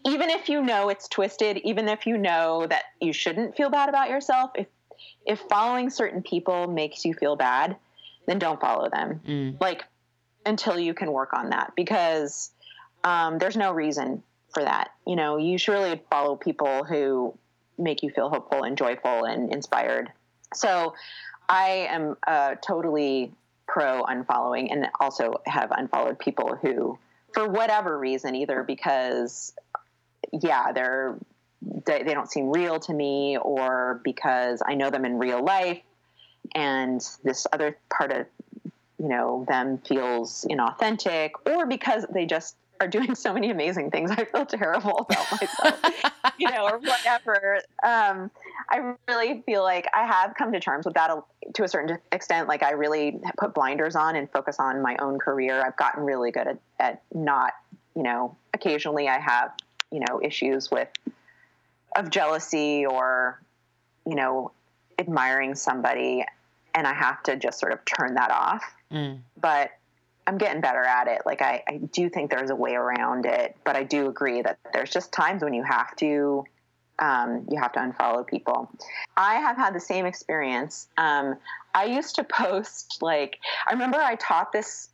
Even 0.04 0.28
if 0.28 0.50
you 0.50 0.62
know 0.62 0.90
it's 0.90 1.08
twisted, 1.08 1.56
even 1.64 1.88
if 1.88 2.06
you 2.06 2.18
know 2.18 2.66
that 2.66 2.84
you 3.00 3.14
shouldn't 3.14 3.56
feel 3.56 3.70
bad 3.70 3.88
about 3.88 4.10
yourself, 4.10 4.50
if 4.54 4.66
if 5.24 5.40
following 5.48 5.88
certain 5.88 6.22
people 6.22 6.66
makes 6.66 7.06
you 7.06 7.14
feel 7.14 7.36
bad, 7.36 7.76
then 8.26 8.38
don't 8.38 8.60
follow 8.60 8.90
them. 8.90 9.20
Mm. 9.26 9.60
Like 9.60 9.86
until 10.46 10.78
you 10.78 10.94
can 10.94 11.12
work 11.12 11.32
on 11.32 11.50
that 11.50 11.72
because 11.76 12.50
um, 13.04 13.38
there's 13.38 13.56
no 13.56 13.72
reason 13.72 14.22
for 14.52 14.62
that. 14.62 14.90
You 15.06 15.16
know, 15.16 15.36
you 15.36 15.58
should 15.58 15.72
really 15.72 16.00
follow 16.10 16.36
people 16.36 16.84
who 16.84 17.36
make 17.78 18.02
you 18.02 18.10
feel 18.10 18.30
hopeful 18.30 18.62
and 18.62 18.76
joyful 18.76 19.24
and 19.24 19.52
inspired. 19.52 20.10
So 20.54 20.94
I 21.48 21.88
am 21.90 22.16
uh, 22.26 22.54
totally 22.66 23.32
pro 23.66 24.04
unfollowing 24.04 24.68
and 24.70 24.86
also 25.00 25.34
have 25.46 25.72
unfollowed 25.72 26.18
people 26.18 26.56
who, 26.56 26.98
for 27.34 27.48
whatever 27.48 27.98
reason, 27.98 28.34
either 28.34 28.62
because, 28.62 29.52
yeah, 30.32 30.72
they're 30.72 31.18
they, 31.62 32.02
they 32.02 32.14
don't 32.14 32.30
seem 32.30 32.50
real 32.50 32.78
to 32.80 32.92
me 32.92 33.38
or 33.38 34.00
because 34.04 34.62
I 34.64 34.74
know 34.74 34.90
them 34.90 35.04
in 35.04 35.18
real 35.18 35.42
life 35.44 35.80
and 36.54 37.00
this 37.24 37.46
other 37.52 37.76
part 37.90 38.12
of 38.12 38.26
you 38.98 39.08
know 39.08 39.44
them 39.48 39.78
feels 39.78 40.46
inauthentic 40.50 41.32
or 41.46 41.66
because 41.66 42.06
they 42.12 42.26
just 42.26 42.56
are 42.80 42.88
doing 42.88 43.14
so 43.14 43.32
many 43.32 43.50
amazing 43.50 43.90
things. 43.90 44.10
I 44.10 44.24
feel 44.24 44.46
terrible 44.46 45.06
about 45.10 45.32
myself, 45.32 45.80
you 46.38 46.50
know, 46.50 46.68
or 46.68 46.78
whatever. 46.78 47.60
Um, 47.82 48.30
I 48.70 48.94
really 49.08 49.42
feel 49.46 49.62
like 49.62 49.86
I 49.94 50.04
have 50.06 50.34
come 50.36 50.52
to 50.52 50.60
terms 50.60 50.84
with 50.84 50.94
that 50.94 51.10
to 51.54 51.64
a 51.64 51.68
certain 51.68 51.98
extent. 52.12 52.48
Like 52.48 52.62
I 52.62 52.72
really 52.72 53.18
put 53.38 53.54
blinders 53.54 53.96
on 53.96 54.16
and 54.16 54.30
focus 54.30 54.56
on 54.58 54.82
my 54.82 54.96
own 55.00 55.18
career. 55.18 55.64
I've 55.64 55.76
gotten 55.76 56.04
really 56.04 56.30
good 56.30 56.46
at, 56.46 56.58
at 56.78 57.02
not, 57.14 57.52
you 57.94 58.02
know, 58.02 58.36
occasionally 58.52 59.08
I 59.08 59.18
have, 59.18 59.52
you 59.90 60.00
know, 60.00 60.20
issues 60.22 60.70
with 60.70 60.88
of 61.96 62.10
jealousy 62.10 62.84
or, 62.84 63.40
you 64.06 64.16
know, 64.16 64.52
admiring 64.98 65.54
somebody 65.54 66.24
and 66.74 66.86
I 66.86 66.92
have 66.92 67.22
to 67.24 67.36
just 67.36 67.58
sort 67.58 67.72
of 67.72 67.84
turn 67.86 68.14
that 68.14 68.30
off. 68.30 68.75
Mm. 68.92 69.20
But 69.40 69.70
I'm 70.26 70.38
getting 70.38 70.60
better 70.60 70.82
at 70.82 71.06
it. 71.08 71.22
Like 71.24 71.42
I, 71.42 71.62
I 71.68 71.76
do 71.78 72.08
think 72.08 72.30
there's 72.30 72.50
a 72.50 72.56
way 72.56 72.74
around 72.74 73.26
it, 73.26 73.56
but 73.64 73.76
I 73.76 73.84
do 73.84 74.08
agree 74.08 74.42
that 74.42 74.58
there's 74.72 74.90
just 74.90 75.12
times 75.12 75.42
when 75.42 75.54
you 75.54 75.62
have 75.62 75.94
to 75.96 76.44
um, 76.98 77.46
you 77.50 77.60
have 77.60 77.72
to 77.72 77.80
unfollow 77.80 78.26
people. 78.26 78.70
I 79.18 79.34
have 79.34 79.58
had 79.58 79.74
the 79.74 79.80
same 79.80 80.06
experience. 80.06 80.88
Um, 80.96 81.36
I 81.74 81.84
used 81.84 82.14
to 82.16 82.24
post 82.24 83.02
like 83.02 83.38
I 83.66 83.72
remember 83.72 83.98
I 83.98 84.14
taught 84.16 84.52
this 84.52 84.88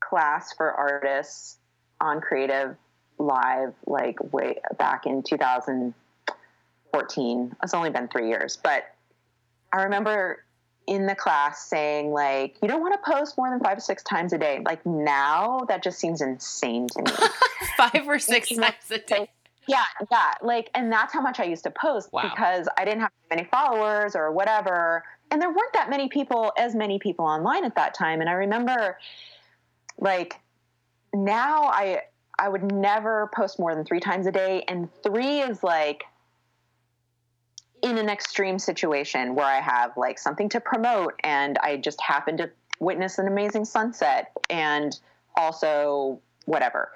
class 0.00 0.52
for 0.52 0.70
artists 0.72 1.56
on 2.00 2.20
Creative 2.20 2.76
Live 3.18 3.74
like 3.86 4.32
way 4.32 4.60
back 4.78 5.06
in 5.06 5.22
2014. 5.22 7.56
It's 7.62 7.74
only 7.74 7.90
been 7.90 8.08
three 8.08 8.28
years, 8.28 8.56
but 8.56 8.84
I 9.72 9.82
remember 9.82 10.42
in 10.90 11.06
the 11.06 11.14
class 11.14 11.64
saying 11.66 12.10
like 12.10 12.56
you 12.60 12.68
don't 12.68 12.80
want 12.80 12.92
to 12.92 13.10
post 13.10 13.38
more 13.38 13.48
than 13.48 13.60
five 13.60 13.78
or 13.78 13.80
six 13.80 14.02
times 14.02 14.32
a 14.32 14.38
day. 14.38 14.60
Like 14.66 14.84
now 14.84 15.60
that 15.68 15.82
just 15.82 15.98
seems 15.98 16.20
insane 16.20 16.88
to 16.88 17.02
me. 17.02 17.12
Five 17.76 18.08
or 18.08 18.18
six 18.18 18.48
times 18.48 18.90
a 18.90 18.98
day. 18.98 19.30
Yeah 19.68 19.84
yeah 20.10 20.32
like 20.42 20.68
and 20.74 20.90
that's 20.90 21.12
how 21.12 21.20
much 21.20 21.38
i 21.38 21.44
used 21.44 21.62
to 21.62 21.70
post 21.70 22.12
wow. 22.12 22.22
because 22.22 22.66
i 22.76 22.84
didn't 22.84 23.00
have 23.00 23.10
many 23.28 23.44
followers 23.44 24.16
or 24.16 24.32
whatever 24.32 25.04
and 25.30 25.40
there 25.40 25.50
weren't 25.50 25.72
that 25.74 25.88
many 25.88 26.08
people 26.08 26.52
as 26.58 26.74
many 26.74 26.98
people 26.98 27.24
online 27.24 27.64
at 27.64 27.74
that 27.76 27.94
time 27.94 28.20
and 28.20 28.28
i 28.28 28.32
remember 28.32 28.98
like 29.98 30.40
now 31.14 31.64
i 31.64 32.00
i 32.38 32.48
would 32.48 32.72
never 32.72 33.30
post 33.34 33.60
more 33.60 33.74
than 33.74 33.84
three 33.84 34.00
times 34.00 34.26
a 34.26 34.32
day 34.32 34.64
and 34.66 34.88
three 35.04 35.40
is 35.40 35.62
like 35.62 36.04
in 37.82 37.98
an 37.98 38.08
extreme 38.08 38.58
situation 38.58 39.34
where 39.34 39.46
I 39.46 39.60
have 39.60 39.96
like 39.96 40.18
something 40.18 40.48
to 40.50 40.60
promote 40.60 41.14
and 41.24 41.58
I 41.58 41.76
just 41.76 42.00
happen 42.00 42.36
to 42.38 42.50
witness 42.78 43.18
an 43.18 43.26
amazing 43.26 43.64
sunset 43.64 44.32
and 44.48 44.98
also 45.36 46.20
whatever. 46.46 46.90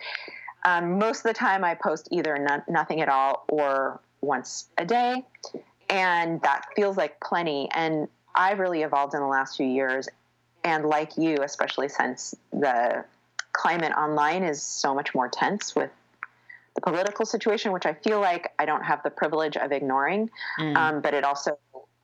Um, 0.64 0.98
most 0.98 1.18
of 1.18 1.24
the 1.24 1.34
time, 1.34 1.62
I 1.62 1.74
post 1.74 2.08
either 2.10 2.38
no- 2.38 2.62
nothing 2.68 3.00
at 3.00 3.08
all 3.08 3.44
or 3.48 4.00
once 4.22 4.68
a 4.78 4.84
day, 4.86 5.22
and 5.90 6.40
that 6.42 6.64
feels 6.74 6.96
like 6.96 7.20
plenty. 7.20 7.68
And 7.74 8.08
I've 8.34 8.58
really 8.58 8.82
evolved 8.82 9.14
in 9.14 9.20
the 9.20 9.26
last 9.26 9.56
few 9.58 9.66
years, 9.66 10.08
and 10.64 10.86
like 10.86 11.18
you, 11.18 11.36
especially 11.42 11.88
since 11.88 12.34
the 12.50 13.04
climate 13.52 13.92
online 13.92 14.42
is 14.42 14.62
so 14.62 14.94
much 14.94 15.14
more 15.14 15.28
tense 15.28 15.76
with 15.76 15.90
political 16.84 17.24
situation, 17.24 17.72
which 17.72 17.86
I 17.86 17.94
feel 17.94 18.20
like 18.20 18.52
I 18.58 18.66
don't 18.66 18.82
have 18.82 19.02
the 19.02 19.10
privilege 19.10 19.56
of 19.56 19.72
ignoring, 19.72 20.30
mm. 20.60 20.76
um, 20.76 21.00
but 21.00 21.14
it 21.14 21.24
also 21.24 21.58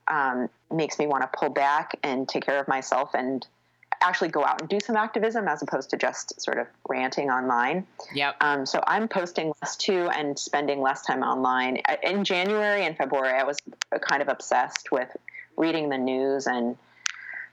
um, 0.07 0.49
makes 0.71 0.97
me 0.97 1.07
want 1.07 1.23
to 1.23 1.29
pull 1.37 1.49
back 1.49 1.97
and 2.03 2.27
take 2.27 2.45
care 2.45 2.59
of 2.59 2.67
myself 2.67 3.11
and 3.13 3.45
actually 4.01 4.29
go 4.29 4.43
out 4.43 4.59
and 4.59 4.69
do 4.69 4.79
some 4.79 4.95
activism 4.95 5.47
as 5.47 5.61
opposed 5.61 5.91
to 5.91 5.97
just 5.97 6.41
sort 6.41 6.57
of 6.57 6.65
ranting 6.89 7.29
online. 7.29 7.85
Yep. 8.15 8.35
Um, 8.41 8.65
so 8.65 8.83
I'm 8.87 9.07
posting 9.07 9.53
less 9.61 9.75
too 9.75 10.09
and 10.09 10.37
spending 10.39 10.81
less 10.81 11.05
time 11.05 11.21
online. 11.21 11.81
In 12.01 12.23
January 12.23 12.83
and 12.83 12.97
February, 12.97 13.37
I 13.37 13.43
was 13.43 13.57
kind 14.01 14.23
of 14.23 14.27
obsessed 14.27 14.91
with 14.91 15.15
reading 15.57 15.89
the 15.89 15.97
news 15.99 16.47
and 16.47 16.75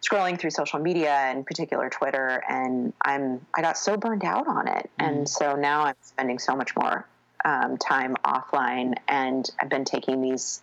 scrolling 0.00 0.38
through 0.38 0.50
social 0.50 0.78
media, 0.78 1.30
in 1.32 1.44
particular 1.44 1.90
Twitter, 1.90 2.42
and 2.48 2.92
I'm 3.04 3.44
I 3.54 3.62
got 3.62 3.76
so 3.76 3.96
burned 3.96 4.24
out 4.24 4.46
on 4.46 4.68
it, 4.68 4.88
mm. 4.98 5.06
and 5.06 5.28
so 5.28 5.56
now 5.56 5.82
I'm 5.82 5.96
spending 6.02 6.38
so 6.38 6.54
much 6.56 6.74
more 6.76 7.04
um, 7.44 7.76
time 7.76 8.16
offline, 8.24 8.94
and 9.08 9.48
I've 9.60 9.68
been 9.68 9.84
taking 9.84 10.20
these 10.22 10.62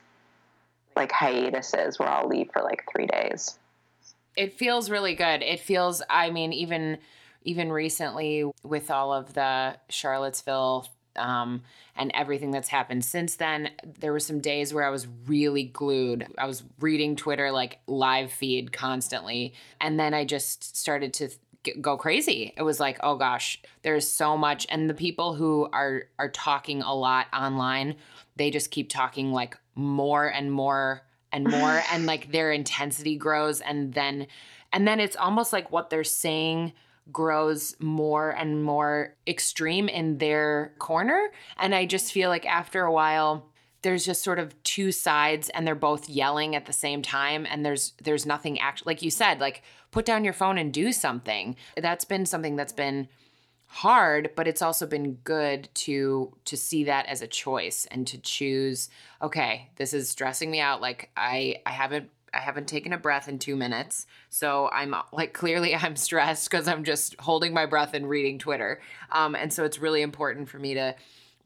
like 0.95 1.11
hiatuses 1.11 1.99
where 1.99 2.09
I'll 2.09 2.27
leave 2.27 2.49
for 2.53 2.61
like 2.61 2.85
three 2.91 3.07
days. 3.07 3.57
It 4.35 4.57
feels 4.57 4.89
really 4.89 5.15
good. 5.15 5.41
It 5.41 5.59
feels, 5.59 6.01
I 6.09 6.29
mean, 6.29 6.53
even 6.53 6.97
even 7.43 7.71
recently 7.71 8.43
with 8.63 8.89
all 8.89 9.13
of 9.13 9.33
the 9.33 9.77
Charlottesville 9.87 10.87
um, 11.15 11.61
and 11.95 12.11
everything 12.13 12.51
that's 12.51 12.67
happened 12.67 13.05
since 13.05 13.35
then. 13.35 13.69
There 13.99 14.11
were 14.11 14.19
some 14.19 14.39
days 14.39 14.73
where 14.73 14.85
I 14.85 14.89
was 14.89 15.07
really 15.27 15.63
glued. 15.63 16.27
I 16.37 16.45
was 16.47 16.63
reading 16.79 17.15
Twitter 17.15 17.51
like 17.51 17.79
live 17.87 18.31
feed 18.31 18.71
constantly. 18.73 19.53
And 19.79 19.99
then 19.99 20.13
I 20.13 20.25
just 20.25 20.75
started 20.75 21.13
to 21.15 21.29
go 21.81 21.97
crazy. 21.97 22.53
It 22.57 22.63
was 22.63 22.79
like, 22.79 22.97
oh 23.01 23.15
gosh, 23.15 23.61
there's 23.81 24.09
so 24.09 24.37
much. 24.37 24.65
And 24.69 24.89
the 24.89 24.93
people 24.93 25.35
who 25.35 25.69
are 25.71 26.03
are 26.19 26.29
talking 26.29 26.81
a 26.81 26.93
lot 26.93 27.27
online, 27.33 27.95
they 28.35 28.51
just 28.51 28.71
keep 28.71 28.89
talking 28.89 29.31
like 29.31 29.57
more 29.75 30.27
and 30.27 30.51
more 30.51 31.03
and 31.31 31.49
more 31.49 31.83
and 31.91 32.05
like 32.11 32.31
their 32.31 32.51
intensity 32.51 33.15
grows 33.17 33.61
and 33.61 33.93
then 33.93 34.27
and 34.71 34.87
then 34.87 34.99
it's 34.99 35.15
almost 35.15 35.53
like 35.53 35.71
what 35.71 35.89
they're 35.89 36.03
saying 36.03 36.73
grows 37.11 37.75
more 37.79 38.31
and 38.31 38.63
more 38.63 39.15
extreme 39.27 39.87
in 39.87 40.17
their 40.17 40.73
corner. 40.79 41.29
And 41.57 41.75
I 41.75 41.85
just 41.85 42.11
feel 42.11 42.29
like 42.29 42.45
after 42.45 42.83
a 42.83 42.91
while, 42.91 43.47
there's 43.85 44.03
just 44.03 44.23
sort 44.23 44.39
of 44.39 44.61
two 44.63 44.91
sides 44.91 45.49
and 45.49 45.67
they're 45.67 45.75
both 45.75 46.09
yelling 46.09 46.55
at 46.55 46.65
the 46.65 46.73
same 46.73 47.03
time 47.03 47.45
and 47.47 47.63
there's 47.63 47.93
there's 48.01 48.25
nothing 48.25 48.59
actually 48.59 48.89
like 48.89 49.03
you 49.03 49.11
said 49.11 49.39
like 49.39 49.61
put 49.91 50.05
down 50.05 50.23
your 50.23 50.33
phone 50.33 50.57
and 50.57 50.73
do 50.73 50.91
something 50.91 51.55
that's 51.77 52.03
been 52.03 52.25
something 52.25 52.55
that's 52.55 52.73
been 52.73 53.07
hard 53.67 54.31
but 54.35 54.47
it's 54.47 54.63
also 54.63 54.87
been 54.87 55.13
good 55.23 55.69
to 55.75 56.33
to 56.45 56.57
see 56.57 56.83
that 56.83 57.05
as 57.05 57.21
a 57.21 57.27
choice 57.27 57.85
and 57.91 58.07
to 58.07 58.17
choose 58.17 58.89
okay 59.21 59.69
this 59.75 59.93
is 59.93 60.09
stressing 60.09 60.49
me 60.49 60.59
out 60.59 60.81
like 60.81 61.11
i 61.15 61.55
i 61.67 61.69
haven't 61.69 62.09
I 62.33 62.39
haven't 62.39 62.67
taken 62.67 62.91
a 62.91 62.97
breath 62.97 63.29
in 63.29 63.39
two 63.39 63.55
minutes. 63.55 64.07
So 64.29 64.67
I'm 64.73 64.93
like, 65.13 65.31
clearly 65.31 65.73
I'm 65.81 65.95
stressed 65.95 66.51
because 66.51 66.67
I'm 66.67 66.83
just 66.83 67.17
holding 67.17 67.53
my 67.53 67.65
breath 67.65 67.93
and 67.93 68.09
reading 68.09 68.39
Twitter. 68.39 68.81
Um, 69.09 69.35
and 69.35 69.53
so 69.53 69.63
it's 69.63 69.79
really 69.79 70.01
important 70.01 70.49
for 70.49 70.59
me 70.59 70.73
to 70.73 70.95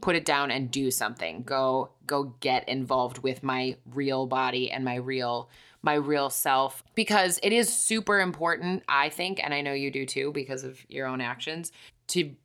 put 0.02 0.16
it 0.16 0.26
down 0.26 0.52
and 0.52 0.72
do 0.72 0.92
something. 0.92 1.44
Go, 1.44 1.92
go 2.06 2.36
get 2.40 2.68
involved 2.68 3.20
with 3.20 3.44
my 3.44 3.78
real 3.94 4.26
body 4.26 4.72
and 4.72 4.84
my 4.84 4.96
real 4.96 5.50
my 5.82 5.94
real 5.94 6.30
self 6.30 6.84
because 6.94 7.40
it 7.42 7.54
is 7.54 7.74
super 7.74 8.20
important 8.20 8.84
i 8.90 9.08
think 9.08 9.42
and 9.42 9.54
i 9.54 9.62
know 9.62 9.72
you 9.72 9.90
do 9.90 10.06
too 10.06 10.30
because 10.34 10.66
of 10.66 10.78
your 10.90 11.08
own 11.08 11.22
actions 11.22 11.72
to 12.06 12.36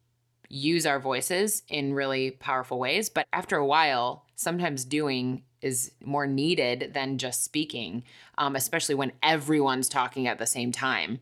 use 0.49 0.87
our 0.87 1.01
voices 1.01 1.65
in 1.67 1.93
really 1.93 2.31
powerful 2.31 2.79
ways 2.79 3.09
but 3.11 3.27
after 3.33 3.57
a 3.57 3.67
while 3.67 4.25
sometimes 4.37 4.85
doing 4.85 5.43
is 5.65 5.93
more 6.05 6.27
needed 6.27 6.93
than 6.93 7.17
just 7.17 7.43
speaking, 7.43 8.05
um, 8.37 8.55
especially 8.55 8.95
when 8.95 9.13
everyone's 9.23 9.89
talking 9.89 10.29
at 10.29 10.39
the 10.39 10.47
same 10.47 10.71
time. 10.71 11.19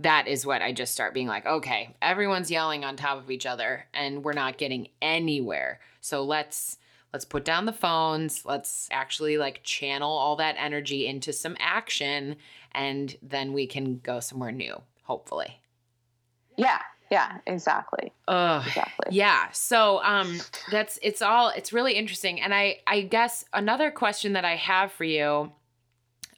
That 0.00 0.28
is 0.28 0.46
what 0.46 0.62
I 0.62 0.72
just 0.72 0.92
start 0.92 1.12
being 1.12 1.26
like, 1.26 1.44
okay, 1.44 1.96
everyone's 2.00 2.50
yelling 2.50 2.84
on 2.84 2.96
top 2.96 3.18
of 3.18 3.30
each 3.30 3.46
other 3.46 3.86
and 3.92 4.24
we're 4.24 4.32
not 4.32 4.56
getting 4.58 4.88
anywhere. 5.02 5.80
So 6.00 6.22
let's 6.22 6.78
let's 7.12 7.24
put 7.24 7.44
down 7.44 7.66
the 7.66 7.72
phones, 7.72 8.44
let's 8.44 8.88
actually 8.92 9.38
like 9.38 9.62
channel 9.64 10.10
all 10.10 10.36
that 10.36 10.54
energy 10.58 11.06
into 11.06 11.32
some 11.32 11.56
action 11.58 12.36
and 12.72 13.16
then 13.22 13.52
we 13.52 13.66
can 13.66 13.98
go 13.98 14.20
somewhere 14.20 14.52
new, 14.52 14.80
hopefully. 15.02 15.60
Yeah, 16.56 16.80
yeah, 17.10 17.38
exactly. 17.46 18.12
Uh, 18.28 18.62
exactly. 18.66 19.16
Yeah. 19.16 19.50
So 19.52 20.00
um 20.04 20.38
that's 20.70 20.98
it's 21.02 21.22
all 21.22 21.48
it's 21.48 21.72
really 21.72 21.94
interesting. 21.94 22.40
And 22.40 22.54
I 22.54 22.78
I 22.86 23.00
guess 23.00 23.44
another 23.52 23.90
question 23.90 24.34
that 24.34 24.44
I 24.44 24.54
have 24.54 24.92
for 24.92 25.04
you 25.04 25.50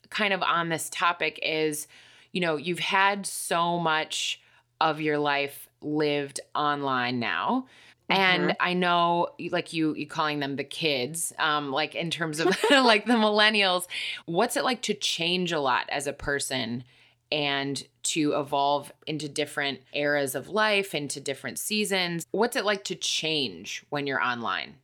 kind 0.09 0.33
of 0.33 0.43
on 0.43 0.71
this 0.71 0.89
topic 0.91 1.39
is, 1.43 1.87
you 2.33 2.41
know, 2.41 2.57
you've 2.57 2.79
had 2.79 3.27
so 3.27 3.79
much 3.79 4.41
of 4.81 5.01
your 5.01 5.19
life 5.19 5.69
lived 5.83 6.41
online 6.55 7.19
now. 7.19 7.67
Mm-hmm. 8.11 8.21
And 8.21 8.57
I 8.59 8.75
know 8.75 9.29
like 9.51 9.73
you 9.73 9.95
you 9.95 10.07
calling 10.07 10.41
them 10.41 10.57
the 10.57 10.65
kids, 10.65 11.33
um, 11.39 11.71
like 11.71 11.95
in 11.95 12.11
terms 12.11 12.41
of 12.41 12.47
like 12.71 13.07
the 13.07 13.15
millennials, 13.15 13.87
what's 14.27 14.57
it 14.57 14.65
like 14.65 14.83
to 14.83 14.95
change 14.95 15.53
a 15.53 15.61
lot 15.61 15.87
as 15.91 16.07
a 16.07 16.13
person 16.13 16.85
and 17.33 17.85
to 18.03 18.33
evolve 18.39 18.93
into 19.07 19.29
different 19.29 19.81
eras 19.93 20.35
of 20.35 20.49
life, 20.49 20.95
into 20.95 21.21
different 21.21 21.59
seasons. 21.59 22.27
What's 22.33 22.57
it 22.57 22.65
like 22.65 22.85
to 22.85 22.95
change 22.95 23.85
when 23.91 24.07
you're 24.07 24.23
online? 24.23 24.77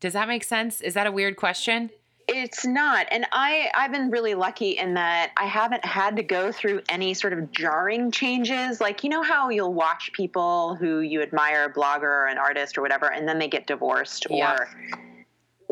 Does 0.00 0.12
that 0.12 0.28
make 0.28 0.44
sense? 0.44 0.80
Is 0.80 0.94
that 0.94 1.06
a 1.06 1.12
weird 1.12 1.36
question? 1.36 1.90
It's 2.38 2.64
not. 2.64 3.06
And 3.10 3.26
I, 3.32 3.70
I've 3.74 3.92
been 3.92 4.10
really 4.10 4.34
lucky 4.34 4.70
in 4.72 4.94
that 4.94 5.32
I 5.36 5.46
haven't 5.46 5.84
had 5.84 6.16
to 6.16 6.22
go 6.22 6.52
through 6.52 6.82
any 6.88 7.14
sort 7.14 7.32
of 7.32 7.50
jarring 7.52 8.10
changes. 8.10 8.80
Like, 8.80 9.04
you 9.04 9.10
know 9.10 9.22
how 9.22 9.50
you'll 9.50 9.74
watch 9.74 10.12
people 10.12 10.76
who 10.76 11.00
you 11.00 11.22
admire, 11.22 11.64
a 11.64 11.72
blogger 11.72 12.02
or 12.02 12.26
an 12.26 12.38
artist 12.38 12.78
or 12.78 12.82
whatever, 12.82 13.12
and 13.12 13.28
then 13.28 13.38
they 13.38 13.48
get 13.48 13.66
divorced 13.66 14.26
yeah. 14.30 14.54
or 14.54 14.68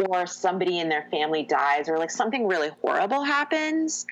or 0.08 0.26
somebody 0.26 0.78
in 0.78 0.90
their 0.90 1.08
family 1.10 1.42
dies 1.42 1.88
or 1.88 1.98
like 1.98 2.10
something 2.10 2.46
really 2.46 2.68
horrible 2.82 3.24
happens 3.24 4.04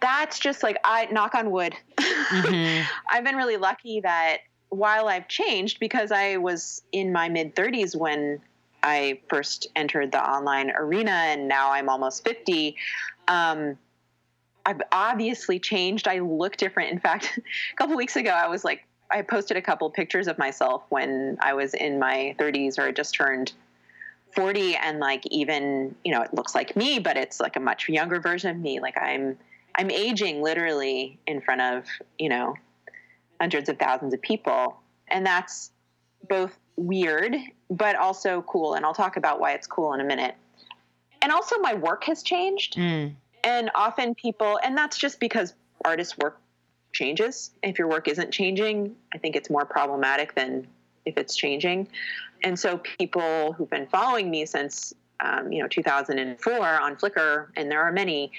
that's 0.00 0.38
just 0.38 0.62
like 0.62 0.78
I 0.84 1.06
knock 1.06 1.34
on 1.34 1.50
wood. 1.50 1.74
Mm-hmm. 1.98 2.84
I've 3.10 3.24
been 3.24 3.36
really 3.36 3.56
lucky 3.56 4.00
that 4.00 4.38
while 4.68 5.08
I've 5.08 5.28
changed 5.28 5.80
because 5.80 6.12
I 6.12 6.36
was 6.36 6.82
in 6.92 7.12
my 7.12 7.28
mid 7.28 7.54
30s 7.54 7.96
when 7.96 8.40
I 8.82 9.20
first 9.28 9.66
entered 9.76 10.12
the 10.12 10.22
online 10.22 10.70
arena 10.70 11.10
and 11.10 11.48
now 11.48 11.72
I'm 11.72 11.88
almost 11.88 12.24
50. 12.24 12.76
Um, 13.26 13.76
I've 14.64 14.82
obviously 14.92 15.58
changed. 15.58 16.06
I 16.06 16.18
look 16.18 16.56
different. 16.56 16.92
In 16.92 17.00
fact, 17.00 17.38
a 17.72 17.76
couple 17.76 17.96
weeks 17.96 18.16
ago, 18.16 18.30
I 18.30 18.48
was 18.48 18.64
like, 18.64 18.84
I 19.10 19.22
posted 19.22 19.56
a 19.56 19.62
couple 19.62 19.88
pictures 19.90 20.28
of 20.28 20.38
myself 20.38 20.82
when 20.90 21.38
I 21.40 21.54
was 21.54 21.74
in 21.74 21.98
my 21.98 22.36
30s 22.38 22.78
or 22.78 22.82
I 22.82 22.92
just 22.92 23.14
turned 23.14 23.52
40 24.34 24.76
and 24.76 24.98
like 24.98 25.26
even 25.30 25.94
you 26.04 26.12
know 26.12 26.22
it 26.22 26.32
looks 26.34 26.54
like 26.54 26.76
me 26.76 26.98
but 26.98 27.16
it's 27.16 27.40
like 27.40 27.56
a 27.56 27.60
much 27.60 27.88
younger 27.88 28.20
version 28.20 28.50
of 28.50 28.58
me 28.58 28.80
like 28.80 28.96
i'm 29.00 29.38
i'm 29.76 29.90
aging 29.90 30.42
literally 30.42 31.18
in 31.26 31.40
front 31.40 31.60
of 31.60 31.86
you 32.18 32.28
know 32.28 32.54
hundreds 33.40 33.68
of 33.68 33.78
thousands 33.78 34.12
of 34.12 34.20
people 34.20 34.80
and 35.08 35.24
that's 35.24 35.70
both 36.28 36.56
weird 36.76 37.34
but 37.70 37.96
also 37.96 38.42
cool 38.42 38.74
and 38.74 38.84
i'll 38.84 38.94
talk 38.94 39.16
about 39.16 39.40
why 39.40 39.52
it's 39.52 39.66
cool 39.66 39.92
in 39.94 40.00
a 40.00 40.04
minute. 40.04 40.34
And 41.20 41.32
also 41.32 41.58
my 41.58 41.74
work 41.74 42.04
has 42.04 42.22
changed 42.22 42.76
mm. 42.76 43.12
and 43.44 43.70
often 43.74 44.14
people 44.14 44.58
and 44.62 44.76
that's 44.76 44.96
just 44.96 45.20
because 45.20 45.54
artists 45.84 46.16
work 46.18 46.40
changes. 46.92 47.50
If 47.62 47.78
your 47.78 47.88
work 47.88 48.08
isn't 48.08 48.32
changing 48.32 48.94
i 49.14 49.18
think 49.18 49.36
it's 49.36 49.50
more 49.50 49.64
problematic 49.64 50.34
than 50.34 50.66
if 51.08 51.16
it's 51.16 51.34
changing. 51.34 51.88
And 52.44 52.58
so 52.58 52.78
people 52.78 53.52
who've 53.52 53.68
been 53.68 53.88
following 53.88 54.30
me 54.30 54.46
since 54.46 54.94
um, 55.20 55.50
you 55.50 55.60
know 55.60 55.68
2004 55.68 56.80
on 56.80 56.96
Flickr, 56.96 57.48
and 57.56 57.70
there 57.70 57.82
are 57.82 57.90
many, 57.90 58.30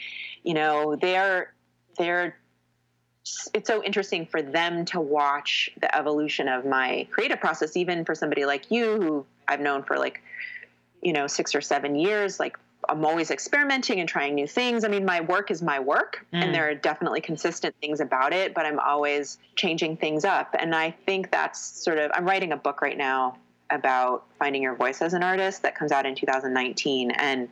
you 0.44 0.54
know, 0.54 0.96
they're 0.96 1.54
they're 1.98 2.38
it's 3.54 3.68
so 3.68 3.84
interesting 3.84 4.26
for 4.26 4.42
them 4.42 4.86
to 4.86 5.00
watch 5.00 5.70
the 5.80 5.94
evolution 5.96 6.48
of 6.48 6.66
my 6.66 7.08
creative 7.12 7.40
process, 7.40 7.76
even 7.76 8.06
for 8.06 8.16
somebody 8.16 8.46
like 8.46 8.72
you 8.72 9.02
who 9.02 9.26
I've 9.48 9.60
known 9.60 9.84
for 9.84 9.98
like, 9.98 10.22
you 11.02 11.14
know, 11.14 11.28
six 11.28 11.56
or 11.56 11.62
seven 11.62 11.96
years. 11.96 12.40
Like 12.40 12.58
I'm 12.88 13.06
always 13.06 13.32
experimenting 13.32 14.00
and 14.00 14.08
trying 14.08 14.36
new 14.36 14.48
things. 14.48 14.84
I 14.84 14.88
mean, 14.88 15.06
my 15.06 15.22
work 15.22 15.52
is 15.52 15.62
my 15.62 15.80
work, 15.80 16.26
mm. 16.34 16.42
and 16.44 16.54
there 16.54 16.70
are 16.70 16.76
definitely 16.76 17.22
consistent 17.22 17.76
things 17.82 18.00
about 18.00 18.34
it, 18.34 18.54
but 18.54 18.66
I'm 18.66 18.80
always 18.80 19.38
changing 19.56 19.98
things 19.98 20.26
up. 20.26 20.56
And 20.58 20.74
I 20.74 20.92
think 20.92 21.32
that's 21.32 21.60
sort 21.60 21.98
of 21.98 22.12
I'm 22.14 22.26
writing 22.26 22.52
a 22.52 22.58
book 22.58 22.82
right 22.82 22.98
now 22.98 23.38
about 23.70 24.26
finding 24.40 24.64
your 24.64 24.76
voice 24.76 25.02
as 25.02 25.14
an 25.14 25.24
artist 25.24 25.62
that 25.62 25.76
comes 25.76 25.92
out 25.92 26.06
in 26.06 26.16
2019 26.16 27.12
and 27.12 27.48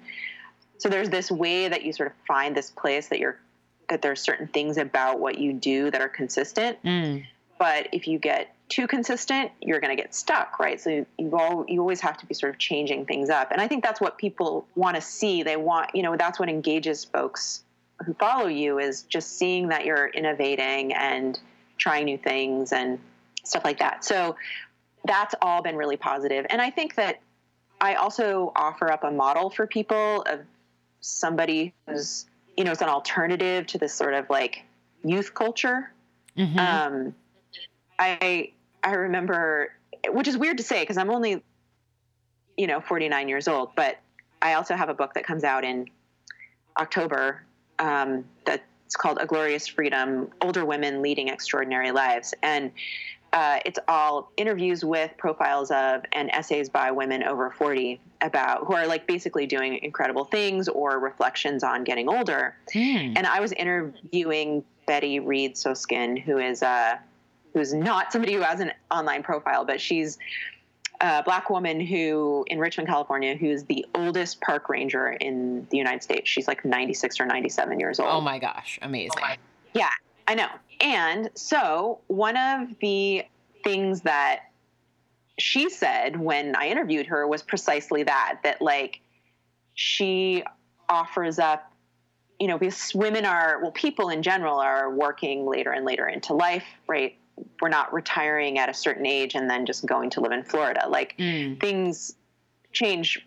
so 0.78 0.90
there's 0.90 1.10
this 1.10 1.32
way 1.32 1.68
that 1.68 1.84
you 1.84 1.94
sort 1.94 2.08
of 2.08 2.14
find 2.28 2.56
this 2.56 2.70
place 2.70 3.08
that 3.10 3.20
you're 3.20 3.38
that 3.90 4.02
there's 4.02 4.22
certain 4.22 4.48
things 4.48 4.78
about 4.78 5.20
what 5.20 5.38
you 5.38 5.54
do 5.54 5.90
that 5.92 6.02
are 6.02 6.10
consistent. 6.10 6.82
Mm. 6.84 7.26
but 7.58 7.88
if 7.92 8.08
you 8.08 8.20
get 8.20 8.54
too 8.70 8.86
consistent 8.86 9.50
you're 9.62 9.80
going 9.80 9.96
to 9.96 10.02
get 10.02 10.14
stuck 10.14 10.60
right? 10.60 10.80
So 10.80 11.06
you 11.18 11.38
all 11.38 11.66
you 11.68 11.80
always 11.80 12.02
have 12.02 12.18
to 12.18 12.26
be 12.26 12.34
sort 12.34 12.54
of 12.54 12.60
changing 12.60 13.06
things 13.06 13.30
up. 13.30 13.52
And 13.52 13.62
i 13.62 13.68
think 13.68 13.84
that's 13.84 14.02
what 14.02 14.18
people 14.18 14.68
want 14.76 14.96
to 14.96 15.02
see. 15.02 15.44
They 15.44 15.58
want 15.58 15.96
you 15.96 16.04
know 16.04 16.16
that's 16.18 16.40
what 16.40 16.50
engages 16.50 17.06
folks 17.06 17.64
who 18.06 18.14
follow 18.14 18.48
you 18.48 18.80
is 18.80 19.04
just 19.04 19.38
seeing 19.38 19.70
that 19.70 19.86
you're 19.86 20.08
innovating 20.08 20.94
and 20.94 21.40
trying 21.78 22.06
new 22.06 22.18
things 22.18 22.72
and 22.72 23.00
stuff 23.44 23.64
like 23.64 23.80
that. 23.80 24.04
So 24.04 24.36
that's 25.06 25.34
all 25.42 25.62
been 25.62 25.76
really 25.76 25.98
positive. 25.98 26.46
And 26.50 26.62
I 26.62 26.70
think 26.70 26.96
that 26.96 27.22
I 27.80 27.96
also 27.96 28.52
offer 28.56 28.92
up 28.92 29.04
a 29.04 29.12
model 29.12 29.50
for 29.50 29.68
people 29.68 30.24
of 30.24 30.42
somebody 31.02 31.74
who's, 31.88 32.26
you 32.58 32.64
know, 32.64 32.72
it's 32.72 32.82
an 32.82 32.90
alternative 32.90 33.68
to 33.68 33.78
this 33.78 33.94
sort 33.94 34.16
of 34.16 34.30
like 34.30 34.66
youth 35.04 35.34
culture. 35.34 35.92
Mm-hmm. 36.36 36.60
Um, 36.60 37.16
I 38.00 38.52
I 38.84 38.94
remember, 38.94 39.72
which 40.10 40.28
is 40.28 40.38
weird 40.38 40.58
to 40.58 40.64
say 40.64 40.82
because 40.82 40.98
I'm 40.98 41.12
only, 41.12 41.44
you 42.58 42.68
know, 42.68 42.82
49 42.82 43.30
years 43.30 43.48
old, 43.48 43.72
but 43.76 43.98
I 44.42 44.54
also 44.54 44.76
have 44.76 44.90
a 44.90 44.94
book 44.94 45.14
that 45.14 45.26
comes 45.26 45.44
out 45.44 45.64
in 45.64 45.88
October 46.80 47.44
um, 47.80 48.26
that's 48.46 48.96
called 48.96 49.20
A 49.22 49.26
Glorious 49.26 49.68
Freedom: 49.68 50.30
Older 50.42 50.66
Women 50.66 51.02
Leading 51.02 51.30
Extraordinary 51.30 51.92
Lives, 51.92 52.34
and 52.42 52.72
uh, 53.34 53.60
it's 53.66 53.80
all 53.88 54.32
interviews 54.38 54.86
with 54.86 55.12
profiles 55.18 55.70
of 55.72 56.04
and 56.14 56.30
essays 56.32 56.70
by 56.70 56.92
women 56.92 57.24
over 57.24 57.52
40 57.52 58.00
about 58.22 58.66
who 58.66 58.74
are 58.74 58.88
like 58.88 59.06
basically 59.06 59.46
doing 59.46 59.80
incredible 59.84 60.26
things 60.26 60.68
or 60.68 61.00
reflections 61.00 61.64
on 61.64 61.84
getting 61.84 62.10
older. 62.10 62.56
Hmm. 62.72 63.14
And 63.16 63.28
I 63.28 63.40
was 63.40 63.52
interviewing 63.52 64.64
Betty 64.86 65.20
Reid 65.20 65.56
Soskin, 65.56 66.18
who 66.18 66.38
is 66.38 66.64
uh, 66.64 66.98
who's 67.54 67.74
not 67.74 68.12
somebody 68.12 68.34
who 68.34 68.42
has 68.42 68.60
an 68.60 68.72
online 68.90 69.24
profile, 69.24 69.66
but 69.66 69.82
she's 69.82 70.18
a 71.02 71.22
black 71.24 71.50
woman 71.50 71.80
who 71.80 72.46
in 72.48 72.60
Richmond, 72.60 72.88
California, 72.88 73.36
who's 73.36 73.64
the 73.66 73.86
oldest 73.94 74.42
park 74.42 74.70
ranger 74.70 75.10
in 75.10 75.68
the 75.70 75.78
United 75.78 76.02
States. 76.02 76.30
She's 76.30 76.48
like 76.48 76.66
96 76.66 77.20
or 77.20 77.26
97 77.26 77.80
years 77.80 78.00
old. 78.00 78.10
Oh 78.10 78.22
my 78.22 78.40
gosh, 78.40 78.80
amazing. 78.82 79.12
Yeah, 79.74 79.90
I 80.28 80.36
know. 80.36 80.50
And 80.82 81.30
so, 81.34 82.02
one 82.08 82.38
of 82.38 82.70
the 82.82 83.24
things 83.64 84.02
that 84.02 84.42
she 85.40 85.70
said 85.70 86.20
when 86.20 86.56
I 86.56 86.68
interviewed 86.68 87.08
her 87.08 87.28
was 87.28 87.44
precisely 87.44 88.04
that 88.04 88.40
that 88.44 88.62
like 88.62 89.02
she 89.74 90.44
offers 90.90 91.38
up 91.38 91.72
you 92.40 92.48
know 92.48 92.58
because 92.58 92.94
women 92.96 93.26
are 93.26 93.60
well 93.62 93.72
people 93.72 94.10
in 94.10 94.24
general 94.24 94.60
are 94.60 94.90
working 94.90 95.46
later 95.46 95.72
and 95.72 95.86
later 95.86 96.08
into 96.08 96.34
life 96.34 96.66
right 96.88 97.18
we're 97.62 97.70
not 97.70 97.94
retiring 97.94 98.58
at 98.58 98.70
a 98.70 98.74
certain 98.74 99.06
age 99.06 99.36
and 99.36 99.50
then 99.50 99.66
just 99.66 99.86
going 99.86 100.10
to 100.10 100.22
live 100.22 100.32
in 100.32 100.44
Florida 100.44 100.88
like 100.90 101.16
mm. 101.20 101.60
things 101.60 102.16
change 102.72 103.24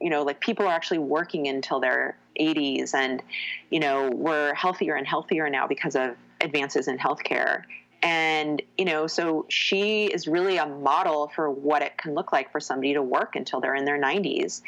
you 0.00 0.08
know 0.08 0.22
like 0.22 0.40
people 0.40 0.66
are 0.66 0.72
actually 0.72 0.98
working 0.98 1.46
until 1.46 1.80
their 1.80 2.16
80s 2.38 2.94
and 2.94 3.22
you 3.70 3.80
know 3.80 4.10
we're 4.10 4.54
healthier 4.54 4.94
and 4.94 5.06
healthier 5.06 5.50
now 5.50 5.66
because 5.66 5.94
of 5.94 6.16
advances 6.40 6.88
in 6.88 6.98
healthcare. 6.98 7.62
And, 8.02 8.62
you 8.78 8.86
know, 8.86 9.06
so 9.06 9.44
she 9.48 10.06
is 10.06 10.26
really 10.26 10.56
a 10.56 10.66
model 10.66 11.30
for 11.34 11.50
what 11.50 11.82
it 11.82 11.98
can 11.98 12.14
look 12.14 12.32
like 12.32 12.50
for 12.50 12.58
somebody 12.58 12.94
to 12.94 13.02
work 13.02 13.36
until 13.36 13.60
they're 13.60 13.74
in 13.74 13.84
their 13.84 14.00
90s. 14.00 14.62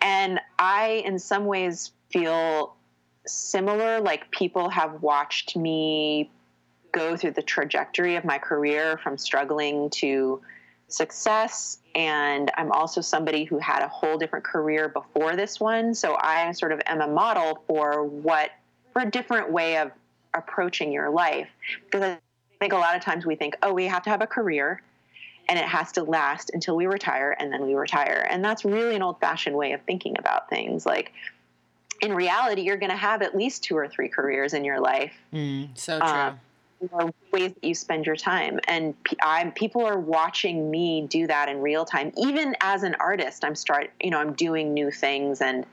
And 0.00 0.40
I, 0.58 1.02
in 1.04 1.18
some 1.18 1.46
ways, 1.46 1.92
feel 2.10 2.76
similar. 3.26 4.00
Like 4.00 4.30
people 4.30 4.68
have 4.68 5.02
watched 5.02 5.56
me 5.56 6.30
go 6.92 7.16
through 7.16 7.32
the 7.32 7.42
trajectory 7.42 8.16
of 8.16 8.24
my 8.24 8.38
career 8.38 8.98
from 8.98 9.18
struggling 9.18 9.90
to 9.90 10.40
success. 10.88 11.78
And 11.94 12.50
I'm 12.56 12.70
also 12.70 13.00
somebody 13.00 13.44
who 13.44 13.58
had 13.58 13.82
a 13.82 13.88
whole 13.88 14.16
different 14.16 14.44
career 14.44 14.88
before 14.88 15.34
this 15.34 15.58
one. 15.58 15.94
So 15.94 16.16
I 16.20 16.52
sort 16.52 16.72
of 16.72 16.80
am 16.86 17.00
a 17.00 17.08
model 17.08 17.64
for 17.66 18.04
what, 18.04 18.50
for 18.92 19.02
a 19.02 19.10
different 19.10 19.50
way 19.50 19.78
of 19.78 19.90
approaching 20.36 20.92
your 20.92 21.10
life. 21.10 21.48
Because 21.84 22.02
I 22.02 22.18
think 22.58 22.72
a 22.72 22.76
lot 22.76 22.96
of 22.96 23.02
times 23.02 23.26
we 23.26 23.36
think, 23.36 23.56
oh, 23.62 23.72
we 23.72 23.86
have 23.86 24.02
to 24.04 24.10
have 24.10 24.22
a 24.22 24.26
career 24.26 24.82
and 25.48 25.58
it 25.58 25.64
has 25.64 25.92
to 25.92 26.02
last 26.02 26.50
until 26.52 26.76
we 26.76 26.86
retire 26.86 27.36
and 27.38 27.52
then 27.52 27.66
we 27.66 27.74
retire. 27.74 28.26
And 28.28 28.44
that's 28.44 28.64
really 28.64 28.96
an 28.96 29.02
old 29.02 29.20
fashioned 29.20 29.56
way 29.56 29.72
of 29.72 29.82
thinking 29.82 30.16
about 30.18 30.48
things. 30.48 30.84
Like, 30.84 31.12
in 32.00 32.12
reality, 32.14 32.62
you're 32.62 32.76
going 32.76 32.90
to 32.90 32.96
have 32.96 33.22
at 33.22 33.36
least 33.36 33.64
two 33.64 33.76
or 33.76 33.88
three 33.88 34.08
careers 34.08 34.54
in 34.54 34.64
your 34.64 34.80
life. 34.80 35.12
Mm, 35.32 35.76
so 35.78 35.98
true. 35.98 36.08
Um, 36.08 36.40
or 36.90 37.10
ways 37.32 37.54
that 37.54 37.64
you 37.64 37.74
spend 37.74 38.04
your 38.04 38.16
time. 38.16 38.60
And 38.68 38.94
I'm, 39.22 39.50
people 39.52 39.84
are 39.86 39.98
watching 39.98 40.70
me 40.70 41.06
do 41.08 41.26
that 41.26 41.48
in 41.48 41.62
real 41.62 41.86
time. 41.86 42.12
Even 42.18 42.54
as 42.60 42.82
an 42.82 42.96
artist, 43.00 43.44
I'm 43.44 43.54
start, 43.54 43.90
you 44.00 44.10
know, 44.10 44.18
I'm 44.18 44.34
doing 44.34 44.74
new 44.74 44.90
things 44.90 45.40
and 45.40 45.64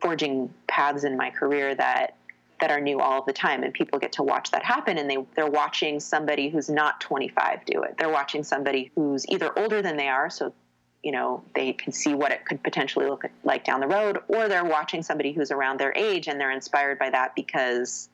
forging 0.00 0.52
paths 0.66 1.04
in 1.04 1.16
my 1.16 1.30
career 1.30 1.74
that 1.74 2.16
that 2.62 2.70
are 2.70 2.80
new 2.80 3.00
all 3.00 3.24
the 3.24 3.32
time 3.32 3.64
and 3.64 3.74
people 3.74 3.98
get 3.98 4.12
to 4.12 4.22
watch 4.22 4.52
that 4.52 4.64
happen 4.64 4.96
and 4.96 5.10
they 5.10 5.18
they're 5.34 5.50
watching 5.50 5.98
somebody 5.98 6.48
who's 6.48 6.70
not 6.70 7.00
25 7.00 7.64
do 7.66 7.82
it. 7.82 7.96
They're 7.98 8.08
watching 8.08 8.44
somebody 8.44 8.92
who's 8.94 9.26
either 9.28 9.50
older 9.58 9.82
than 9.82 9.96
they 9.96 10.06
are 10.06 10.30
so 10.30 10.54
you 11.02 11.10
know 11.10 11.42
they 11.56 11.72
can 11.72 11.92
see 11.92 12.14
what 12.14 12.30
it 12.30 12.46
could 12.46 12.62
potentially 12.62 13.06
look 13.06 13.24
like 13.42 13.64
down 13.64 13.80
the 13.80 13.88
road 13.88 14.20
or 14.28 14.48
they're 14.48 14.64
watching 14.64 15.02
somebody 15.02 15.32
who's 15.32 15.50
around 15.50 15.80
their 15.80 15.92
age 15.96 16.28
and 16.28 16.40
they're 16.40 16.52
inspired 16.52 17.00
by 17.00 17.10
that 17.10 17.34
because 17.34 18.08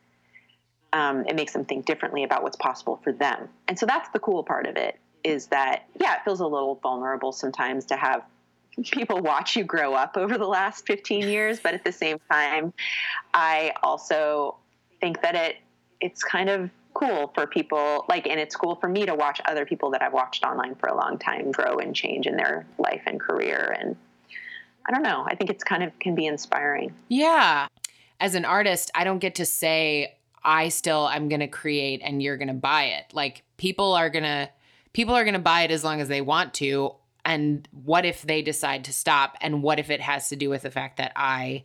um, 0.93 1.27
it 1.27 1.35
makes 1.35 1.53
them 1.53 1.63
think 1.63 1.85
differently 1.85 2.23
about 2.23 2.41
what's 2.41 2.57
possible 2.57 2.99
for 3.03 3.11
them. 3.11 3.49
And 3.67 3.77
so 3.77 3.85
that's 3.85 4.09
the 4.09 4.19
cool 4.19 4.43
part 4.43 4.65
of 4.65 4.77
it 4.77 4.99
is 5.23 5.45
that 5.47 5.83
yeah 6.01 6.15
it 6.15 6.21
feels 6.25 6.39
a 6.39 6.47
little 6.47 6.73
vulnerable 6.81 7.31
sometimes 7.31 7.85
to 7.85 7.95
have 7.95 8.23
people 8.91 9.19
watch 9.19 9.55
you 9.55 9.63
grow 9.63 9.93
up 9.93 10.15
over 10.17 10.37
the 10.37 10.47
last 10.47 10.85
15 10.85 11.27
years 11.27 11.59
but 11.59 11.73
at 11.73 11.83
the 11.83 11.91
same 11.91 12.17
time 12.31 12.73
i 13.33 13.73
also 13.83 14.55
think 15.01 15.21
that 15.21 15.35
it 15.35 15.57
it's 16.01 16.23
kind 16.23 16.49
of 16.49 16.69
cool 16.93 17.31
for 17.35 17.45
people 17.45 18.05
like 18.09 18.27
and 18.27 18.39
it's 18.39 18.55
cool 18.55 18.75
for 18.75 18.89
me 18.89 19.05
to 19.05 19.15
watch 19.15 19.39
other 19.45 19.65
people 19.65 19.91
that 19.91 20.01
i've 20.01 20.13
watched 20.13 20.43
online 20.43 20.75
for 20.75 20.87
a 20.87 20.95
long 20.95 21.17
time 21.17 21.51
grow 21.51 21.77
and 21.77 21.95
change 21.95 22.25
in 22.25 22.35
their 22.35 22.65
life 22.77 23.01
and 23.05 23.19
career 23.19 23.75
and 23.79 23.95
i 24.87 24.91
don't 24.91 25.03
know 25.03 25.23
i 25.27 25.35
think 25.35 25.49
it's 25.49 25.63
kind 25.63 25.83
of 25.83 25.97
can 25.99 26.15
be 26.15 26.25
inspiring. 26.25 26.93
Yeah. 27.07 27.67
As 28.19 28.35
an 28.35 28.43
artist 28.43 28.91
i 28.95 29.03
don't 29.03 29.19
get 29.19 29.35
to 29.35 29.45
say 29.45 30.15
i 30.43 30.69
still 30.69 31.05
i'm 31.05 31.29
going 31.29 31.41
to 31.41 31.47
create 31.47 32.01
and 32.03 32.21
you're 32.21 32.37
going 32.37 32.49
to 32.49 32.53
buy 32.53 32.85
it. 32.85 33.05
Like 33.13 33.43
people 33.57 33.93
are 33.93 34.09
going 34.09 34.23
to 34.23 34.49
people 34.93 35.15
are 35.15 35.23
going 35.23 35.33
to 35.33 35.39
buy 35.39 35.61
it 35.61 35.71
as 35.71 35.83
long 35.83 36.01
as 36.01 36.07
they 36.07 36.21
want 36.21 36.53
to 36.55 36.93
and 37.29 37.67
what 37.71 38.05
if 38.05 38.23
they 38.23 38.41
decide 38.41 38.83
to 38.83 38.91
stop 38.91 39.37
and 39.39 39.61
what 39.61 39.77
if 39.77 39.91
it 39.91 40.01
has 40.01 40.29
to 40.29 40.35
do 40.35 40.49
with 40.49 40.63
the 40.63 40.71
fact 40.71 40.97
that 40.97 41.11
i 41.15 41.63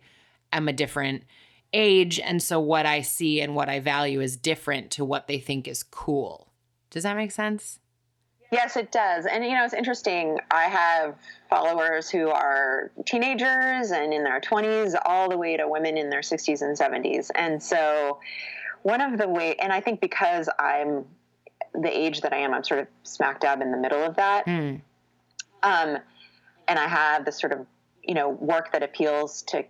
am 0.53 0.69
a 0.69 0.73
different 0.73 1.25
age 1.73 2.21
and 2.21 2.43
so 2.43 2.61
what 2.61 2.87
i 2.87 3.01
see 3.01 3.41
and 3.41 3.57
what 3.57 3.69
i 3.69 3.81
value 3.81 4.21
is 4.21 4.37
different 4.37 4.91
to 4.91 5.05
what 5.05 5.27
they 5.27 5.39
think 5.39 5.67
is 5.67 5.83
cool 5.83 6.53
does 6.91 7.03
that 7.03 7.17
make 7.17 7.33
sense 7.33 7.81
Yes, 8.53 8.77
it 8.77 8.93
does. 8.93 9.27
And, 9.27 9.45
you 9.45 9.51
know, 9.51 9.65
it's 9.65 9.75
interesting. 9.75 10.39
I 10.53 10.65
have 10.65 11.17
followers 11.51 12.09
who 12.09 12.29
are 12.29 12.93
teenagers 13.05 13.91
and 13.91 14.15
in 14.15 14.23
their 14.23 14.41
20s, 14.41 14.95
all 15.05 15.29
the 15.29 15.37
way 15.37 15.57
to 15.57 15.67
women 15.67 15.97
in 15.97 16.09
their 16.09 16.21
60s 16.21 16.63
and 16.63 16.79
70s. 16.79 17.31
And 17.35 17.61
so, 17.61 18.21
one 18.83 19.01
of 19.01 19.19
the 19.19 19.29
way, 19.29 19.57
and 19.57 19.73
I 19.73 19.81
think 19.81 20.01
because 20.01 20.49
I'm 20.61 21.05
the 21.73 21.91
age 21.91 22.21
that 22.21 22.33
I 22.33 22.37
am, 22.37 22.55
I'm 22.55 22.63
sort 22.63 22.79
of 22.79 22.87
smack 23.03 23.41
dab 23.41 23.61
in 23.61 23.73
the 23.73 23.77
middle 23.77 24.05
of 24.05 24.15
that. 24.17 24.47
Mm. 24.47 24.83
Um, 25.65 25.99
and 26.69 26.79
I 26.79 26.87
have 26.87 27.25
this 27.25 27.41
sort 27.41 27.53
of, 27.53 27.67
you 28.03 28.15
know, 28.15 28.31
work 28.31 28.73
that 28.73 28.83
appeals 28.83 29.43
to 29.49 29.65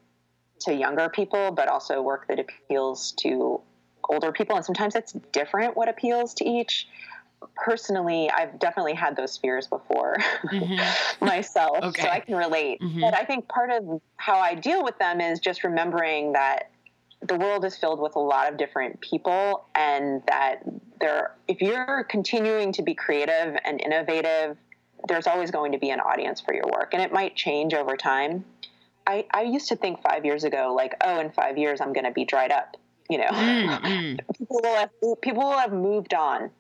to 0.61 0.75
younger 0.75 1.09
people, 1.09 1.51
but 1.51 1.69
also 1.69 2.01
work 2.01 2.29
that 2.29 2.39
appeals 2.39 3.13
to 3.19 3.61
older 4.09 4.33
people. 4.33 4.57
And 4.57 4.65
sometimes 4.65 4.95
it's 4.95 5.13
different 5.33 5.77
what 5.77 5.89
appeals 5.89 6.35
to 6.35 6.45
each 6.45 6.87
personally, 7.55 8.31
I've 8.31 8.59
definitely 8.59 8.95
had 8.95 9.17
those 9.17 9.37
fears 9.37 9.67
before 9.67 10.17
mm-hmm. 10.45 11.25
myself, 11.25 11.79
okay. 11.83 12.03
so 12.03 12.09
I 12.09 12.21
can 12.21 12.37
relate. 12.37 12.81
Mm-hmm. 12.81 13.01
But 13.01 13.15
I 13.15 13.25
think 13.25 13.49
part 13.49 13.71
of 13.71 14.01
how 14.17 14.39
I 14.39 14.55
deal 14.55 14.83
with 14.83 14.99
them 14.99 15.21
is 15.21 15.41
just 15.41 15.65
remembering 15.65 16.33
that 16.33 16.71
the 17.23 17.37
world 17.37 17.65
is 17.65 17.77
filled 17.77 18.01
with 18.01 18.17
a 18.17 18.21
lot 18.21 18.51
of 18.51 18.59
different 18.59 19.01
people, 19.01 19.67
and 19.75 20.23
that 20.29 20.61
there, 21.01 21.33
if 21.49 21.61
you're 21.61 22.05
continuing 22.05 22.73
to 22.73 22.83
be 22.83 22.95
creative 22.95 23.57
and 23.65 23.81
innovative, 23.81 24.57
there's 25.09 25.27
always 25.27 25.51
going 25.51 25.73
to 25.73 25.79
be 25.79 25.91
an 25.91 26.01
audience 26.01 26.41
for 26.41 26.55
your 26.55 26.67
work, 26.67 26.95
and 26.95 27.03
it 27.03 27.13
might 27.13 27.37
change 27.37 27.75
over 27.75 27.97
time. 27.97 28.45
I, 29.07 29.27
I 29.33 29.43
used 29.43 29.69
to 29.69 29.77
think 29.77 30.01
five 30.03 30.25
years 30.25 30.45
ago, 30.45 30.75
like, 30.75 30.95
oh, 31.05 31.21
in 31.21 31.31
five 31.31 31.59
years 31.59 31.81
I'm 31.81 31.93
going 31.93 32.07
to 32.07 32.11
be 32.11 32.25
dried 32.25 32.51
up. 32.51 32.77
You 33.11 33.19
know, 33.19 33.27
mm-hmm. 33.27 34.17
people 34.39 34.61
will 34.63 34.75
have 34.77 34.91
people 35.21 35.43
will 35.43 35.59
have 35.59 35.75
moved 35.75 36.15
on 36.15 36.51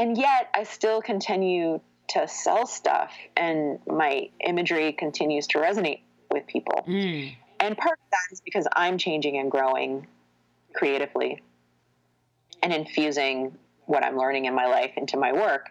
and 0.00 0.16
yet 0.16 0.48
I 0.54 0.64
still 0.64 1.02
continue 1.02 1.78
to 2.08 2.26
sell 2.26 2.66
stuff 2.66 3.12
and 3.36 3.78
my 3.86 4.30
imagery 4.42 4.94
continues 4.94 5.46
to 5.48 5.58
resonate 5.58 6.00
with 6.30 6.46
people. 6.46 6.84
Mm. 6.88 7.36
And 7.60 7.76
part 7.76 7.98
of 7.98 8.10
that 8.10 8.32
is 8.32 8.40
because 8.40 8.66
I'm 8.74 8.96
changing 8.96 9.36
and 9.36 9.50
growing 9.50 10.06
creatively 10.72 11.42
and 12.62 12.72
infusing 12.72 13.58
what 13.84 14.02
I'm 14.02 14.16
learning 14.16 14.46
in 14.46 14.54
my 14.54 14.66
life 14.66 14.92
into 14.96 15.18
my 15.18 15.34
work. 15.34 15.68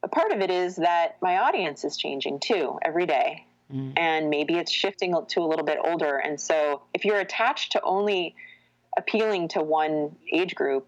But 0.00 0.12
part 0.12 0.32
of 0.32 0.40
it 0.40 0.50
is 0.50 0.76
that 0.76 1.16
my 1.22 1.38
audience 1.38 1.84
is 1.84 1.96
changing 1.96 2.40
too 2.40 2.78
every 2.82 3.06
day. 3.06 3.46
Mm. 3.72 3.94
And 3.96 4.30
maybe 4.30 4.54
it's 4.54 4.70
shifting 4.70 5.14
to 5.28 5.40
a 5.40 5.46
little 5.46 5.64
bit 5.64 5.78
older. 5.84 6.16
And 6.18 6.40
so 6.40 6.82
if 6.94 7.04
you're 7.04 7.18
attached 7.18 7.72
to 7.72 7.82
only 7.82 8.34
appealing 8.96 9.48
to 9.48 9.62
one 9.62 10.14
age 10.32 10.54
group, 10.54 10.86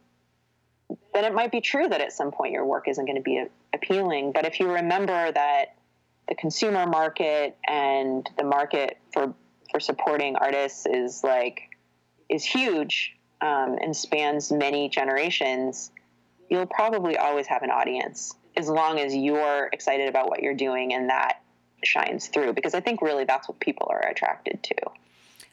then 1.13 1.25
it 1.25 1.35
might 1.35 1.51
be 1.51 1.61
true 1.61 1.89
that 1.89 2.01
at 2.01 2.13
some 2.13 2.31
point 2.31 2.53
your 2.53 2.65
work 2.65 2.89
isn't 2.89 3.05
going 3.05 3.17
to 3.17 3.23
be 3.23 3.45
appealing. 3.75 4.33
But 4.33 4.47
if 4.47 4.61
you 4.61 4.73
remember 4.73 5.33
that 5.33 5.75
the 6.29 6.35
consumer 6.35 6.87
market 6.87 7.57
and 7.67 8.29
the 8.37 8.45
market 8.45 8.99
for 9.13 9.35
for 9.71 9.81
supporting 9.81 10.37
artists 10.37 10.87
is 10.87 11.23
like 11.23 11.61
is 12.31 12.45
huge 12.45 13.17
um, 13.41 13.77
and 13.83 13.95
spans 13.95 14.51
many 14.51 14.89
generations, 14.89 15.91
you'll 16.49 16.67
probably 16.67 17.17
always 17.17 17.47
have 17.47 17.63
an 17.63 17.71
audience 17.71 18.35
as 18.59 18.69
long 18.69 18.99
as 18.99 19.15
you're 19.15 19.71
excited 19.73 20.09
about 20.09 20.29
what 20.29 20.43
you're 20.43 20.55
doing 20.55 20.93
and 20.93 21.09
that 21.09 21.41
shines 21.85 22.27
through. 22.27 22.53
Because 22.53 22.75
I 22.75 22.81
think 22.81 23.01
really 23.01 23.25
that's 23.25 23.49
what 23.49 23.61
people 23.61 23.87
are 23.89 24.01
attracted 24.01 24.63
to. 24.65 24.75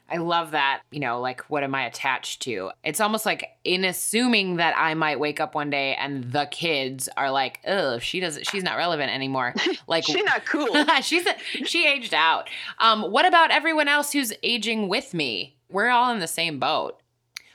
I 0.08 0.18
love 0.18 0.52
that, 0.52 0.82
you 0.92 1.00
know, 1.00 1.20
like 1.20 1.42
what 1.50 1.64
am 1.64 1.74
I 1.74 1.84
attached 1.86 2.42
to? 2.42 2.70
It's 2.84 3.00
almost 3.00 3.26
like 3.26 3.48
in 3.64 3.84
assuming 3.84 4.56
that 4.56 4.74
I 4.76 4.94
might 4.94 5.18
wake 5.18 5.40
up 5.40 5.54
one 5.54 5.68
day 5.68 5.96
and 5.96 6.30
the 6.32 6.46
kids 6.46 7.08
are 7.16 7.30
like, 7.30 7.58
"Oh, 7.66 7.98
she 7.98 8.20
doesn't 8.20 8.46
she's 8.46 8.62
not 8.62 8.76
relevant 8.76 9.12
anymore." 9.12 9.54
Like 9.88 10.04
she's 10.04 10.24
not 10.24 10.44
cool. 10.46 10.68
she's 11.02 11.26
a, 11.26 11.36
she 11.64 11.86
aged 11.86 12.14
out. 12.14 12.48
Um 12.78 13.02
what 13.10 13.26
about 13.26 13.50
everyone 13.50 13.88
else 13.88 14.12
who's 14.12 14.32
aging 14.42 14.88
with 14.88 15.14
me? 15.14 15.56
We're 15.68 15.90
all 15.90 16.12
in 16.12 16.18
the 16.18 16.26
same 16.26 16.58
boat. 16.58 17.00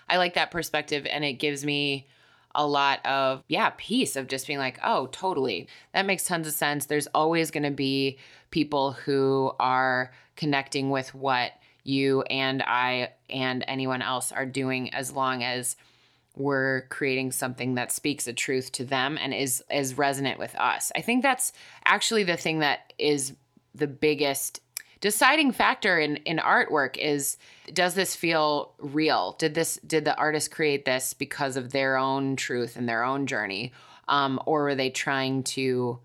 I 0.09 0.17
like 0.17 0.33
that 0.33 0.51
perspective 0.51 1.05
and 1.05 1.23
it 1.23 1.33
gives 1.33 1.65
me 1.65 2.07
a 2.55 2.65
lot 2.65 3.05
of 3.05 3.43
yeah 3.47 3.71
peace 3.77 4.15
of 4.15 4.27
just 4.27 4.47
being 4.47 4.59
like 4.59 4.79
oh 4.83 5.07
totally 5.11 5.67
that 5.93 6.05
makes 6.05 6.23
tons 6.23 6.47
of 6.47 6.53
sense 6.53 6.85
there's 6.85 7.07
always 7.07 7.51
going 7.51 7.63
to 7.63 7.71
be 7.71 8.17
people 8.49 8.91
who 8.91 9.51
are 9.59 10.11
connecting 10.35 10.89
with 10.89 11.13
what 11.15 11.51
you 11.83 12.21
and 12.23 12.61
I 12.61 13.09
and 13.29 13.63
anyone 13.67 14.01
else 14.01 14.31
are 14.31 14.45
doing 14.45 14.93
as 14.93 15.11
long 15.11 15.43
as 15.43 15.75
we're 16.35 16.87
creating 16.89 17.31
something 17.31 17.75
that 17.75 17.91
speaks 17.91 18.27
a 18.27 18.33
truth 18.33 18.71
to 18.73 18.85
them 18.85 19.17
and 19.19 19.33
is 19.33 19.63
is 19.69 19.97
resonant 19.97 20.39
with 20.39 20.55
us. 20.55 20.91
I 20.95 21.01
think 21.01 21.23
that's 21.23 21.51
actually 21.83 22.23
the 22.23 22.37
thing 22.37 22.59
that 22.59 22.93
is 22.97 23.33
the 23.75 23.87
biggest 23.87 24.61
deciding 25.01 25.51
factor 25.51 25.99
in 25.99 26.17
in 26.17 26.37
artwork 26.37 26.97
is 26.97 27.37
does 27.73 27.95
this 27.95 28.15
feel 28.15 28.73
real? 28.79 29.35
Did 29.37 29.53
this 29.53 29.79
did 29.85 30.05
the 30.05 30.15
artist 30.15 30.51
create 30.51 30.85
this 30.85 31.13
because 31.13 31.57
of 31.57 31.71
their 31.71 31.97
own 31.97 32.35
truth 32.37 32.77
and 32.77 32.87
their 32.87 33.03
own 33.03 33.27
journey? 33.27 33.73
Um, 34.07 34.41
or 34.45 34.63
were 34.63 34.75
they 34.75 34.89
trying 34.89 35.43
to 35.43 35.99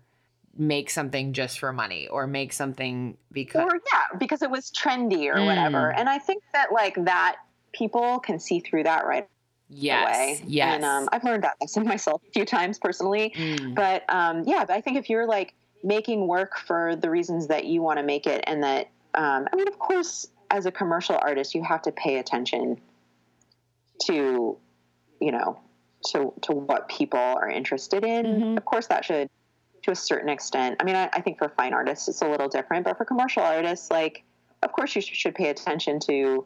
make 0.57 0.89
something 0.89 1.33
just 1.33 1.59
for 1.59 1.71
money 1.71 2.07
or 2.07 2.25
make 2.25 2.51
something 2.51 3.15
because 3.31 3.61
or 3.61 3.75
yeah 3.75 4.17
because 4.17 4.41
it 4.41 4.49
was 4.49 4.71
trendy 4.71 5.27
or 5.27 5.35
mm. 5.35 5.45
whatever 5.45 5.93
and 5.93 6.09
i 6.09 6.17
think 6.17 6.41
that 6.53 6.71
like 6.71 6.95
that 7.05 7.37
people 7.73 8.19
can 8.19 8.39
see 8.39 8.59
through 8.59 8.83
that 8.83 9.05
right 9.05 9.27
yes 9.69 10.03
away. 10.03 10.41
yes 10.47 10.73
and 10.75 10.83
um, 10.83 11.07
i've 11.11 11.23
learned 11.23 11.43
that 11.43 11.53
lesson 11.61 11.83
myself 11.87 12.21
a 12.27 12.31
few 12.31 12.45
times 12.45 12.79
personally 12.79 13.31
mm. 13.35 13.75
but 13.75 14.03
um, 14.09 14.43
yeah 14.45 14.65
i 14.69 14.81
think 14.81 14.97
if 14.97 15.09
you're 15.09 15.27
like 15.27 15.53
making 15.83 16.27
work 16.27 16.57
for 16.57 16.95
the 16.95 17.09
reasons 17.09 17.47
that 17.47 17.65
you 17.65 17.81
want 17.81 17.99
to 17.99 18.03
make 18.03 18.25
it 18.25 18.43
and 18.47 18.63
that 18.63 18.89
um, 19.15 19.47
i 19.51 19.55
mean 19.55 19.67
of 19.67 19.77
course 19.79 20.27
as 20.49 20.65
a 20.65 20.71
commercial 20.71 21.17
artist 21.21 21.53
you 21.53 21.63
have 21.63 21.81
to 21.81 21.91
pay 21.91 22.17
attention 22.17 22.79
to 24.01 24.57
you 25.19 25.31
know 25.31 25.59
to 26.05 26.33
to 26.41 26.51
what 26.51 26.87
people 26.87 27.19
are 27.19 27.49
interested 27.49 28.03
in 28.03 28.25
mm-hmm. 28.25 28.57
of 28.57 28.65
course 28.65 28.87
that 28.87 29.05
should 29.05 29.29
to 29.87 29.91
a 29.91 29.95
certain 29.95 30.29
extent. 30.29 30.75
I 30.79 30.83
mean, 30.83 30.95
I, 30.95 31.09
I, 31.13 31.21
think 31.21 31.37
for 31.37 31.47
fine 31.49 31.73
artists 31.73 32.09
it's 32.09 32.21
a 32.21 32.27
little 32.27 32.49
different, 32.49 32.83
but 32.83 32.97
for 32.97 33.05
commercial 33.05 33.41
artists, 33.41 33.89
like, 33.89 34.23
of 34.61 34.73
course, 34.73 34.93
you 34.95 35.01
should 35.01 35.33
pay 35.33 35.49
attention 35.49 35.99
to 36.01 36.45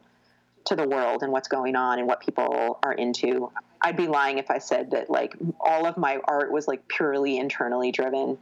to 0.64 0.76
the 0.76 0.86
world 0.86 1.24
and 1.24 1.32
what's 1.32 1.48
going 1.48 1.74
on 1.74 1.98
and 1.98 2.06
what 2.06 2.20
people 2.20 2.78
are 2.84 2.92
into. 2.92 3.50
I'd 3.80 3.96
be 3.96 4.06
lying 4.06 4.38
if 4.38 4.48
I 4.48 4.58
said 4.58 4.92
that 4.92 5.10
like 5.10 5.34
all 5.58 5.86
of 5.86 5.96
my 5.96 6.20
art 6.28 6.52
was 6.52 6.68
like 6.68 6.86
purely 6.86 7.36
internally 7.36 7.90
driven. 7.90 8.38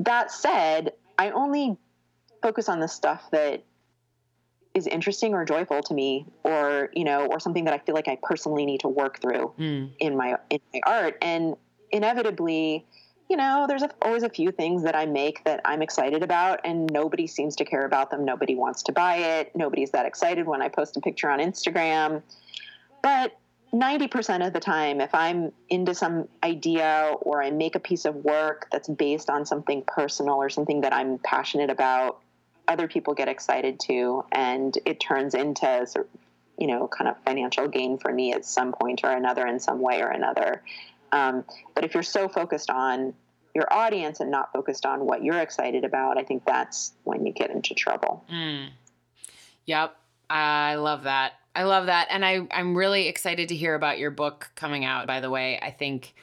That 0.00 0.30
said, 0.30 0.92
I 1.18 1.30
only 1.30 1.76
focus 2.42 2.68
on 2.68 2.80
the 2.80 2.88
stuff 2.88 3.22
that 3.32 3.64
is 4.74 4.86
interesting 4.86 5.34
or 5.34 5.44
joyful 5.44 5.82
to 5.82 5.94
me 5.94 6.26
or 6.44 6.90
you 6.94 7.02
know 7.02 7.26
or 7.26 7.40
something 7.40 7.64
that 7.64 7.74
i 7.74 7.78
feel 7.78 7.92
like 7.92 8.06
i 8.06 8.16
personally 8.22 8.64
need 8.64 8.78
to 8.78 8.86
work 8.86 9.20
through 9.20 9.52
mm. 9.58 9.90
in 9.98 10.16
my 10.16 10.36
in 10.48 10.60
my 10.72 10.80
art 10.86 11.18
and 11.20 11.56
inevitably 11.90 12.86
you 13.30 13.36
know, 13.36 13.66
there's 13.68 13.82
a, 13.82 13.90
always 14.02 14.24
a 14.24 14.28
few 14.28 14.50
things 14.50 14.82
that 14.82 14.96
I 14.96 15.06
make 15.06 15.44
that 15.44 15.60
I'm 15.64 15.82
excited 15.82 16.24
about, 16.24 16.58
and 16.64 16.90
nobody 16.92 17.28
seems 17.28 17.54
to 17.56 17.64
care 17.64 17.86
about 17.86 18.10
them. 18.10 18.24
Nobody 18.24 18.56
wants 18.56 18.82
to 18.82 18.92
buy 18.92 19.18
it. 19.18 19.54
Nobody's 19.54 19.92
that 19.92 20.04
excited 20.04 20.48
when 20.48 20.60
I 20.60 20.68
post 20.68 20.96
a 20.96 21.00
picture 21.00 21.30
on 21.30 21.38
Instagram. 21.38 22.22
But 23.04 23.38
90% 23.72 24.46
of 24.46 24.52
the 24.52 24.60
time, 24.60 25.00
if 25.00 25.14
I'm 25.14 25.52
into 25.68 25.94
some 25.94 26.28
idea 26.42 27.14
or 27.20 27.42
I 27.42 27.50
make 27.50 27.76
a 27.76 27.80
piece 27.80 28.04
of 28.04 28.16
work 28.16 28.68
that's 28.72 28.88
based 28.88 29.30
on 29.30 29.46
something 29.46 29.84
personal 29.86 30.36
or 30.36 30.50
something 30.50 30.80
that 30.80 30.92
I'm 30.92 31.18
passionate 31.18 31.70
about, 31.70 32.20
other 32.66 32.88
people 32.88 33.14
get 33.14 33.28
excited 33.28 33.80
too, 33.80 34.24
and 34.32 34.76
it 34.84 35.00
turns 35.00 35.34
into 35.34 35.86
you 36.60 36.66
know, 36.66 36.86
kind 36.86 37.08
of 37.08 37.16
financial 37.24 37.66
gain 37.66 37.96
for 37.96 38.12
me 38.12 38.34
at 38.34 38.44
some 38.44 38.72
point 38.72 39.00
or 39.02 39.10
another 39.10 39.46
in 39.46 39.58
some 39.58 39.80
way 39.80 40.02
or 40.02 40.08
another. 40.10 40.62
Um, 41.10 41.44
but 41.74 41.84
if 41.84 41.94
you're 41.94 42.02
so 42.02 42.28
focused 42.28 42.70
on 42.70 43.14
your 43.54 43.66
audience 43.72 44.20
and 44.20 44.30
not 44.30 44.52
focused 44.52 44.84
on 44.84 45.06
what 45.06 45.24
you're 45.24 45.40
excited 45.40 45.84
about, 45.84 46.18
I 46.18 46.22
think 46.22 46.44
that's 46.44 46.92
when 47.04 47.26
you 47.26 47.32
get 47.32 47.50
into 47.50 47.74
trouble. 47.74 48.24
Mm. 48.30 48.68
Yep. 49.66 49.96
I 50.28 50.74
love 50.76 51.04
that. 51.04 51.32
I 51.54 51.64
love 51.64 51.86
that. 51.86 52.08
And 52.10 52.24
I, 52.24 52.46
I'm 52.50 52.76
really 52.76 53.08
excited 53.08 53.48
to 53.48 53.56
hear 53.56 53.74
about 53.74 53.98
your 53.98 54.10
book 54.10 54.50
coming 54.54 54.84
out, 54.84 55.06
by 55.06 55.20
the 55.20 55.30
way. 55.30 55.58
I 55.60 55.70
think 55.70 56.14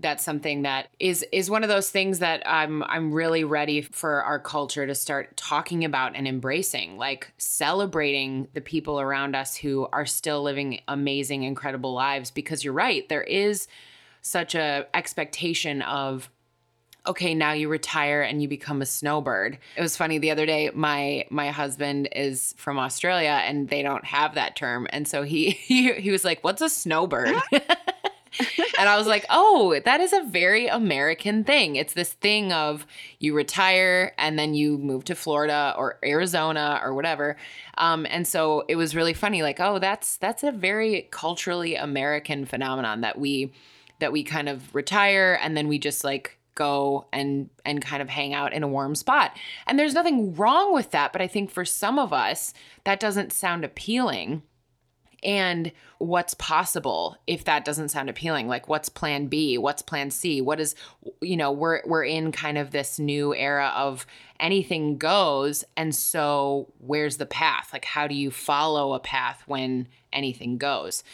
that's 0.00 0.24
something 0.24 0.62
that 0.62 0.88
is 0.98 1.24
is 1.32 1.48
one 1.48 1.62
of 1.62 1.68
those 1.68 1.88
things 1.90 2.18
that 2.18 2.42
I'm 2.44 2.82
I'm 2.82 3.12
really 3.12 3.44
ready 3.44 3.80
for 3.80 4.22
our 4.22 4.38
culture 4.38 4.86
to 4.86 4.94
start 4.94 5.36
talking 5.36 5.84
about 5.84 6.16
and 6.16 6.26
embracing 6.26 6.98
like 6.98 7.32
celebrating 7.38 8.48
the 8.52 8.60
people 8.60 9.00
around 9.00 9.36
us 9.36 9.56
who 9.56 9.88
are 9.92 10.04
still 10.04 10.42
living 10.42 10.80
amazing 10.88 11.44
incredible 11.44 11.94
lives 11.94 12.30
because 12.30 12.64
you're 12.64 12.74
right 12.74 13.08
there 13.08 13.22
is 13.22 13.68
such 14.22 14.54
a 14.54 14.86
expectation 14.92 15.82
of 15.82 16.28
okay 17.06 17.34
now 17.34 17.52
you 17.52 17.68
retire 17.68 18.22
and 18.22 18.40
you 18.40 18.48
become 18.48 18.82
a 18.82 18.86
snowbird 18.86 19.58
it 19.76 19.82
was 19.82 19.96
funny 19.96 20.18
the 20.18 20.30
other 20.30 20.46
day 20.46 20.70
my 20.74 21.24
my 21.30 21.50
husband 21.50 22.08
is 22.12 22.54
from 22.56 22.78
australia 22.78 23.40
and 23.44 23.68
they 23.68 23.82
don't 23.82 24.04
have 24.04 24.34
that 24.34 24.56
term 24.56 24.86
and 24.90 25.06
so 25.06 25.22
he 25.22 25.50
he, 25.50 25.92
he 25.92 26.10
was 26.10 26.24
like 26.24 26.42
what's 26.42 26.62
a 26.62 26.68
snowbird 26.68 27.34
and 28.78 28.88
I 28.88 28.96
was 28.96 29.06
like, 29.06 29.26
oh, 29.30 29.78
that 29.84 30.00
is 30.00 30.12
a 30.12 30.22
very 30.22 30.66
American 30.66 31.44
thing. 31.44 31.76
It's 31.76 31.92
this 31.92 32.12
thing 32.14 32.52
of 32.52 32.86
you 33.18 33.34
retire 33.34 34.14
and 34.18 34.38
then 34.38 34.54
you 34.54 34.78
move 34.78 35.04
to 35.04 35.14
Florida 35.14 35.74
or 35.76 35.98
Arizona 36.04 36.80
or 36.82 36.94
whatever. 36.94 37.36
Um, 37.78 38.06
and 38.08 38.26
so 38.26 38.64
it 38.68 38.76
was 38.76 38.96
really 38.96 39.14
funny, 39.14 39.42
like, 39.42 39.60
oh, 39.60 39.78
that's 39.78 40.16
that's 40.16 40.42
a 40.42 40.52
very 40.52 41.08
culturally 41.10 41.74
American 41.74 42.46
phenomenon 42.46 43.02
that 43.02 43.18
we 43.18 43.52
that 43.98 44.12
we 44.12 44.24
kind 44.24 44.48
of 44.48 44.74
retire 44.74 45.38
and 45.40 45.56
then 45.56 45.68
we 45.68 45.78
just 45.78 46.02
like 46.02 46.38
go 46.54 47.06
and 47.12 47.48
and 47.64 47.82
kind 47.82 48.02
of 48.02 48.08
hang 48.08 48.34
out 48.34 48.52
in 48.52 48.62
a 48.62 48.68
warm 48.68 48.94
spot. 48.94 49.36
And 49.66 49.78
there's 49.78 49.94
nothing 49.94 50.34
wrong 50.34 50.72
with 50.72 50.90
that, 50.90 51.12
but 51.12 51.22
I 51.22 51.26
think 51.26 51.50
for 51.50 51.64
some 51.64 51.98
of 51.98 52.12
us 52.12 52.52
that 52.84 53.00
doesn't 53.00 53.32
sound 53.32 53.64
appealing. 53.64 54.42
And 55.24 55.70
what's 55.98 56.34
possible 56.34 57.16
if 57.28 57.44
that 57.44 57.64
doesn't 57.64 57.90
sound 57.90 58.10
appealing? 58.10 58.48
Like 58.48 58.68
what's 58.68 58.88
plan 58.88 59.28
B? 59.28 59.56
What's 59.56 59.80
plan 59.80 60.10
C? 60.10 60.40
What 60.40 60.60
is 60.60 60.74
you 61.20 61.36
know, 61.36 61.52
we're 61.52 61.82
we're 61.86 62.04
in 62.04 62.32
kind 62.32 62.58
of 62.58 62.72
this 62.72 62.98
new 62.98 63.34
era 63.34 63.72
of 63.76 64.06
anything 64.40 64.98
goes 64.98 65.64
and 65.76 65.94
so 65.94 66.72
where's 66.78 67.16
the 67.16 67.26
path? 67.26 67.70
Like 67.72 67.84
how 67.84 68.06
do 68.06 68.14
you 68.14 68.30
follow 68.30 68.94
a 68.94 69.00
path 69.00 69.44
when 69.46 69.88
anything 70.12 70.58
goes? 70.58 71.04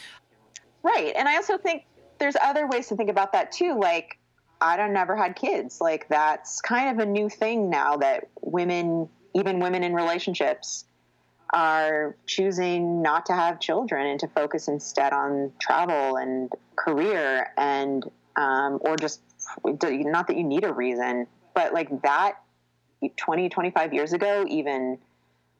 Right. 0.81 1.13
And 1.15 1.27
I 1.27 1.35
also 1.35 1.57
think 1.57 1.83
there's 2.19 2.35
other 2.41 2.67
ways 2.67 2.87
to 2.87 2.95
think 2.95 3.09
about 3.09 3.31
that 3.31 3.51
too 3.51 3.77
like 3.79 4.18
I 4.61 4.77
don't 4.77 4.93
never 4.93 5.15
had 5.15 5.35
kids. 5.35 5.79
Like 5.79 6.07
that's 6.09 6.61
kind 6.61 6.89
of 6.89 7.07
a 7.07 7.09
new 7.09 7.29
thing 7.29 7.69
now 7.69 7.97
that 7.97 8.29
women, 8.41 9.09
even 9.33 9.59
women 9.59 9.83
in 9.83 9.93
relationships, 9.93 10.85
are 11.51 12.15
choosing 12.27 13.01
not 13.01 13.25
to 13.25 13.33
have 13.33 13.59
children 13.59 14.05
and 14.05 14.19
to 14.19 14.27
focus 14.27 14.67
instead 14.67 15.13
on 15.13 15.51
travel 15.59 16.17
and 16.17 16.51
career 16.75 17.51
and 17.57 18.03
um, 18.35 18.79
or 18.81 18.95
just 18.97 19.21
not 19.65 20.27
that 20.27 20.37
you 20.37 20.43
need 20.43 20.63
a 20.63 20.71
reason, 20.71 21.25
but 21.55 21.73
like 21.73 22.01
that 22.03 22.35
20, 23.17 23.49
25 23.49 23.93
years 23.93 24.13
ago, 24.13 24.45
even 24.47 24.99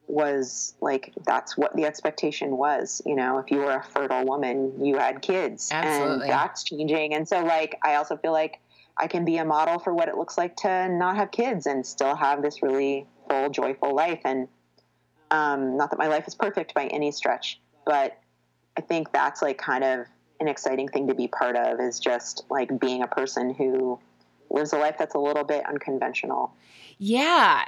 was 0.08 0.74
like 0.82 1.14
that's 1.24 1.56
what 1.56 1.76
the 1.76 1.86
expectation 1.86 2.58
was 2.58 3.00
you 3.06 3.16
know 3.16 3.38
if 3.38 3.52
you 3.52 3.60
were 3.60 3.76
a 3.76 3.84
fertile 3.84 4.26
woman 4.26 4.74
you 4.84 4.98
had 4.98 5.22
kids 5.22 5.70
Absolutely. 5.72 6.24
and 6.24 6.32
that's 6.32 6.64
changing 6.64 7.14
and 7.14 7.30
so 7.30 7.44
like 7.44 7.78
i 7.84 7.94
also 7.94 8.18
feel 8.18 8.32
like 8.32 8.60
I 9.00 9.08
can 9.08 9.24
be 9.24 9.38
a 9.38 9.46
model 9.46 9.80
for 9.80 9.94
what 9.94 10.10
it 10.10 10.18
looks 10.18 10.38
like 10.38 10.58
to 10.58 10.90
not 10.90 11.16
have 11.16 11.32
kids 11.32 11.66
and 11.66 11.86
still 11.86 12.16
have 12.16 12.42
this 12.42 12.62
really 12.62 13.08
full, 13.30 13.50
joyful 13.50 13.96
life. 13.96 14.20
And 14.26 14.48
um, 15.32 15.78
not 15.78 15.92
that 15.92 16.00
my 16.00 16.08
life 16.08 16.28
is 16.28 16.36
perfect 16.36 16.74
by 16.74 16.88
any 16.88 17.12
stretch, 17.12 17.60
but 17.86 18.20
I 18.78 18.82
think 18.82 19.12
that's 19.12 19.42
like 19.42 19.58
kind 19.58 19.84
of 19.84 20.06
an 20.42 20.48
exciting 20.48 20.90
thing 20.90 21.08
to 21.08 21.16
be 21.16 21.28
part 21.28 21.56
of 21.56 21.80
is 21.80 22.00
just 22.00 22.44
like 22.50 22.78
being 22.80 23.02
a 23.02 23.08
person 23.08 23.54
who 23.54 24.00
lives 24.50 24.74
a 24.74 24.78
life 24.78 24.96
that's 24.98 25.16
a 25.16 25.20
little 25.20 25.44
bit 25.44 25.66
unconventional. 25.66 26.54
Yeah, 26.98 27.66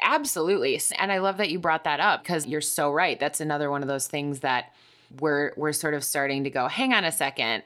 absolutely. 0.00 0.80
And 0.96 1.10
I 1.10 1.18
love 1.18 1.38
that 1.38 1.50
you 1.50 1.58
brought 1.58 1.84
that 1.84 1.98
up 1.98 2.22
because 2.22 2.46
you're 2.46 2.60
so 2.60 2.92
right. 2.92 3.18
That's 3.18 3.40
another 3.40 3.70
one 3.70 3.82
of 3.82 3.88
those 3.88 4.06
things 4.06 4.40
that 4.40 4.72
we're 5.20 5.52
we're 5.56 5.72
sort 5.72 5.94
of 5.94 6.04
starting 6.04 6.44
to 6.44 6.50
go, 6.50 6.68
hang 6.68 6.92
on 6.92 7.04
a 7.04 7.10
second 7.10 7.64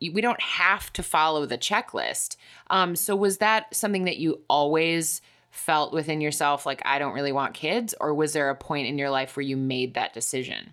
we 0.00 0.20
don't 0.20 0.40
have 0.40 0.92
to 0.94 1.02
follow 1.02 1.46
the 1.46 1.58
checklist. 1.58 2.36
Um, 2.68 2.96
so 2.96 3.16
was 3.16 3.38
that 3.38 3.74
something 3.74 4.04
that 4.04 4.18
you 4.18 4.40
always 4.48 5.20
felt 5.50 5.92
within 5.92 6.20
yourself, 6.20 6.66
like 6.66 6.82
I 6.84 6.98
don't 6.98 7.14
really 7.14 7.32
want 7.32 7.54
kids, 7.54 7.94
or 8.00 8.14
was 8.14 8.32
there 8.32 8.50
a 8.50 8.54
point 8.54 8.88
in 8.88 8.98
your 8.98 9.10
life 9.10 9.36
where 9.36 9.42
you 9.42 9.56
made 9.56 9.94
that 9.94 10.12
decision? 10.12 10.72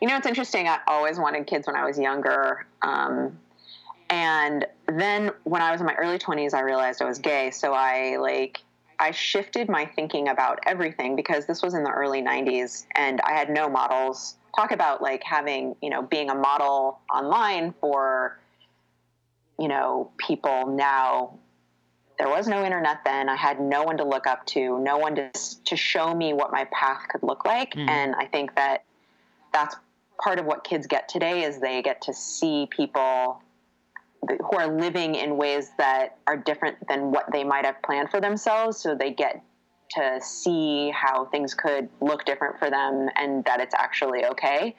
You 0.00 0.08
know, 0.08 0.16
it's 0.16 0.26
interesting. 0.26 0.66
I 0.66 0.78
always 0.86 1.18
wanted 1.18 1.46
kids 1.46 1.66
when 1.66 1.76
I 1.76 1.84
was 1.84 1.98
younger. 1.98 2.66
Um, 2.82 3.38
and 4.08 4.66
then 4.86 5.30
when 5.44 5.62
I 5.62 5.70
was 5.70 5.80
in 5.80 5.86
my 5.86 5.94
early 5.94 6.18
20s, 6.18 6.54
I 6.54 6.60
realized 6.60 7.00
I 7.00 7.04
was 7.04 7.18
gay. 7.18 7.50
So 7.50 7.72
I 7.72 8.16
like, 8.16 8.60
I 9.00 9.12
shifted 9.12 9.68
my 9.68 9.86
thinking 9.86 10.28
about 10.28 10.60
everything 10.66 11.16
because 11.16 11.46
this 11.46 11.62
was 11.62 11.72
in 11.72 11.82
the 11.82 11.90
early 11.90 12.22
90s 12.22 12.84
and 12.94 13.20
I 13.22 13.32
had 13.32 13.48
no 13.48 13.68
models 13.68 14.36
talk 14.54 14.72
about 14.72 15.00
like 15.00 15.22
having, 15.24 15.74
you 15.80 15.88
know, 15.88 16.02
being 16.02 16.28
a 16.28 16.34
model 16.34 17.00
online 17.12 17.74
for, 17.80 18.38
you 19.58 19.68
know, 19.68 20.10
people 20.18 20.66
now. 20.66 21.38
There 22.18 22.28
was 22.28 22.46
no 22.46 22.62
internet 22.62 22.98
then. 23.04 23.30
I 23.30 23.36
had 23.36 23.60
no 23.60 23.84
one 23.84 23.96
to 23.96 24.04
look 24.04 24.26
up 24.26 24.44
to, 24.48 24.78
no 24.80 24.98
one 24.98 25.14
to 25.14 25.30
to 25.64 25.76
show 25.76 26.14
me 26.14 26.34
what 26.34 26.52
my 26.52 26.66
path 26.70 27.06
could 27.10 27.22
look 27.22 27.46
like. 27.46 27.72
Mm. 27.72 27.88
And 27.88 28.14
I 28.14 28.26
think 28.26 28.54
that 28.56 28.84
that's 29.54 29.74
part 30.22 30.38
of 30.38 30.44
what 30.44 30.62
kids 30.62 30.86
get 30.86 31.08
today 31.08 31.44
is 31.44 31.58
they 31.60 31.80
get 31.80 32.02
to 32.02 32.12
see 32.12 32.68
people 32.70 33.40
who 34.28 34.58
are 34.58 34.68
living 34.68 35.14
in 35.14 35.36
ways 35.36 35.70
that 35.78 36.18
are 36.26 36.36
different 36.36 36.76
than 36.88 37.10
what 37.10 37.24
they 37.32 37.44
might 37.44 37.64
have 37.64 37.80
planned 37.82 38.10
for 38.10 38.20
themselves 38.20 38.76
so 38.76 38.94
they 38.94 39.12
get 39.12 39.42
to 39.90 40.20
see 40.20 40.90
how 40.90 41.24
things 41.26 41.54
could 41.54 41.88
look 42.00 42.24
different 42.24 42.58
for 42.58 42.70
them 42.70 43.08
and 43.16 43.44
that 43.44 43.60
it's 43.60 43.74
actually 43.74 44.24
okay. 44.24 44.74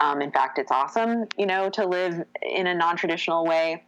Um, 0.00 0.20
in 0.20 0.30
fact, 0.30 0.58
it's 0.58 0.70
awesome, 0.70 1.26
you 1.36 1.46
know, 1.46 1.70
to 1.70 1.86
live 1.86 2.24
in 2.42 2.66
a 2.66 2.74
non 2.74 2.96
traditional 2.96 3.46
way. 3.46 3.84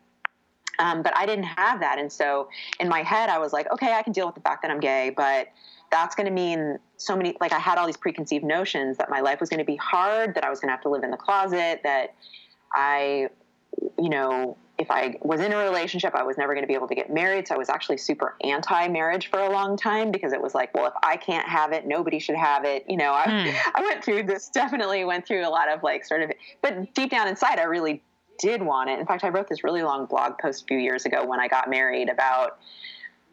Um, 0.79 1.03
but 1.03 1.17
I 1.17 1.27
didn't 1.27 1.45
have 1.45 1.81
that. 1.81 1.99
And 1.99 2.11
so 2.11 2.49
in 2.81 2.89
my 2.89 3.03
head, 3.03 3.29
I 3.29 3.39
was 3.39 3.53
like, 3.53 3.71
okay, 3.71 3.93
I 3.93 4.03
can 4.03 4.13
deal 4.13 4.27
with 4.27 4.35
the 4.35 4.41
fact 4.41 4.63
that 4.63 4.71
I'm 4.71 4.81
gay, 4.81 5.13
but 5.15 5.49
that's 5.91 6.15
going 6.15 6.27
to 6.27 6.33
mean 6.33 6.79
so 6.97 7.15
many, 7.15 7.37
like, 7.41 7.53
I 7.53 7.59
had 7.59 7.77
all 7.77 7.87
these 7.87 7.99
preconceived 7.99 8.45
notions 8.45 8.97
that 8.97 9.11
my 9.11 9.21
life 9.21 9.41
was 9.41 9.51
going 9.51 9.59
to 9.59 9.67
be 9.67 9.77
hard, 9.77 10.35
that 10.35 10.45
I 10.45 10.49
was 10.49 10.61
going 10.61 10.69
to 10.69 10.73
have 10.73 10.81
to 10.83 10.89
live 10.89 11.03
in 11.05 11.11
the 11.11 11.19
closet, 11.19 11.81
that 11.85 12.15
I, 12.75 13.29
you 13.99 14.09
know, 14.09 14.57
if 14.79 14.91
I 14.91 15.17
was 15.21 15.41
in 15.41 15.53
a 15.53 15.59
relationship, 15.59 16.15
I 16.15 16.23
was 16.23 16.39
never 16.39 16.55
going 16.55 16.63
to 16.63 16.69
be 16.69 16.75
able 16.75 16.89
to 16.89 16.95
get 16.95 17.13
married. 17.13 17.47
So 17.47 17.55
I 17.55 17.59
was 17.59 17.69
actually 17.69 17.99
super 17.99 18.37
anti 18.43 18.89
marriage 18.89 19.29
for 19.29 19.41
a 19.41 19.51
long 19.51 19.77
time 19.77 20.11
because 20.11 20.33
it 20.33 20.41
was 20.41 20.55
like, 20.55 20.75
well, 20.75 20.87
if 20.87 20.95
I 21.03 21.17
can't 21.17 21.49
have 21.49 21.73
it, 21.73 21.87
nobody 21.87 22.19
should 22.19 22.37
have 22.37 22.65
it. 22.65 22.85
You 22.89 22.97
know, 22.97 23.13
I, 23.13 23.25
mm. 23.27 23.55
I 23.75 23.83
went 23.83 24.03
through 24.05 24.25
this, 24.25 24.49
definitely 24.49 25.05
went 25.05 25.27
through 25.27 25.47
a 25.47 25.51
lot 25.51 25.69
of 25.69 25.83
like 25.83 26.05
sort 26.05 26.23
of, 26.23 26.33
but 26.63 26.95
deep 26.95 27.11
down 27.11 27.29
inside, 27.29 27.59
I 27.59 27.65
really 27.65 28.03
did 28.39 28.63
want 28.63 28.91
it. 28.91 28.99
In 28.99 29.07
fact, 29.07 29.25
I 29.25 29.29
wrote 29.29 29.49
this 29.49 29.63
really 29.63 29.83
long 29.83 30.07
blog 30.07 30.39
post 30.39 30.63
a 30.63 30.67
few 30.67 30.79
years 30.79 31.05
ago 31.05 31.25
when 31.25 31.39
I 31.39 31.49
got 31.49 31.69
married 31.69 32.09
about, 32.09 32.59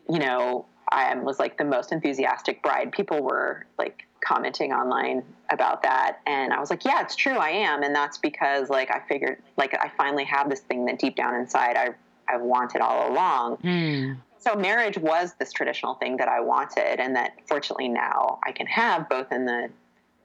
you 0.10 0.20
know, 0.20 0.66
I 0.92 1.16
was 1.16 1.40
like 1.40 1.58
the 1.58 1.66
most 1.66 1.92
enthusiastic 1.92 2.62
bride. 2.64 2.92
People 2.92 3.22
were 3.22 3.66
like 3.78 4.06
commenting 4.22 4.74
online 4.74 5.24
about 5.50 5.82
that 5.84 6.20
and 6.28 6.54
i 6.54 6.60
was 6.60 6.70
like 6.70 6.84
yeah 6.84 7.02
it's 7.02 7.16
true 7.16 7.38
i 7.38 7.50
am 7.50 7.84
and 7.84 7.96
that's 7.96 8.18
because 8.18 8.70
like 8.70 8.92
i 8.92 9.00
figured 9.08 9.42
like 9.58 9.74
i 9.76 9.90
finally 9.98 10.24
have 10.24 10.50
this 10.50 10.60
thing 10.62 10.86
that 10.86 11.00
deep 11.00 11.16
down 11.16 11.36
inside 11.36 11.76
i 11.78 11.90
i 12.28 12.38
wanted 12.38 12.82
all 12.82 13.12
along 13.12 13.58
mm. 13.58 14.18
so 14.38 14.56
marriage 14.56 14.98
was 14.98 15.34
this 15.40 15.52
traditional 15.52 15.96
thing 15.96 16.18
that 16.18 16.28
i 16.28 16.40
wanted 16.40 17.00
and 17.00 17.16
that 17.16 17.34
fortunately 17.48 17.88
now 17.88 18.40
i 18.46 18.52
can 18.52 18.68
have 18.68 19.08
both 19.10 19.32
in 19.32 19.46
the, 19.46 19.70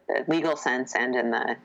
the 0.09 0.25
legal 0.29 0.57
sense 0.57 0.95
and 0.95 1.15
in 1.15 1.31
the 1.31 1.57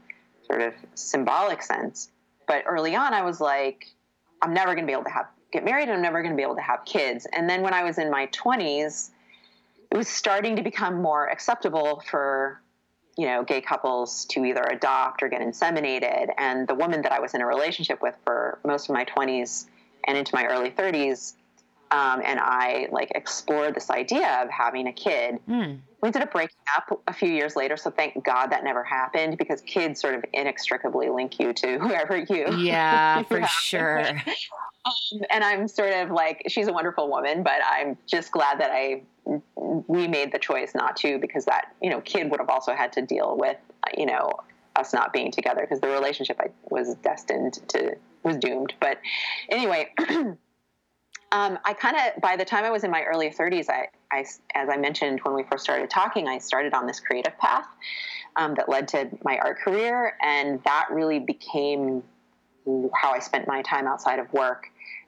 sort 0.45 0.61
of 0.61 0.73
symbolic 0.93 1.61
sense 1.61 2.11
but 2.47 2.63
early 2.67 2.95
on 2.95 3.13
i 3.13 3.23
was 3.23 3.41
like 3.41 3.87
i'm 4.41 4.53
never 4.53 4.75
going 4.75 4.85
to 4.85 4.87
be 4.87 4.93
able 4.93 5.03
to 5.03 5.09
have 5.09 5.27
get 5.51 5.65
married 5.65 5.83
and 5.83 5.93
i'm 5.93 6.01
never 6.01 6.21
going 6.21 6.31
to 6.31 6.37
be 6.37 6.43
able 6.43 6.55
to 6.55 6.61
have 6.61 6.85
kids. 6.85 7.27
And 7.33 7.49
then 7.49 7.61
when 7.61 7.73
i 7.73 7.83
was 7.83 7.97
in 7.97 8.09
my 8.09 8.27
20s 8.27 9.11
it 9.91 9.97
was 9.97 10.07
starting 10.07 10.55
to 10.55 10.61
become 10.61 11.01
more 11.01 11.27
acceptable 11.29 12.03
for 12.09 12.61
you 13.17 13.25
know 13.25 13.43
gay 13.43 13.61
couples 13.61 14.25
to 14.25 14.45
either 14.45 14.63
adopt 14.63 15.23
or 15.23 15.29
get 15.29 15.41
inseminated. 15.41 16.29
And 16.37 16.67
the 16.67 16.75
woman 16.75 17.01
that 17.01 17.11
i 17.11 17.19
was 17.19 17.33
in 17.33 17.41
a 17.41 17.45
relationship 17.45 18.01
with 18.01 18.15
for 18.23 18.59
most 18.65 18.89
of 18.89 18.93
my 18.93 19.05
20s 19.05 19.67
and 20.07 20.17
into 20.17 20.33
my 20.33 20.45
early 20.45 20.71
30s 20.71 21.33
um, 21.91 22.21
and 22.23 22.39
i 22.39 22.87
like 22.91 23.11
explored 23.15 23.75
this 23.75 23.89
idea 23.89 24.41
of 24.43 24.49
having 24.49 24.87
a 24.87 24.93
kid. 24.93 25.39
Mm. 25.49 25.79
we 26.01 26.07
ended 26.07 26.21
up 26.21 26.31
breaking 26.31 26.57
up 26.75 27.01
a 27.07 27.13
few 27.13 27.29
years 27.29 27.55
later 27.55 27.77
so 27.77 27.89
thank 27.89 28.23
god 28.23 28.47
that 28.47 28.63
never 28.63 28.83
happened 28.83 29.37
because 29.37 29.61
kids 29.61 29.99
sort 29.99 30.15
of 30.15 30.23
inextricably 30.33 31.09
link 31.09 31.39
you 31.39 31.53
to 31.53 31.79
whoever 31.81 32.17
you 32.17 32.55
yeah 32.57 33.23
for 33.29 33.45
sure 33.47 34.03
um, 34.85 35.21
and 35.29 35.43
i'm 35.43 35.67
sort 35.67 35.93
of 35.93 36.11
like 36.11 36.43
she's 36.47 36.67
a 36.67 36.73
wonderful 36.73 37.09
woman 37.09 37.43
but 37.43 37.61
i'm 37.69 37.97
just 38.07 38.31
glad 38.31 38.59
that 38.59 38.71
i 38.71 39.01
we 39.55 40.07
made 40.07 40.31
the 40.31 40.39
choice 40.39 40.73
not 40.73 40.95
to 40.95 41.19
because 41.19 41.45
that 41.45 41.73
you 41.81 41.89
know 41.89 42.01
kid 42.01 42.29
would 42.31 42.39
have 42.39 42.49
also 42.49 42.73
had 42.73 42.91
to 42.91 43.01
deal 43.01 43.37
with 43.37 43.57
you 43.97 44.05
know 44.05 44.31
us 44.79 44.93
not 44.93 45.13
being 45.13 45.31
together 45.31 45.61
because 45.61 45.79
the 45.79 45.87
relationship 45.87 46.39
I 46.39 46.49
was 46.69 46.95
destined 46.95 47.59
to 47.69 47.95
was 48.23 48.37
doomed. 48.37 48.73
But 48.79 48.99
anyway. 49.49 49.93
Um, 51.31 51.59
I 51.63 51.73
kind 51.73 51.95
of, 51.95 52.19
by 52.23 52.37
the 52.37 52.43
time 52.43 52.65
I 52.65 52.71
was 52.71 52.83
in 52.83 52.89
my 52.89 53.03
early 53.03 53.29
30s, 53.29 53.69
I, 53.69 53.89
I, 54.11 54.25
as 54.55 54.67
I 54.67 54.77
mentioned 54.77 55.19
when 55.21 55.35
we 55.35 55.43
first 55.43 55.63
started 55.63 55.87
talking, 55.87 56.27
I 56.27 56.39
started 56.39 56.73
on 56.73 56.87
this 56.87 56.99
creative 56.99 57.37
path 57.37 57.67
um, 58.35 58.55
that 58.55 58.67
led 58.67 58.87
to 58.87 59.07
my 59.23 59.37
art 59.37 59.59
career, 59.59 60.17
and 60.23 60.59
that 60.63 60.87
really 60.89 61.19
became 61.19 62.01
how 62.93 63.11
I 63.11 63.19
spent 63.19 63.47
my 63.47 63.61
time 63.61 63.87
outside 63.87 64.19
of 64.19 64.31
work. 64.33 64.67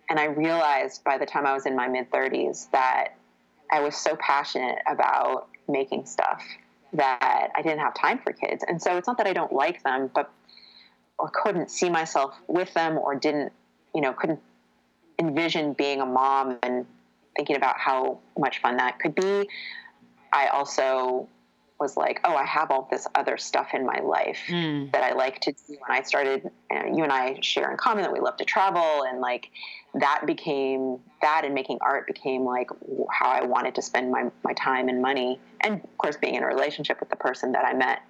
And 0.09 0.19
I 0.19 0.25
realized 0.25 1.03
by 1.03 1.17
the 1.17 1.25
time 1.25 1.45
I 1.45 1.53
was 1.53 1.65
in 1.65 1.75
my 1.75 1.87
mid 1.87 2.11
30s 2.11 2.69
that 2.71 3.15
I 3.71 3.79
was 3.81 3.95
so 3.95 4.15
passionate 4.17 4.79
about 4.89 5.47
making 5.67 6.05
stuff 6.05 6.43
that 6.93 7.51
I 7.55 7.61
didn't 7.61 7.79
have 7.79 7.93
time 7.93 8.19
for 8.19 8.33
kids. 8.33 8.63
And 8.67 8.81
so 8.81 8.97
it's 8.97 9.07
not 9.07 9.17
that 9.17 9.27
I 9.27 9.33
don't 9.33 9.53
like 9.53 9.81
them, 9.83 10.09
but 10.13 10.29
or 11.17 11.29
couldn't 11.29 11.69
see 11.69 11.89
myself 11.89 12.35
with 12.47 12.73
them 12.73 12.97
or 12.97 13.15
didn't, 13.15 13.53
you 13.93 14.01
know, 14.01 14.11
couldn't 14.11 14.41
envision 15.19 15.73
being 15.73 16.01
a 16.01 16.05
mom 16.05 16.57
and 16.63 16.85
thinking 17.35 17.55
about 17.55 17.79
how 17.79 18.19
much 18.37 18.59
fun 18.59 18.77
that 18.77 18.99
could 18.99 19.15
be. 19.15 19.47
I 20.33 20.47
also 20.47 21.27
was 21.81 21.97
like, 21.97 22.21
oh, 22.23 22.35
I 22.35 22.45
have 22.45 22.69
all 22.69 22.87
this 22.89 23.07
other 23.15 23.37
stuff 23.37 23.69
in 23.73 23.85
my 23.85 23.99
life 23.99 24.39
mm. 24.47 24.89
that 24.91 25.03
I 25.03 25.13
like 25.13 25.39
to 25.41 25.51
do. 25.51 25.57
And 25.69 25.97
I 25.97 26.03
started, 26.03 26.49
you 26.71 27.03
and 27.03 27.11
I 27.11 27.39
share 27.41 27.71
in 27.71 27.77
common 27.77 28.03
that 28.03 28.13
we 28.13 28.19
love 28.19 28.37
to 28.37 28.45
travel. 28.45 29.03
And 29.09 29.19
like 29.19 29.49
that 29.95 30.23
became, 30.25 30.99
that 31.21 31.43
and 31.43 31.53
making 31.53 31.79
art 31.81 32.05
became 32.05 32.45
like 32.45 32.69
how 33.09 33.29
I 33.29 33.43
wanted 33.43 33.75
to 33.75 33.81
spend 33.81 34.11
my, 34.11 34.29
my 34.43 34.53
time 34.53 34.87
and 34.87 35.01
money. 35.01 35.39
And 35.61 35.83
of 35.83 35.97
course, 35.97 36.15
being 36.15 36.35
in 36.35 36.43
a 36.43 36.47
relationship 36.47 36.99
with 36.99 37.09
the 37.09 37.15
person 37.15 37.51
that 37.53 37.65
I 37.65 37.73
met 37.73 38.03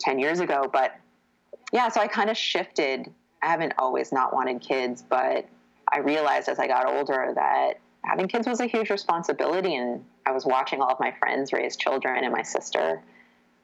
10 0.00 0.18
years 0.18 0.40
ago. 0.40 0.68
But 0.72 0.96
yeah, 1.72 1.88
so 1.88 2.00
I 2.00 2.08
kind 2.08 2.30
of 2.30 2.36
shifted. 2.36 3.12
I 3.42 3.48
haven't 3.48 3.74
always 3.78 4.12
not 4.12 4.32
wanted 4.32 4.62
kids, 4.62 5.04
but 5.08 5.46
I 5.92 5.98
realized 5.98 6.48
as 6.48 6.58
I 6.58 6.66
got 6.66 6.86
older 6.86 7.32
that 7.34 7.74
having 8.04 8.28
kids 8.28 8.46
was 8.46 8.60
a 8.60 8.66
huge 8.66 8.90
responsibility. 8.90 9.74
And 9.74 10.04
I 10.26 10.32
was 10.32 10.44
watching 10.44 10.80
all 10.80 10.90
of 10.90 11.00
my 11.00 11.12
friends 11.18 11.52
raise 11.52 11.76
children 11.76 12.24
and 12.24 12.32
my 12.32 12.42
sister. 12.42 13.02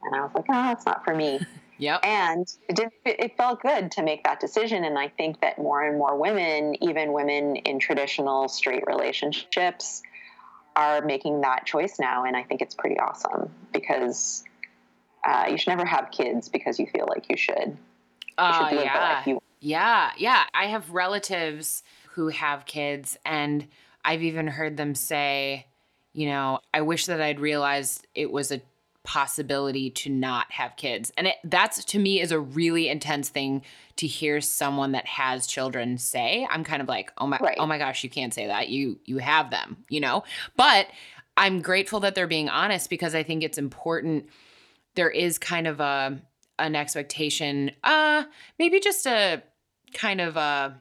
And 0.03 0.14
I 0.14 0.20
was 0.20 0.30
like, 0.34 0.45
oh, 0.49 0.72
it's 0.72 0.87
not 0.87 1.05
for 1.05 1.14
me. 1.14 1.41
Yep. 1.78 2.01
And 2.05 2.47
it 2.68 2.76
did 2.76 2.89
it 3.05 3.37
felt 3.37 3.61
good 3.61 3.91
to 3.93 4.03
make 4.03 4.24
that 4.24 4.41
decision 4.41 4.84
and 4.84 4.99
I 4.99 5.09
think 5.09 5.43
that 5.43 5.59
more 5.59 5.82
and 5.82 5.99
more 5.99 6.16
women, 6.16 6.82
even 6.82 7.12
women 7.12 7.57
in 7.57 7.78
traditional 7.78 8.49
straight 8.49 8.84
relationships 8.87 10.03
are 10.74 11.03
making 11.03 11.43
that 11.43 11.66
choice 11.66 11.99
now 11.99 12.24
and 12.24 12.34
I 12.34 12.45
think 12.45 12.62
it's 12.62 12.74
pretty 12.74 12.99
awesome 12.99 13.51
because 13.74 14.43
uh, 15.26 15.49
you 15.51 15.59
should 15.59 15.68
never 15.68 15.84
have 15.84 16.11
kids 16.11 16.49
because 16.49 16.78
you 16.78 16.87
feel 16.87 17.07
like 17.09 17.26
you 17.28 17.37
should. 17.37 17.76
Oh, 18.39 18.45
uh, 18.45 18.70
yeah. 18.72 19.22
You- 19.26 19.43
yeah, 19.61 20.12
yeah. 20.16 20.45
I 20.55 20.66
have 20.66 20.91
relatives 20.91 21.82
who 22.12 22.28
have 22.28 22.64
kids 22.66 23.18
and 23.24 23.66
I've 24.07 24.22
even 24.22 24.46
heard 24.46 24.76
them 24.76 24.94
say, 24.94 25.66
you 26.14 26.26
know, 26.26 26.61
I 26.72 26.80
wish 26.80 27.07
that 27.07 27.20
I'd 27.20 27.40
realized 27.40 28.07
it 28.14 28.30
was 28.30 28.52
a 28.52 28.62
possibility 29.02 29.90
to 29.90 30.11
not 30.11 30.50
have 30.52 30.76
kids. 30.76 31.12
And 31.16 31.26
it, 31.28 31.36
that's 31.44 31.84
to 31.84 31.98
me 31.98 32.20
is 32.20 32.32
a 32.32 32.40
really 32.40 32.88
intense 32.88 33.28
thing 33.28 33.62
to 33.96 34.07
hear 34.07 34.40
someone 34.40 34.92
that 34.92 35.07
has 35.07 35.46
children 35.46 35.98
say. 35.98 36.46
I'm 36.50 36.64
kind 36.64 36.80
of 36.80 36.88
like, 36.88 37.12
"Oh 37.18 37.26
my 37.26 37.38
right. 37.38 37.57
oh 37.59 37.66
my 37.66 37.78
gosh, 37.78 38.02
you 38.02 38.11
can't 38.11 38.32
say 38.32 38.46
that. 38.46 38.68
You 38.68 38.98
you 39.04 39.18
have 39.18 39.50
them, 39.50 39.84
you 39.88 40.00
know?" 40.00 40.24
But 40.57 40.88
I'm 41.36 41.61
grateful 41.61 42.00
that 42.00 42.14
they're 42.14 42.26
being 42.26 42.48
honest 42.48 42.90
because 42.90 43.14
I 43.14 43.22
think 43.22 43.42
it's 43.42 43.59
important 43.59 44.28
there 44.94 45.11
is 45.11 45.38
kind 45.38 45.66
of 45.66 45.80
a 45.80 46.18
an 46.59 46.74
expectation 46.74 47.70
uh 47.84 48.24
maybe 48.59 48.80
just 48.80 49.07
a 49.07 49.42
kind 49.92 50.22
of 50.22 50.36
a 50.38 50.80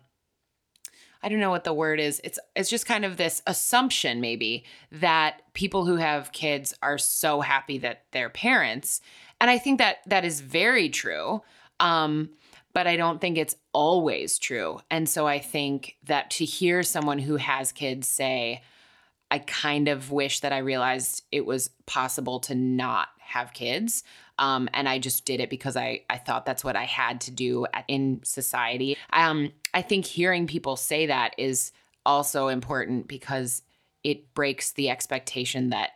I 1.26 1.30
don't 1.30 1.40
know 1.40 1.50
what 1.50 1.64
the 1.64 1.74
word 1.74 2.00
is. 2.00 2.22
It's 2.24 2.38
it's 2.56 2.70
just 2.70 2.86
kind 2.86 3.04
of 3.04 3.18
this 3.18 3.42
assumption 3.48 4.22
maybe 4.22 4.64
that 4.92 5.42
people 5.54 5.84
who 5.84 5.96
have 5.96 6.32
kids 6.32 6.72
are 6.84 7.00
so 7.00 7.42
happy 7.42 7.80
that 7.80 8.04
they're 8.12 8.30
parents. 8.30 9.02
And 9.42 9.50
I 9.50 9.58
think 9.58 9.80
that 9.80 9.98
that 10.06 10.24
is 10.24 10.40
very 10.40 10.88
true. 10.88 11.42
Um, 11.80 12.30
but 12.74 12.86
I 12.86 12.96
don't 12.96 13.20
think 13.20 13.40
it's 13.40 13.56
always 13.74 14.38
true. 14.38 14.82
And 14.92 15.10
so 15.10 15.26
I 15.26 15.40
think 15.40 15.96
that 16.04 16.30
to 16.32 16.46
hear 16.46 16.84
someone 16.84 17.20
who 17.20 17.38
has 17.38 17.72
kids 17.72 18.08
say, 18.08 18.62
I 19.32 19.40
kind 19.40 19.88
of 19.88 20.12
wish 20.12 20.42
that 20.42 20.54
I 20.54 20.60
realized 20.60 21.24
it 21.32 21.46
was 21.46 21.72
possible 21.88 22.40
to 22.42 22.54
not 22.54 23.08
have 23.20 23.54
kids. 23.54 24.04
Um, 24.38 24.70
and 24.74 24.90
I 24.90 25.00
just 25.00 25.26
did 25.26 25.40
it 25.40 25.50
because 25.50 25.78
I, 25.78 26.02
I 26.10 26.18
thought 26.18 26.46
that's 26.46 26.64
what 26.64 26.76
I 26.76 26.84
had 26.84 27.22
to 27.22 27.32
do 27.32 27.66
at, 27.74 27.86
in 27.88 28.22
society. 28.24 28.98
Um, 29.14 29.52
I 29.74 29.82
think 29.82 30.06
hearing 30.06 30.48
people 30.48 30.76
say 30.76 31.06
that 31.06 31.36
is 31.38 31.72
also 32.06 32.50
important 32.50 33.08
because 33.08 33.62
it 34.04 34.34
breaks 34.34 34.72
the 34.72 34.90
expectation 34.90 35.70
that 35.70 35.92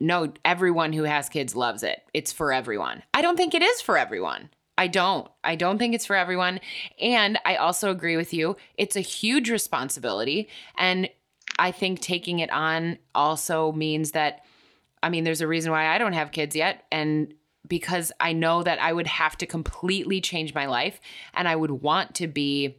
no, 0.00 0.32
everyone 0.44 0.92
who 0.92 1.04
has 1.04 1.28
kids 1.28 1.54
loves 1.54 1.82
it. 1.82 2.02
It's 2.14 2.32
for 2.32 2.52
everyone. 2.52 3.02
I 3.12 3.22
don't 3.22 3.36
think 3.36 3.54
it 3.54 3.62
is 3.62 3.82
for 3.82 3.98
everyone. 3.98 4.48
I 4.78 4.86
don't. 4.86 5.28
I 5.44 5.56
don't 5.56 5.76
think 5.76 5.94
it's 5.94 6.06
for 6.06 6.16
everyone. 6.16 6.60
And 6.98 7.38
I 7.44 7.56
also 7.56 7.90
agree 7.90 8.16
with 8.16 8.32
you. 8.32 8.56
It's 8.78 8.96
a 8.96 9.00
huge 9.00 9.50
responsibility. 9.50 10.48
And 10.78 11.10
I 11.58 11.70
think 11.70 12.00
taking 12.00 12.38
it 12.38 12.50
on 12.50 12.96
also 13.14 13.72
means 13.72 14.12
that, 14.12 14.42
I 15.02 15.10
mean, 15.10 15.24
there's 15.24 15.42
a 15.42 15.46
reason 15.46 15.70
why 15.70 15.86
I 15.94 15.98
don't 15.98 16.14
have 16.14 16.32
kids 16.32 16.56
yet. 16.56 16.84
And 16.90 17.34
because 17.70 18.12
I 18.20 18.34
know 18.34 18.62
that 18.62 18.82
I 18.82 18.92
would 18.92 19.06
have 19.06 19.38
to 19.38 19.46
completely 19.46 20.20
change 20.20 20.52
my 20.52 20.66
life 20.66 21.00
and 21.32 21.48
I 21.48 21.56
would 21.56 21.70
want 21.70 22.16
to 22.16 22.26
be 22.26 22.76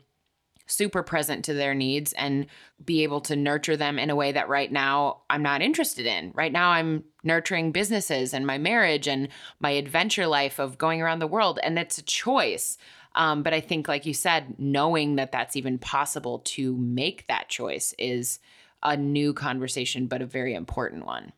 super 0.68 1.02
present 1.02 1.44
to 1.46 1.54
their 1.54 1.74
needs 1.74 2.14
and 2.14 2.46
be 2.84 3.04
able 3.04 3.22
to 3.22 3.36
nurture 3.36 3.76
them 3.76 3.98
in 3.98 4.10
a 4.10 4.16
way 4.16 4.32
that 4.32 4.48
right 4.48 4.72
now 4.72 5.22
I'm 5.30 5.42
not 5.42 5.62
interested 5.62 6.06
in. 6.06 6.32
Right 6.36 6.52
now 6.52 6.72
I'm 6.72 7.04
nurturing 7.24 7.72
businesses 7.72 8.34
and 8.34 8.46
my 8.46 8.58
marriage 8.58 9.08
and 9.08 9.30
my 9.60 9.72
adventure 9.72 10.28
life 10.28 10.60
of 10.60 10.78
going 10.78 11.02
around 11.02 11.20
the 11.20 11.28
world 11.28 11.60
and 11.64 11.80
it's 11.80 11.98
a 11.98 12.04
choice. 12.04 12.78
Um, 13.16 13.44
but 13.44 13.54
I 13.54 13.60
think, 13.60 13.90
like 13.90 14.06
you 14.06 14.14
said, 14.14 14.56
knowing 14.58 15.18
that 15.18 15.34
that's 15.34 15.58
even 15.58 15.78
possible 15.78 16.40
to 16.40 16.78
make 16.78 17.28
that 17.28 17.50
choice 17.50 17.94
is 18.00 18.40
a 18.82 18.96
new 18.96 19.34
conversation, 19.34 20.08
but 20.08 20.22
a 20.22 20.26
very 20.26 20.54
important 20.54 21.06
one. 21.06 21.34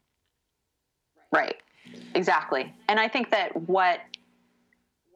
Right. 1.31 1.55
Exactly. 2.15 2.73
And 2.87 2.99
I 2.99 3.07
think 3.07 3.31
that 3.31 3.55
what 3.67 3.99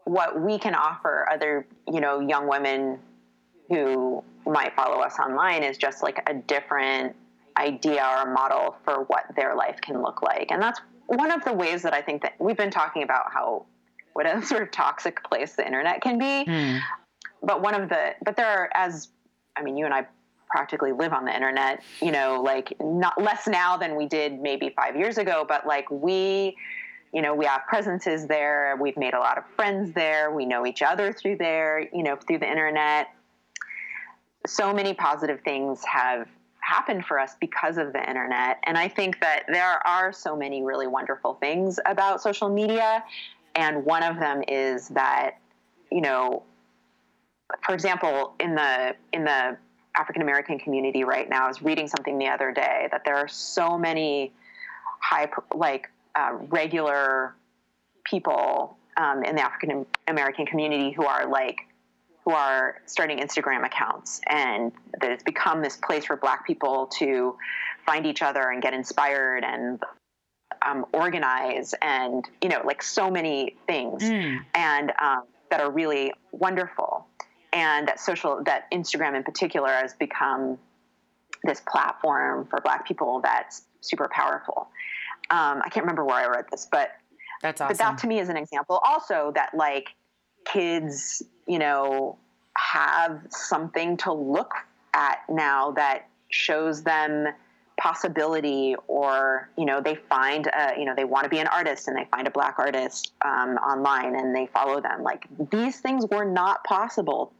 what 0.05 0.39
we 0.39 0.57
can 0.57 0.73
offer 0.73 1.27
other, 1.29 1.67
you 1.85 1.99
know, 1.99 2.21
young 2.21 2.47
women 2.47 2.97
who 3.69 4.23
might 4.45 4.73
follow 4.73 5.01
us 5.01 5.19
online 5.19 5.63
is 5.63 5.77
just 5.77 6.01
like 6.01 6.23
a 6.29 6.33
different 6.33 7.13
idea 7.57 8.07
or 8.17 8.31
model 8.31 8.77
for 8.85 9.03
what 9.07 9.25
their 9.35 9.53
life 9.55 9.81
can 9.81 10.01
look 10.01 10.21
like. 10.21 10.49
And 10.51 10.61
that's 10.61 10.79
one 11.07 11.31
of 11.31 11.43
the 11.43 11.53
ways 11.53 11.81
that 11.83 11.93
I 11.93 12.01
think 12.01 12.21
that 12.21 12.33
we've 12.39 12.55
been 12.55 12.71
talking 12.71 13.03
about 13.03 13.33
how 13.33 13.65
what 14.13 14.25
a 14.25 14.41
sort 14.45 14.63
of 14.63 14.71
toxic 14.71 15.23
place 15.23 15.53
the 15.53 15.65
internet 15.65 16.01
can 16.01 16.17
be. 16.17 16.49
Mm. 16.49 16.79
But 17.43 17.61
one 17.61 17.79
of 17.79 17.89
the 17.89 18.15
but 18.23 18.35
there 18.35 18.47
are 18.47 18.69
as 18.73 19.09
I 19.55 19.63
mean 19.63 19.77
you 19.77 19.85
and 19.85 19.93
I 19.93 20.07
practically 20.49 20.91
live 20.91 21.13
on 21.13 21.25
the 21.25 21.35
internet, 21.35 21.83
you 22.01 22.11
know, 22.11 22.41
like 22.41 22.73
not 22.79 23.21
less 23.21 23.47
now 23.47 23.77
than 23.77 23.95
we 23.95 24.05
did 24.05 24.39
maybe 24.39 24.69
five 24.75 24.95
years 24.95 25.17
ago, 25.17 25.45
but 25.47 25.67
like 25.67 25.89
we, 25.91 26.55
you 27.13 27.21
know, 27.21 27.33
we 27.35 27.45
have 27.45 27.61
presences 27.67 28.27
there. 28.27 28.77
We've 28.79 28.97
made 28.97 29.13
a 29.13 29.19
lot 29.19 29.37
of 29.37 29.43
friends 29.55 29.93
there. 29.93 30.31
We 30.31 30.45
know 30.45 30.65
each 30.65 30.81
other 30.81 31.13
through 31.13 31.37
there, 31.37 31.87
you 31.93 32.03
know, 32.03 32.15
through 32.15 32.39
the 32.39 32.49
internet. 32.49 33.09
So 34.45 34.73
many 34.73 34.93
positive 34.93 35.41
things 35.41 35.83
have 35.85 36.27
happened 36.59 37.05
for 37.05 37.19
us 37.19 37.35
because 37.39 37.77
of 37.77 37.93
the 37.93 38.07
internet. 38.07 38.59
And 38.63 38.77
I 38.77 38.87
think 38.89 39.19
that 39.21 39.43
there 39.47 39.85
are 39.87 40.11
so 40.11 40.35
many 40.35 40.63
really 40.63 40.87
wonderful 40.87 41.35
things 41.35 41.79
about 41.85 42.21
social 42.21 42.49
media. 42.49 43.03
And 43.55 43.85
one 43.85 44.03
of 44.03 44.19
them 44.19 44.43
is 44.47 44.89
that, 44.89 45.37
you 45.91 46.01
know, 46.01 46.43
for 47.65 47.73
example, 47.73 48.33
in 48.39 48.55
the 48.55 48.95
in 49.13 49.23
the 49.23 49.57
African 49.97 50.21
American 50.21 50.59
community 50.59 51.03
right 51.03 51.29
now. 51.29 51.45
I 51.45 51.47
was 51.47 51.61
reading 51.61 51.87
something 51.87 52.17
the 52.17 52.27
other 52.27 52.51
day 52.51 52.87
that 52.91 53.03
there 53.03 53.15
are 53.15 53.27
so 53.27 53.77
many 53.77 54.31
high, 55.01 55.29
like 55.53 55.89
uh, 56.15 56.33
regular 56.49 57.35
people 58.03 58.77
um, 58.97 59.23
in 59.23 59.35
the 59.35 59.41
African 59.41 59.85
American 60.07 60.45
community 60.45 60.91
who 60.91 61.05
are 61.05 61.27
like 61.27 61.61
who 62.25 62.31
are 62.33 62.81
starting 62.85 63.19
Instagram 63.19 63.65
accounts, 63.65 64.21
and 64.27 64.71
that 64.99 65.11
it's 65.11 65.23
become 65.23 65.61
this 65.61 65.77
place 65.77 66.05
for 66.05 66.17
Black 66.17 66.45
people 66.45 66.87
to 66.97 67.37
find 67.85 68.05
each 68.05 68.21
other 68.21 68.49
and 68.49 68.61
get 68.61 68.73
inspired 68.73 69.45
and 69.45 69.81
um, 70.65 70.85
organize, 70.93 71.73
and 71.81 72.25
you 72.41 72.49
know, 72.49 72.61
like 72.65 72.83
so 72.83 73.09
many 73.09 73.55
things, 73.65 74.03
mm. 74.03 74.37
and 74.53 74.91
um, 75.01 75.23
that 75.49 75.61
are 75.61 75.71
really 75.71 76.13
wonderful 76.31 77.07
and 77.53 77.87
that 77.87 77.99
social 77.99 78.43
that 78.45 78.69
Instagram 78.71 79.15
in 79.15 79.23
particular 79.23 79.69
has 79.69 79.93
become 79.93 80.57
this 81.43 81.61
platform 81.67 82.47
for 82.49 82.59
Black 82.61 82.87
people 82.87 83.21
that's 83.23 83.63
super 83.81 84.09
powerful. 84.11 84.69
Um, 85.29 85.61
I 85.63 85.69
can't 85.69 85.83
remember 85.83 86.05
where 86.05 86.15
I 86.15 86.27
read 86.27 86.45
this, 86.51 86.67
but 86.71 86.91
that's 87.41 87.61
awesome. 87.61 87.73
But 87.73 87.77
that 87.77 87.97
to 87.99 88.07
me 88.07 88.19
is 88.19 88.29
an 88.29 88.37
example 88.37 88.81
also 88.83 89.31
that 89.35 89.53
like 89.53 89.89
kids, 90.45 91.21
you 91.47 91.59
know, 91.59 92.17
have 92.55 93.21
something 93.29 93.97
to 93.97 94.13
look 94.13 94.53
at 94.93 95.19
now 95.29 95.71
that 95.71 96.07
shows 96.29 96.83
them 96.83 97.27
possibility 97.77 98.75
or 98.87 99.49
you 99.55 99.65
know 99.65 99.79
they 99.79 99.93
find 99.93 100.47
a, 100.47 100.73
you 100.77 100.83
know 100.83 100.95
they 100.95 101.03
want 101.03 101.23
to 101.23 101.29
be 101.29 101.37
an 101.37 101.47
artist 101.47 101.87
and 101.87 101.95
they 101.95 102.05
find 102.05 102.27
a 102.27 102.31
black 102.31 102.55
artist 102.57 103.11
um, 103.23 103.51
online 103.57 104.15
and 104.15 104.35
they 104.35 104.47
follow 104.47 104.81
them 104.81 105.03
like 105.03 105.27
these 105.51 105.79
things 105.79 106.03
were 106.09 106.25
not 106.25 106.63
possible 106.63 107.31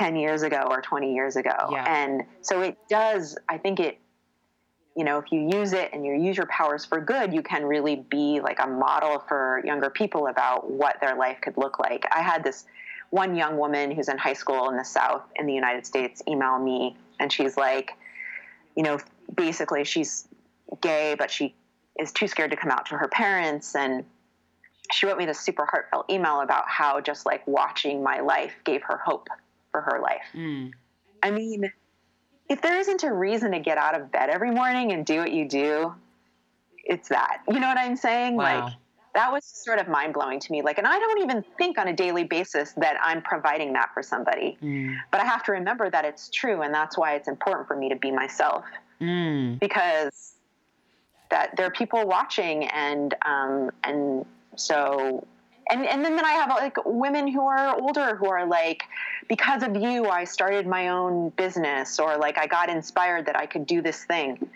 10 0.00 0.16
years 0.16 0.42
ago 0.42 0.66
or 0.70 0.80
20 0.80 1.14
years 1.14 1.36
ago. 1.36 1.68
Yeah. 1.70 1.84
And 1.86 2.22
so 2.40 2.62
it 2.62 2.78
does, 2.88 3.36
I 3.48 3.58
think 3.58 3.80
it, 3.80 3.98
you 4.96 5.04
know, 5.04 5.18
if 5.18 5.30
you 5.30 5.50
use 5.52 5.72
it 5.72 5.90
and 5.92 6.04
you 6.04 6.14
use 6.14 6.36
your 6.36 6.46
powers 6.46 6.84
for 6.84 7.00
good, 7.00 7.32
you 7.32 7.42
can 7.42 7.64
really 7.64 7.96
be 7.96 8.40
like 8.40 8.58
a 8.62 8.66
model 8.66 9.18
for 9.28 9.62
younger 9.64 9.90
people 9.90 10.26
about 10.26 10.70
what 10.70 10.96
their 11.00 11.14
life 11.14 11.38
could 11.40 11.56
look 11.56 11.78
like. 11.78 12.06
I 12.14 12.22
had 12.22 12.42
this 12.42 12.64
one 13.10 13.36
young 13.36 13.56
woman 13.56 13.90
who's 13.90 14.08
in 14.08 14.18
high 14.18 14.32
school 14.32 14.70
in 14.70 14.76
the 14.76 14.84
South 14.84 15.22
in 15.36 15.46
the 15.46 15.52
United 15.52 15.84
States 15.84 16.22
email 16.28 16.58
me, 16.58 16.96
and 17.18 17.32
she's 17.32 17.56
like, 17.56 17.92
you 18.76 18.82
know, 18.82 18.98
basically 19.34 19.84
she's 19.84 20.28
gay, 20.80 21.14
but 21.18 21.30
she 21.30 21.54
is 21.98 22.12
too 22.12 22.28
scared 22.28 22.50
to 22.50 22.56
come 22.56 22.70
out 22.70 22.86
to 22.86 22.96
her 22.96 23.08
parents. 23.08 23.74
And 23.74 24.04
she 24.92 25.06
wrote 25.06 25.18
me 25.18 25.26
this 25.26 25.40
super 25.40 25.66
heartfelt 25.66 26.10
email 26.10 26.40
about 26.40 26.68
how 26.68 27.00
just 27.00 27.26
like 27.26 27.46
watching 27.46 28.02
my 28.02 28.20
life 28.20 28.52
gave 28.64 28.82
her 28.82 28.96
hope 28.96 29.28
for 29.70 29.80
her 29.80 30.00
life. 30.00 30.24
Mm. 30.34 30.72
I 31.22 31.30
mean, 31.30 31.70
if 32.48 32.62
there 32.62 32.78
isn't 32.78 33.04
a 33.04 33.12
reason 33.12 33.52
to 33.52 33.60
get 33.60 33.78
out 33.78 33.98
of 33.98 34.10
bed 34.10 34.30
every 34.30 34.50
morning 34.50 34.92
and 34.92 35.06
do 35.06 35.18
what 35.18 35.32
you 35.32 35.48
do, 35.48 35.94
it's 36.84 37.08
that. 37.08 37.42
You 37.48 37.60
know 37.60 37.68
what 37.68 37.78
I'm 37.78 37.96
saying? 37.96 38.36
Wow. 38.36 38.64
Like 38.64 38.74
that 39.14 39.32
was 39.32 39.44
sort 39.44 39.78
of 39.78 39.88
mind 39.88 40.14
blowing 40.14 40.40
to 40.40 40.52
me. 40.52 40.62
Like, 40.62 40.78
and 40.78 40.86
I 40.86 40.98
don't 40.98 41.22
even 41.22 41.44
think 41.58 41.78
on 41.78 41.88
a 41.88 41.92
daily 41.92 42.24
basis 42.24 42.72
that 42.76 42.96
I'm 43.02 43.22
providing 43.22 43.72
that 43.74 43.90
for 43.92 44.02
somebody. 44.02 44.56
Mm. 44.62 44.96
But 45.10 45.20
I 45.20 45.24
have 45.24 45.44
to 45.44 45.52
remember 45.52 45.90
that 45.90 46.04
it's 46.04 46.30
true, 46.30 46.62
and 46.62 46.72
that's 46.72 46.96
why 46.96 47.14
it's 47.14 47.28
important 47.28 47.66
for 47.66 47.76
me 47.76 47.88
to 47.88 47.96
be 47.96 48.10
myself. 48.10 48.64
Mm. 49.00 49.58
Because 49.58 50.34
that 51.30 51.56
there 51.56 51.66
are 51.66 51.70
people 51.70 52.06
watching, 52.06 52.64
and 52.64 53.14
um, 53.24 53.70
and 53.84 54.26
so 54.56 55.26
and 55.70 55.86
and 55.86 56.04
then, 56.04 56.16
then 56.16 56.24
I 56.24 56.32
have 56.32 56.48
like 56.50 56.76
women 56.84 57.28
who 57.28 57.46
are 57.46 57.80
older 57.80 58.16
who 58.16 58.26
are 58.26 58.46
like, 58.46 58.82
because 59.28 59.62
of 59.62 59.76
you, 59.76 60.06
I 60.06 60.24
started 60.24 60.66
my 60.66 60.88
own 60.88 61.30
business, 61.30 61.98
or 61.98 62.16
like 62.16 62.36
I 62.38 62.46
got 62.46 62.68
inspired 62.68 63.26
that 63.26 63.36
I 63.36 63.46
could 63.46 63.66
do 63.66 63.80
this 63.80 64.04
thing. 64.04 64.48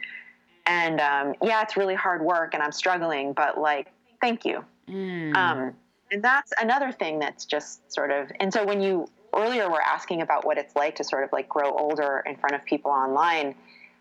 And 0.66 1.00
um, 1.00 1.34
yeah, 1.42 1.62
it's 1.62 1.76
really 1.76 1.94
hard 1.94 2.22
work, 2.22 2.54
and 2.54 2.62
I'm 2.62 2.72
struggling, 2.72 3.32
but 3.32 3.58
like, 3.58 3.88
thank 4.20 4.44
you. 4.44 4.64
Mm. 4.88 5.36
Um, 5.36 5.74
and 6.10 6.22
that's 6.22 6.52
another 6.60 6.92
thing 6.92 7.18
that's 7.18 7.44
just 7.44 7.90
sort 7.92 8.10
of. 8.10 8.30
And 8.40 8.52
so 8.52 8.64
when 8.64 8.80
you 8.80 9.08
earlier 9.34 9.68
were 9.68 9.82
asking 9.82 10.22
about 10.22 10.44
what 10.44 10.58
it's 10.58 10.74
like 10.76 10.96
to 10.96 11.04
sort 11.04 11.24
of 11.24 11.32
like 11.32 11.48
grow 11.48 11.72
older 11.72 12.22
in 12.26 12.36
front 12.36 12.54
of 12.54 12.64
people 12.64 12.90
online, 12.90 13.54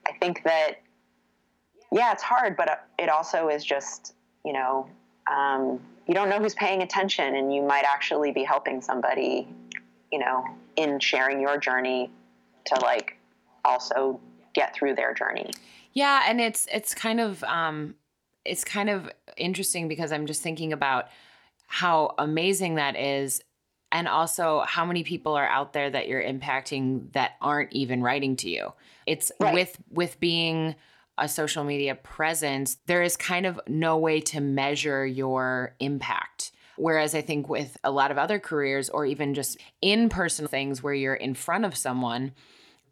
I 0.07 0.13
think 0.19 0.43
that 0.43 0.81
yeah, 1.91 2.11
it's 2.11 2.23
hard, 2.23 2.57
but 2.57 2.87
it 2.97 3.09
also 3.09 3.49
is 3.49 3.63
just 3.63 4.13
you 4.45 4.53
know. 4.53 4.87
Um, 5.31 5.79
you 6.07 6.13
don't 6.13 6.29
know 6.29 6.39
who's 6.39 6.55
paying 6.55 6.81
attention 6.81 7.35
and 7.35 7.53
you 7.53 7.61
might 7.61 7.85
actually 7.85 8.31
be 8.31 8.43
helping 8.43 8.81
somebody 8.81 9.47
you 10.11 10.19
know 10.19 10.45
in 10.75 10.99
sharing 10.99 11.39
your 11.39 11.57
journey 11.57 12.11
to 12.65 12.75
like 12.81 13.17
also 13.65 14.19
get 14.53 14.73
through 14.75 14.95
their 14.95 15.13
journey 15.13 15.51
yeah 15.93 16.23
and 16.27 16.41
it's 16.41 16.67
it's 16.71 16.93
kind 16.93 17.19
of 17.19 17.43
um 17.45 17.95
it's 18.45 18.63
kind 18.63 18.89
of 18.89 19.09
interesting 19.37 19.87
because 19.87 20.11
i'm 20.11 20.25
just 20.25 20.41
thinking 20.41 20.73
about 20.73 21.07
how 21.67 22.13
amazing 22.17 22.75
that 22.75 22.95
is 22.95 23.41
and 23.93 24.09
also 24.09 24.65
how 24.67 24.83
many 24.83 25.03
people 25.03 25.35
are 25.35 25.47
out 25.47 25.71
there 25.71 25.89
that 25.89 26.09
you're 26.09 26.21
impacting 26.21 27.09
that 27.13 27.33
aren't 27.39 27.71
even 27.71 28.01
writing 28.01 28.35
to 28.35 28.49
you 28.49 28.73
it's 29.05 29.31
right. 29.39 29.53
with 29.53 29.77
with 29.89 30.19
being 30.19 30.75
a 31.17 31.27
social 31.27 31.63
media 31.63 31.95
presence, 31.95 32.77
there 32.87 33.03
is 33.03 33.15
kind 33.15 33.45
of 33.45 33.59
no 33.67 33.97
way 33.97 34.19
to 34.19 34.41
measure 34.41 35.05
your 35.05 35.75
impact. 35.79 36.51
Whereas 36.75 37.13
I 37.13 37.21
think 37.21 37.47
with 37.47 37.77
a 37.83 37.91
lot 37.91 38.09
of 38.09 38.17
other 38.17 38.39
careers 38.39 38.89
or 38.89 39.05
even 39.05 39.35
just 39.35 39.57
in 39.81 40.09
person 40.09 40.47
things 40.47 40.81
where 40.81 40.93
you're 40.93 41.13
in 41.13 41.35
front 41.35 41.65
of 41.65 41.77
someone, 41.77 42.31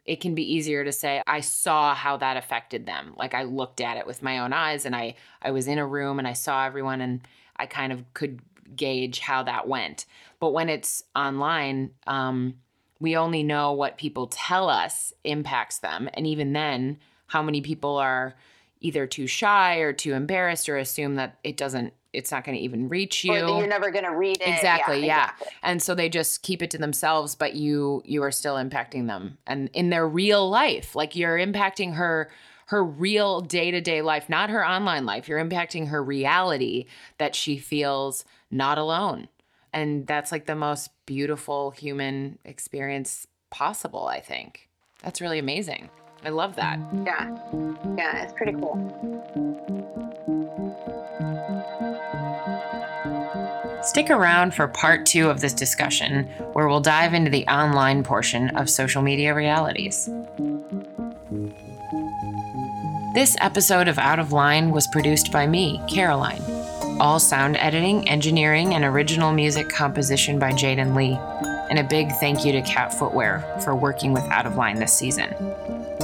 it 0.05 0.21
can 0.21 0.35
be 0.35 0.53
easier 0.55 0.83
to 0.83 0.91
say 0.91 1.21
i 1.27 1.39
saw 1.39 1.93
how 1.93 2.17
that 2.17 2.35
affected 2.35 2.87
them 2.87 3.13
like 3.17 3.35
i 3.35 3.43
looked 3.43 3.79
at 3.79 3.97
it 3.97 4.07
with 4.07 4.23
my 4.23 4.39
own 4.39 4.51
eyes 4.51 4.83
and 4.87 4.95
i 4.95 5.13
i 5.43 5.51
was 5.51 5.67
in 5.67 5.77
a 5.77 5.85
room 5.85 6.17
and 6.17 6.27
i 6.27 6.33
saw 6.33 6.65
everyone 6.65 7.01
and 7.01 7.21
i 7.57 7.67
kind 7.67 7.93
of 7.93 8.03
could 8.15 8.41
gauge 8.75 9.19
how 9.19 9.43
that 9.43 9.67
went 9.67 10.05
but 10.39 10.51
when 10.51 10.69
it's 10.69 11.03
online 11.15 11.91
um, 12.07 12.55
we 12.99 13.15
only 13.15 13.43
know 13.43 13.73
what 13.73 13.97
people 13.97 14.27
tell 14.27 14.69
us 14.69 15.13
impacts 15.23 15.79
them 15.79 16.09
and 16.13 16.27
even 16.27 16.53
then 16.53 16.97
how 17.27 17.41
many 17.41 17.61
people 17.61 17.97
are 17.97 18.35
either 18.81 19.05
too 19.07 19.27
shy 19.27 19.77
or 19.77 19.93
too 19.93 20.13
embarrassed 20.13 20.67
or 20.67 20.77
assume 20.77 21.15
that 21.15 21.37
it 21.43 21.57
doesn't 21.57 21.93
it's 22.13 22.31
not 22.31 22.43
going 22.43 22.57
to 22.57 22.63
even 22.63 22.89
reach 22.89 23.23
you. 23.23 23.33
Or 23.33 23.59
you're 23.59 23.67
never 23.67 23.89
going 23.89 24.03
to 24.03 24.15
read 24.15 24.41
it. 24.41 24.47
Exactly, 24.47 24.99
yeah, 24.99 25.05
yeah. 25.05 25.23
Exactly. 25.23 25.47
And 25.63 25.81
so 25.81 25.95
they 25.95 26.09
just 26.09 26.43
keep 26.43 26.61
it 26.61 26.69
to 26.71 26.77
themselves, 26.77 27.35
but 27.35 27.55
you 27.55 28.01
you 28.05 28.23
are 28.23 28.31
still 28.31 28.55
impacting 28.55 29.07
them 29.07 29.37
and 29.47 29.69
in 29.73 29.89
their 29.89 30.07
real 30.07 30.49
life. 30.49 30.95
Like 30.95 31.15
you're 31.15 31.37
impacting 31.37 31.93
her 31.95 32.29
her 32.67 32.83
real 32.83 33.41
day-to-day 33.41 34.01
life, 34.01 34.29
not 34.29 34.49
her 34.49 34.65
online 34.65 35.05
life. 35.05 35.27
You're 35.27 35.43
impacting 35.43 35.89
her 35.89 36.01
reality 36.01 36.85
that 37.17 37.35
she 37.35 37.57
feels 37.57 38.23
not 38.51 38.77
alone. 38.77 39.29
And 39.73 40.05
that's 40.05 40.31
like 40.31 40.45
the 40.45 40.55
most 40.55 40.91
beautiful 41.05 41.71
human 41.71 42.37
experience 42.43 43.25
possible, 43.49 44.05
I 44.07 44.19
think. 44.19 44.69
That's 45.01 45.21
really 45.21 45.39
amazing. 45.39 45.89
I 46.23 46.29
love 46.29 46.55
that. 46.57 46.77
Yeah. 47.05 47.35
Yeah, 47.97 48.23
it's 48.23 48.33
pretty 48.33 48.53
cool. 48.53 48.77
Stick 53.83 54.11
around 54.11 54.53
for 54.53 54.67
part 54.67 55.07
two 55.07 55.29
of 55.29 55.41
this 55.41 55.53
discussion, 55.53 56.25
where 56.53 56.67
we'll 56.67 56.81
dive 56.81 57.15
into 57.15 57.31
the 57.31 57.47
online 57.47 58.03
portion 58.03 58.55
of 58.55 58.69
social 58.69 59.01
media 59.01 59.33
realities. 59.33 60.07
This 63.15 63.35
episode 63.39 63.87
of 63.87 63.97
Out 63.97 64.19
of 64.19 64.31
Line 64.31 64.69
was 64.69 64.87
produced 64.87 65.31
by 65.31 65.47
me, 65.47 65.81
Caroline. 65.89 66.60
All 66.99 67.19
sound 67.19 67.57
editing, 67.57 68.07
engineering, 68.07 68.73
and 68.73 68.83
original 68.83 69.31
music 69.31 69.69
composition 69.69 70.37
by 70.37 70.51
Jaden 70.51 70.95
Lee. 70.95 71.17
And 71.69 71.79
a 71.79 71.83
big 71.83 72.11
thank 72.19 72.45
you 72.45 72.51
to 72.51 72.61
Cat 72.61 72.93
Footwear 72.93 73.43
for 73.63 73.75
working 73.75 74.13
with 74.13 74.23
Out 74.25 74.45
of 74.45 74.55
Line 74.55 74.77
this 74.77 74.93
season. 74.93 75.33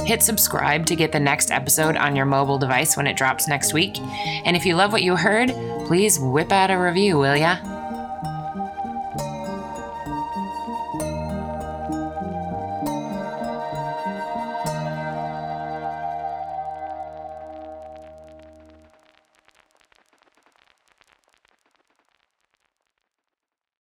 Hit 0.06 0.22
subscribe 0.22 0.86
to 0.86 0.96
get 0.96 1.12
the 1.12 1.20
next 1.20 1.50
episode 1.50 1.96
on 1.96 2.16
your 2.16 2.24
mobile 2.24 2.58
device 2.58 2.96
when 2.96 3.06
it 3.06 3.16
drops 3.16 3.46
next 3.46 3.74
week. 3.74 3.98
And 4.46 4.56
if 4.56 4.64
you 4.64 4.74
love 4.74 4.92
what 4.92 5.02
you 5.02 5.16
heard, 5.16 5.50
please 5.86 6.18
whip 6.18 6.50
out 6.50 6.70
a 6.70 6.78
review, 6.78 7.18
will 7.18 7.36
ya? 7.36 7.77